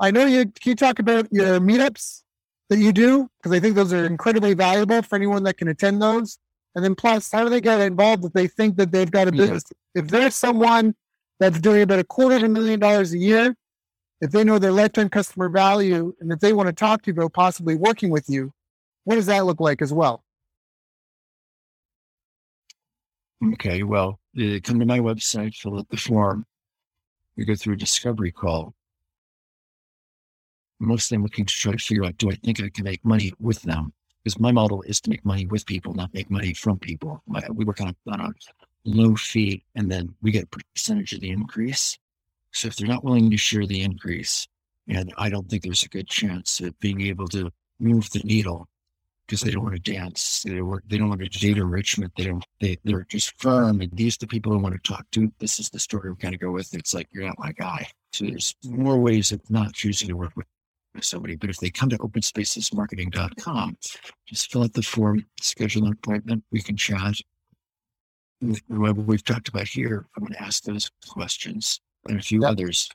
I 0.00 0.10
know 0.10 0.26
you 0.26 0.46
can 0.46 0.70
you 0.70 0.74
talk 0.74 0.98
about 0.98 1.32
your 1.32 1.60
meetups 1.60 2.22
that 2.68 2.78
you 2.78 2.92
do? 2.92 3.28
Because 3.38 3.56
I 3.56 3.60
think 3.60 3.76
those 3.76 3.92
are 3.92 4.04
incredibly 4.04 4.54
valuable 4.54 5.02
for 5.02 5.16
anyone 5.16 5.44
that 5.44 5.58
can 5.58 5.68
attend 5.68 6.02
those. 6.02 6.38
And 6.74 6.84
then 6.84 6.94
plus, 6.94 7.30
how 7.32 7.44
do 7.44 7.50
they 7.50 7.60
get 7.60 7.80
involved 7.80 8.24
if 8.24 8.32
they 8.32 8.48
think 8.48 8.76
that 8.76 8.92
they've 8.92 9.10
got 9.10 9.28
a 9.28 9.32
business? 9.32 9.64
Yeah. 9.94 10.02
If 10.02 10.08
there's 10.08 10.34
someone 10.34 10.94
that's 11.38 11.60
doing 11.60 11.82
about 11.82 11.98
a 11.98 12.04
quarter 12.04 12.36
of 12.36 12.42
a 12.42 12.48
million 12.48 12.80
dollars 12.80 13.12
a 13.12 13.18
year, 13.18 13.54
if 14.20 14.30
they 14.30 14.44
know 14.44 14.58
their 14.58 14.72
lifetime 14.72 15.08
customer 15.08 15.48
value 15.48 16.14
and 16.20 16.32
if 16.32 16.40
they 16.40 16.52
want 16.52 16.68
to 16.68 16.72
talk 16.72 17.02
to 17.02 17.10
you 17.10 17.12
about 17.12 17.32
possibly 17.32 17.74
working 17.74 18.10
with 18.10 18.28
you, 18.28 18.52
what 19.04 19.16
does 19.16 19.26
that 19.26 19.44
look 19.44 19.60
like 19.60 19.82
as 19.82 19.92
well? 19.92 20.24
Okay, 23.52 23.82
well, 23.82 24.18
they 24.34 24.60
come 24.60 24.80
to 24.80 24.86
my 24.86 24.98
website, 24.98 25.54
fill 25.54 25.78
out 25.78 25.88
the 25.90 25.96
form. 25.96 26.46
We 27.36 27.44
go 27.44 27.54
through 27.54 27.74
a 27.74 27.78
discovery 27.78 28.32
call. 28.32 28.74
Mostly 30.80 31.16
I'm 31.16 31.22
looking 31.22 31.44
to 31.44 31.54
try 31.54 31.72
to 31.72 31.78
figure 31.78 32.04
out 32.04 32.16
do 32.16 32.30
I 32.30 32.34
think 32.36 32.60
I 32.60 32.70
can 32.70 32.84
make 32.84 33.04
money 33.04 33.32
with 33.38 33.62
them? 33.62 33.92
Because 34.24 34.40
my 34.40 34.52
model 34.52 34.82
is 34.82 35.00
to 35.02 35.10
make 35.10 35.24
money 35.24 35.46
with 35.46 35.66
people, 35.66 35.94
not 35.94 36.12
make 36.12 36.30
money 36.30 36.54
from 36.54 36.78
people. 36.78 37.22
My, 37.26 37.42
we 37.52 37.64
work 37.64 37.80
on 37.80 37.88
a, 37.88 38.10
on 38.10 38.20
a 38.20 38.30
low 38.86 39.14
fee 39.16 39.64
and 39.74 39.90
then 39.90 40.14
we 40.22 40.30
get 40.30 40.44
a 40.44 40.58
percentage 40.74 41.12
of 41.12 41.20
the 41.20 41.30
increase. 41.30 41.98
So 42.52 42.68
if 42.68 42.76
they're 42.76 42.88
not 42.88 43.04
willing 43.04 43.30
to 43.30 43.36
share 43.36 43.66
the 43.66 43.82
increase, 43.82 44.48
and 44.88 45.12
I 45.18 45.28
don't 45.28 45.48
think 45.48 45.62
there's 45.62 45.82
a 45.82 45.88
good 45.88 46.08
chance 46.08 46.60
of 46.60 46.78
being 46.78 47.00
able 47.02 47.28
to 47.28 47.50
move 47.78 48.08
the 48.10 48.20
needle 48.20 48.68
because 49.26 49.40
they 49.40 49.50
don't 49.50 49.64
want 49.64 49.74
to 49.74 49.92
dance. 49.92 50.44
They 50.44 50.54
don't, 50.54 50.88
they 50.88 50.98
don't 50.98 51.08
want 51.08 51.20
to 51.20 51.28
data 51.28 51.60
enrichment. 51.60 52.12
They 52.16 52.24
don't, 52.24 52.44
they, 52.60 52.78
they're 52.84 53.06
just 53.08 53.34
firm. 53.40 53.80
And 53.80 53.90
these 53.92 54.16
are 54.16 54.20
the 54.20 54.26
people 54.28 54.52
I 54.52 54.56
want 54.56 54.74
to 54.74 54.92
talk 54.92 55.04
to. 55.12 55.32
This 55.38 55.58
is 55.58 55.68
the 55.68 55.80
story 55.80 56.10
we're 56.10 56.16
going 56.16 56.32
to 56.32 56.38
go 56.38 56.52
with. 56.52 56.72
It's 56.74 56.94
like, 56.94 57.08
you're 57.10 57.26
not 57.26 57.38
my 57.38 57.52
guy. 57.52 57.88
So 58.12 58.24
there's 58.24 58.54
more 58.64 58.98
ways 58.98 59.32
of 59.32 59.40
not 59.50 59.72
choosing 59.72 60.08
to 60.08 60.16
work 60.16 60.36
with 60.36 60.46
somebody. 61.00 61.34
But 61.34 61.50
if 61.50 61.56
they 61.58 61.70
come 61.70 61.88
to 61.90 61.98
openspacesmarketing.com, 61.98 63.76
just 64.26 64.52
fill 64.52 64.62
out 64.62 64.72
the 64.72 64.82
form, 64.82 65.26
schedule 65.40 65.86
an 65.86 65.92
appointment. 65.92 66.44
We 66.52 66.62
can 66.62 66.76
chat. 66.76 67.16
Whoever 68.68 69.00
we've 69.00 69.24
talked 69.24 69.48
about 69.48 69.68
here, 69.68 70.06
I'm 70.16 70.24
going 70.24 70.34
to 70.34 70.42
ask 70.42 70.62
those 70.64 70.90
questions 71.08 71.80
and 72.08 72.18
a 72.18 72.22
few 72.22 72.42
yep. 72.42 72.52
others 72.52 72.88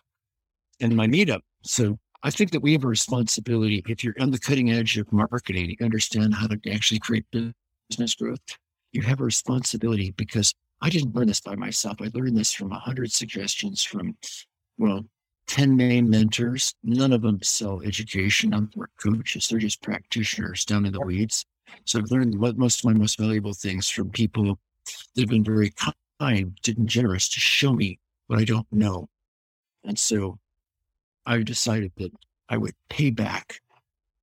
in 0.80 0.96
my 0.96 1.08
meetup. 1.08 1.42
So 1.64 1.98
I 2.24 2.30
think 2.30 2.52
that 2.52 2.62
we 2.62 2.74
have 2.74 2.84
a 2.84 2.88
responsibility. 2.88 3.84
If 3.88 4.04
you're 4.04 4.16
on 4.20 4.32
the 4.32 4.40
cutting 4.40 4.72
edge 4.72 4.98
of 4.98 5.12
marketing, 5.12 5.70
you 5.70 5.86
understand 5.86 6.34
how 6.36 6.48
to 6.48 6.60
actually 6.72 7.00
create 7.00 7.26
business 7.32 8.16
growth. 8.16 8.40
You 8.92 9.02
have 9.04 9.22
a 9.22 9.26
responsibility 9.26 10.12
because 10.12 10.54
I 10.82 10.90
didn't 10.90 11.16
learn 11.16 11.28
this 11.28 11.42
by 11.42 11.56
myself. 11.56 11.98
I 12.02 12.10
learned 12.14 12.38
this 12.38 12.54
from 12.54 12.72
a 12.72 12.80
hundred 12.80 13.12
suggestions 13.12 13.84
from, 13.84 14.16
well, 14.78 15.06
10 15.48 15.76
main 15.76 16.10
mentors. 16.10 16.74
None 16.84 17.14
of 17.14 17.22
them 17.22 17.42
sell 17.42 17.82
education. 17.82 18.54
I'm 18.54 18.70
coaches. 19.02 19.48
They're 19.48 19.60
just 19.60 19.82
practitioners 19.82 20.66
down 20.66 20.86
in 20.86 20.94
the 20.94 21.02
weeds. 21.02 21.46
So 21.86 22.00
I've 22.00 22.12
learned 22.12 22.40
what 22.40 22.58
most 22.58 22.80
of 22.80 22.86
my 22.86 22.94
most 22.94 23.18
valuable 23.18 23.54
things 23.54 23.90
from 23.90 24.10
people 24.12 24.60
that 25.16 25.22
have 25.22 25.30
been 25.30 25.44
very 25.44 25.72
kind 25.72 25.96
and 26.68 26.88
generous 26.88 27.30
to 27.30 27.40
show 27.40 27.74
me 27.74 28.00
what 28.28 28.40
I 28.40 28.44
don't 28.44 28.68
know. 28.72 29.08
And 29.84 29.98
so 29.98 30.40
I 31.26 31.42
decided 31.44 31.92
that 31.98 32.12
I 32.50 32.58
would 32.58 32.74
pay 32.90 33.10
back 33.10 33.60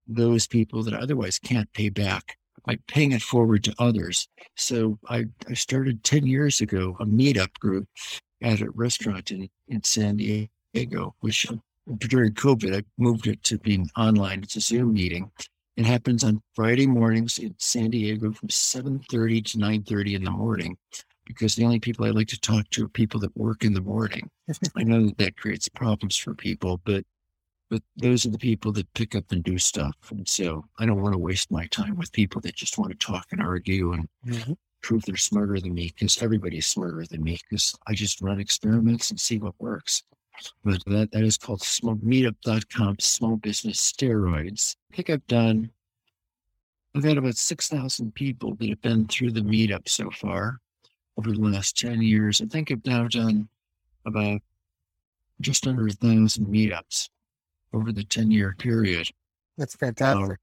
those 0.07 0.47
people 0.47 0.83
that 0.85 0.95
I 0.95 0.99
otherwise 0.99 1.39
can't 1.39 1.73
pay 1.73 1.89
back 1.89 2.37
by 2.65 2.79
paying 2.87 3.13
it 3.13 3.23
forward 3.23 3.65
to 3.65 3.75
others. 3.79 4.29
So 4.57 4.99
I, 5.09 5.27
I 5.49 5.55
started 5.55 6.05
10 6.05 6.27
years 6.27 6.61
ago 6.61 6.97
a 7.01 7.07
meetup 7.07 7.59
group 7.59 7.89
at 8.43 8.61
a 8.61 8.71
restaurant 8.71 9.31
in, 9.31 9.49
in 9.69 9.83
San. 9.85 10.17
Diego, 10.75 11.15
which 11.21 11.47
during 11.99 12.33
COVID, 12.35 12.77
I 12.77 12.83
moved 12.99 13.27
it 13.27 13.43
to 13.45 13.59
being 13.59 13.89
online. 13.97 14.43
It's 14.43 14.57
a 14.57 14.61
Zoom 14.61 14.93
meeting. 14.93 15.31
It 15.79 15.87
happens 15.87 16.25
on 16.25 16.43
Friday 16.57 16.89
mornings 16.89 17.39
in 17.39 17.55
San 17.59 17.91
Diego 17.91 18.33
from 18.33 18.49
7.30 18.49 19.45
to 19.53 19.59
9.30 19.59 20.17
in 20.17 20.25
the 20.25 20.31
morning 20.33 20.77
because 21.25 21.55
the 21.55 21.65
only 21.65 21.79
people 21.79 22.05
I 22.05 22.11
like 22.11 22.27
to 22.29 22.41
talk 22.41 22.69
to 22.71 22.87
are 22.87 22.89
people 22.89 23.21
that 23.21 23.37
work 23.37 23.63
in 23.63 23.75
the 23.75 23.81
morning. 23.81 24.29
I 24.77 24.83
know 24.83 25.07
that 25.07 25.19
that 25.19 25.37
creates 25.37 25.69
problems 25.69 26.17
for 26.17 26.35
people, 26.35 26.81
but 26.85 27.05
but 27.71 27.81
those 27.97 28.27
are 28.27 28.31
the 28.31 28.39
people 28.39 28.73
that 28.73 28.93
pick 28.95 29.15
up 29.15 29.31
and 29.31 29.45
do 29.45 29.57
stuff. 29.57 29.95
And 30.11 30.29
so 30.29 30.65
I 30.81 30.87
don't 30.87 31.01
want 31.01 31.13
to 31.13 31.19
waste 31.19 31.53
my 31.53 31.67
time 31.67 31.95
with 31.97 32.11
people 32.11 32.41
that 32.41 32.57
just 32.57 32.77
want 32.77 32.91
to 32.91 33.07
talk 33.07 33.27
and 33.31 33.41
argue 33.41 33.93
and 33.93 34.09
mm-hmm. 34.27 34.55
prove 34.83 35.05
they're 35.05 35.17
smarter 35.17 35.61
than 35.61 35.75
me 35.75 35.93
because 35.95 36.21
everybody's 36.21 36.67
smarter 36.67 37.05
than 37.09 37.23
me 37.23 37.39
because 37.49 37.73
I 37.87 37.95
just 37.95 38.21
run 38.21 38.41
experiments 38.41 39.11
and 39.11 39.21
see 39.21 39.39
what 39.39 39.55
works. 39.61 40.03
But 40.65 40.83
that, 40.87 41.13
that 41.13 41.25
is 41.25 41.37
called 41.37 41.63
small, 41.63 41.97
meetup.com 41.97 42.97
small 43.01 43.37
business 43.37 43.81
steroids. 43.81 44.77
I 44.93 44.97
think 44.97 45.11
I've 45.11 45.27
done, 45.27 45.71
I've 46.95 47.05
had 47.05 47.19
about 47.19 47.37
6,000 47.37 48.15
people 48.15 48.55
that 48.57 48.69
have 48.69 48.83
been 48.83 49.07
through 49.07 49.33
the 49.33 49.41
meetup 49.41 49.89
so 49.89 50.11
far 50.11 50.59
over 51.17 51.33
the 51.33 51.41
last 51.41 51.77
10 51.79 52.03
years. 52.03 52.41
I 52.41 52.47
think 52.47 52.71
I've 52.71 52.85
now 52.85 53.09
done 53.09 53.49
about 54.07 54.41
just 55.41 55.67
under 55.67 55.87
a 55.87 55.91
thousand 55.91 56.47
meetups 56.47 57.09
over 57.73 57.93
the 57.93 58.05
10 58.05 58.31
year 58.31 58.55
period. 58.59 59.09
That's 59.57 59.77
fantastic. 59.77 60.33
Uh, 60.33 60.37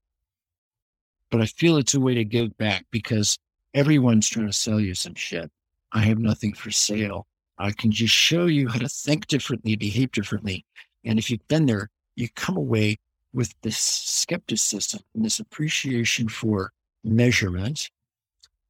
but 1.30 1.40
I 1.40 1.46
feel 1.46 1.76
it's 1.76 1.94
a 1.94 2.00
way 2.00 2.14
to 2.14 2.24
give 2.24 2.56
back 2.56 2.86
because 2.90 3.38
everyone's 3.74 4.28
trying 4.28 4.46
to 4.46 4.52
sell 4.52 4.80
you 4.80 4.94
some 4.94 5.14
shit. 5.14 5.50
I 5.92 6.00
have 6.00 6.18
nothing 6.18 6.54
for 6.54 6.70
sale. 6.70 7.26
I 7.58 7.72
can 7.72 7.90
just 7.90 8.14
show 8.14 8.46
you 8.46 8.68
how 8.68 8.78
to 8.78 8.88
think 8.88 9.26
differently, 9.26 9.76
behave 9.76 10.12
differently. 10.12 10.64
And 11.04 11.18
if 11.18 11.30
you've 11.30 11.46
been 11.48 11.66
there, 11.66 11.90
you 12.14 12.28
come 12.34 12.56
away 12.56 12.98
with 13.32 13.54
this 13.62 13.78
skepticism 13.78 15.00
and 15.14 15.24
this 15.24 15.40
appreciation 15.40 16.28
for 16.28 16.72
measurement, 17.04 17.90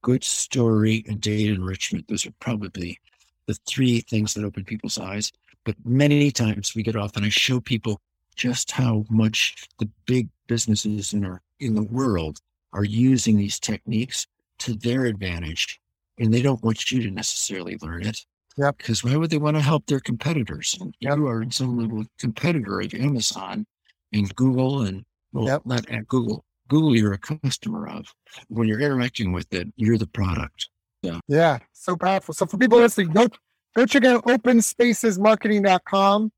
good 0.03 0.24
story, 0.24 1.05
and 1.09 1.20
data 1.20 1.55
enrichment. 1.55 2.07
Those 2.09 2.26
are 2.26 2.34
probably 2.41 2.99
the 3.47 3.55
three 3.66 4.01
things 4.01 4.34
that 4.34 4.45
open 4.45 4.64
people's 4.64 4.99
eyes. 4.99 5.32
But 5.64 5.76
many 5.84 6.30
times 6.30 6.74
we 6.74 6.82
get 6.82 6.97
off 6.97 7.16
and 7.16 7.24
I 7.24 7.28
show 7.28 7.61
people 7.61 8.01
just 8.37 8.70
how 8.70 9.05
much 9.09 9.68
the 9.78 9.89
big 10.05 10.28
businesses 10.47 11.12
in 11.12 11.24
our 11.24 11.43
in 11.59 11.74
the 11.74 11.82
world 11.82 12.41
are 12.72 12.84
using 12.84 13.37
these 13.37 13.59
techniques 13.59 14.26
to 14.59 14.74
their 14.74 15.07
advantage. 15.07 15.80
And 16.18 16.32
they 16.32 16.43
don't 16.43 16.62
want 16.62 16.91
you 16.91 17.03
to 17.03 17.11
necessarily 17.11 17.78
learn 17.80 18.07
it. 18.07 18.24
Yeah. 18.57 18.70
Because 18.76 19.04
why 19.04 19.16
would 19.16 19.30
they 19.30 19.38
want 19.38 19.57
to 19.57 19.62
help 19.62 19.86
their 19.86 20.00
competitors? 20.00 20.76
Yep. 21.00 21.18
You 21.18 21.28
are 21.28 21.42
in 21.42 21.50
some 21.50 21.78
level 21.78 22.04
competitor 22.18 22.80
of 22.80 22.92
Amazon 22.94 23.66
and 24.12 24.34
Google 24.34 24.82
and 24.82 25.04
well, 25.32 25.46
yep. 25.46 25.62
not 25.64 25.88
at 25.90 26.09
Google. 26.09 26.44
Google 26.68 26.96
you're 26.96 27.12
a 27.12 27.18
customer 27.18 27.86
of. 27.88 28.07
When 28.48 28.66
you're 28.66 28.80
interacting 28.80 29.32
with 29.32 29.52
it, 29.52 29.68
you're 29.76 29.98
the 29.98 30.07
product. 30.07 30.70
Yeah. 31.02 31.20
Yeah. 31.28 31.59
So 31.72 31.96
powerful. 31.96 32.32
So 32.34 32.46
for 32.46 32.59
people 32.59 32.78
listening, 32.78 33.11
go 33.11 33.28
go 33.76 33.86
check 33.86 34.04
out 34.04 34.24
openspacesmarketing.com. 34.24 36.32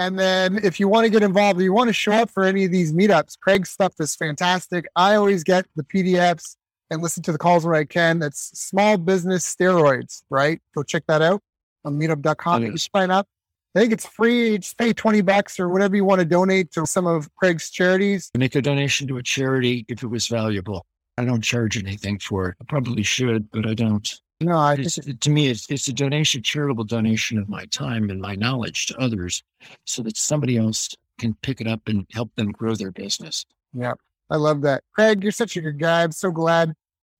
And 0.00 0.16
then 0.18 0.64
if 0.64 0.80
you 0.80 0.88
want 0.88 1.04
to 1.04 1.10
get 1.10 1.24
involved, 1.24 1.60
you 1.60 1.72
want 1.72 1.88
to 1.88 1.94
show 1.94 2.12
up 2.12 2.30
for 2.30 2.44
any 2.44 2.64
of 2.64 2.70
these 2.70 2.92
meetups, 2.92 3.36
Craig's 3.38 3.70
stuff 3.70 3.94
is 3.98 4.14
fantastic. 4.14 4.86
I 4.94 5.16
always 5.16 5.42
get 5.42 5.66
the 5.74 5.82
PDFs 5.82 6.54
and 6.90 7.02
listen 7.02 7.22
to 7.24 7.32
the 7.32 7.38
calls 7.38 7.66
when 7.66 7.74
I 7.74 7.84
can. 7.84 8.20
That's 8.20 8.56
small 8.58 8.96
business 8.96 9.52
steroids, 9.52 10.22
right? 10.30 10.62
Go 10.74 10.84
check 10.84 11.02
that 11.08 11.20
out 11.20 11.42
on 11.84 11.98
meetup.com. 11.98 12.72
Just 12.72 12.90
sign 12.94 13.10
up. 13.10 13.26
I 13.74 13.80
think 13.80 13.92
it's 13.92 14.06
free. 14.06 14.52
You 14.52 14.58
just 14.58 14.78
pay 14.78 14.92
20 14.92 15.20
bucks 15.20 15.60
or 15.60 15.68
whatever 15.68 15.94
you 15.94 16.04
want 16.04 16.20
to 16.20 16.24
donate 16.24 16.72
to 16.72 16.86
some 16.86 17.06
of 17.06 17.32
Craig's 17.36 17.70
charities. 17.70 18.30
Make 18.36 18.54
a 18.54 18.62
donation 18.62 19.06
to 19.08 19.18
a 19.18 19.22
charity 19.22 19.84
if 19.88 20.02
it 20.02 20.06
was 20.06 20.26
valuable. 20.26 20.86
I 21.18 21.24
don't 21.24 21.42
charge 21.42 21.76
anything 21.76 22.18
for 22.18 22.50
it. 22.50 22.56
I 22.60 22.64
probably 22.68 23.02
should, 23.02 23.50
but 23.50 23.66
I 23.66 23.74
don't. 23.74 24.08
No, 24.40 24.56
I 24.56 24.76
think 24.76 25.20
to 25.20 25.30
me, 25.30 25.48
it's, 25.48 25.68
it's 25.68 25.88
a 25.88 25.92
donation, 25.92 26.42
charitable 26.42 26.84
donation 26.84 27.38
of 27.38 27.48
my 27.48 27.64
time 27.66 28.08
and 28.08 28.20
my 28.20 28.36
knowledge 28.36 28.86
to 28.86 28.98
others 28.98 29.42
so 29.84 30.02
that 30.02 30.16
somebody 30.16 30.56
else 30.56 30.94
can 31.18 31.34
pick 31.42 31.60
it 31.60 31.66
up 31.66 31.88
and 31.88 32.06
help 32.12 32.32
them 32.36 32.52
grow 32.52 32.76
their 32.76 32.92
business. 32.92 33.44
Yeah, 33.74 33.94
I 34.30 34.36
love 34.36 34.62
that. 34.62 34.84
Craig, 34.94 35.22
you're 35.24 35.32
such 35.32 35.56
a 35.56 35.60
good 35.60 35.78
guy. 35.78 36.04
I'm 36.04 36.12
so 36.12 36.30
glad 36.30 36.72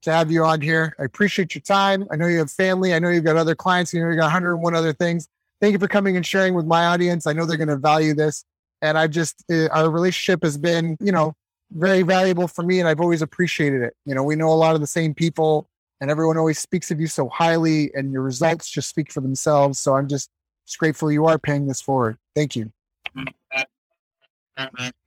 to 0.09 0.15
have 0.15 0.31
you 0.31 0.45
on 0.45 0.61
here. 0.61 0.95
I 0.99 1.05
appreciate 1.05 1.55
your 1.55 1.63
time. 1.63 2.07
I 2.11 2.17
know 2.17 2.27
you 2.27 2.39
have 2.39 2.51
family. 2.51 2.95
I 2.95 2.99
know 2.99 3.11
you've 3.11 3.25
got 3.25 3.37
other 3.37 3.55
clients. 3.55 3.93
You 3.93 4.03
know, 4.03 4.11
you 4.11 4.17
got 4.17 4.25
101 4.25 4.75
other 4.75 4.93
things. 4.93 5.29
Thank 5.61 5.73
you 5.73 5.79
for 5.79 5.89
coming 5.89 6.17
and 6.17 6.25
sharing 6.25 6.55
with 6.55 6.67
my 6.67 6.87
audience. 6.87 7.27
I 7.27 7.33
know 7.33 7.45
they're 7.45 7.57
going 7.57 7.69
to 7.69 7.77
value 7.77 8.15
this. 8.15 8.45
And 8.81 8.97
I 8.97 9.07
just, 9.07 9.45
uh, 9.51 9.69
our 9.69 9.91
relationship 9.91 10.43
has 10.43 10.57
been, 10.57 10.97
you 11.01 11.13
know, 11.13 11.35
very 11.73 12.03
valuable 12.03 12.49
for 12.49 12.63
me. 12.63 12.79
And 12.79 12.89
I've 12.89 13.01
always 13.01 13.23
appreciated 13.23 13.83
it. 13.83 13.95
You 14.05 14.15
know, 14.15 14.23
we 14.23 14.37
know 14.37 14.49
a 14.49 14.55
lot 14.55 14.75
of 14.75 14.81
the 14.81 14.87
same 14.87 15.15
people 15.15 15.69
and 16.01 16.11
everyone 16.11 16.39
always 16.39 16.59
speaks 16.59 16.91
of 16.91 17.01
you 17.01 17.09
so 17.09 17.29
highly 17.29 17.91
and 17.95 18.13
your 18.13 18.23
results 18.23 18.71
just 18.71 18.89
speak 18.89 19.13
for 19.13 19.21
themselves. 19.21 19.79
So 19.79 19.95
I'm 19.95 20.09
just, 20.09 20.31
just 20.67 20.79
grateful 20.79 21.11
you 21.11 21.27
are 21.27 21.39
paying 21.39 21.67
this 21.67 21.81
forward. 21.81 22.19
Thank 22.35 22.55
you. 22.55 22.73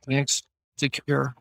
Thanks. 0.06 0.44
Take 0.78 1.02
care. 1.06 1.36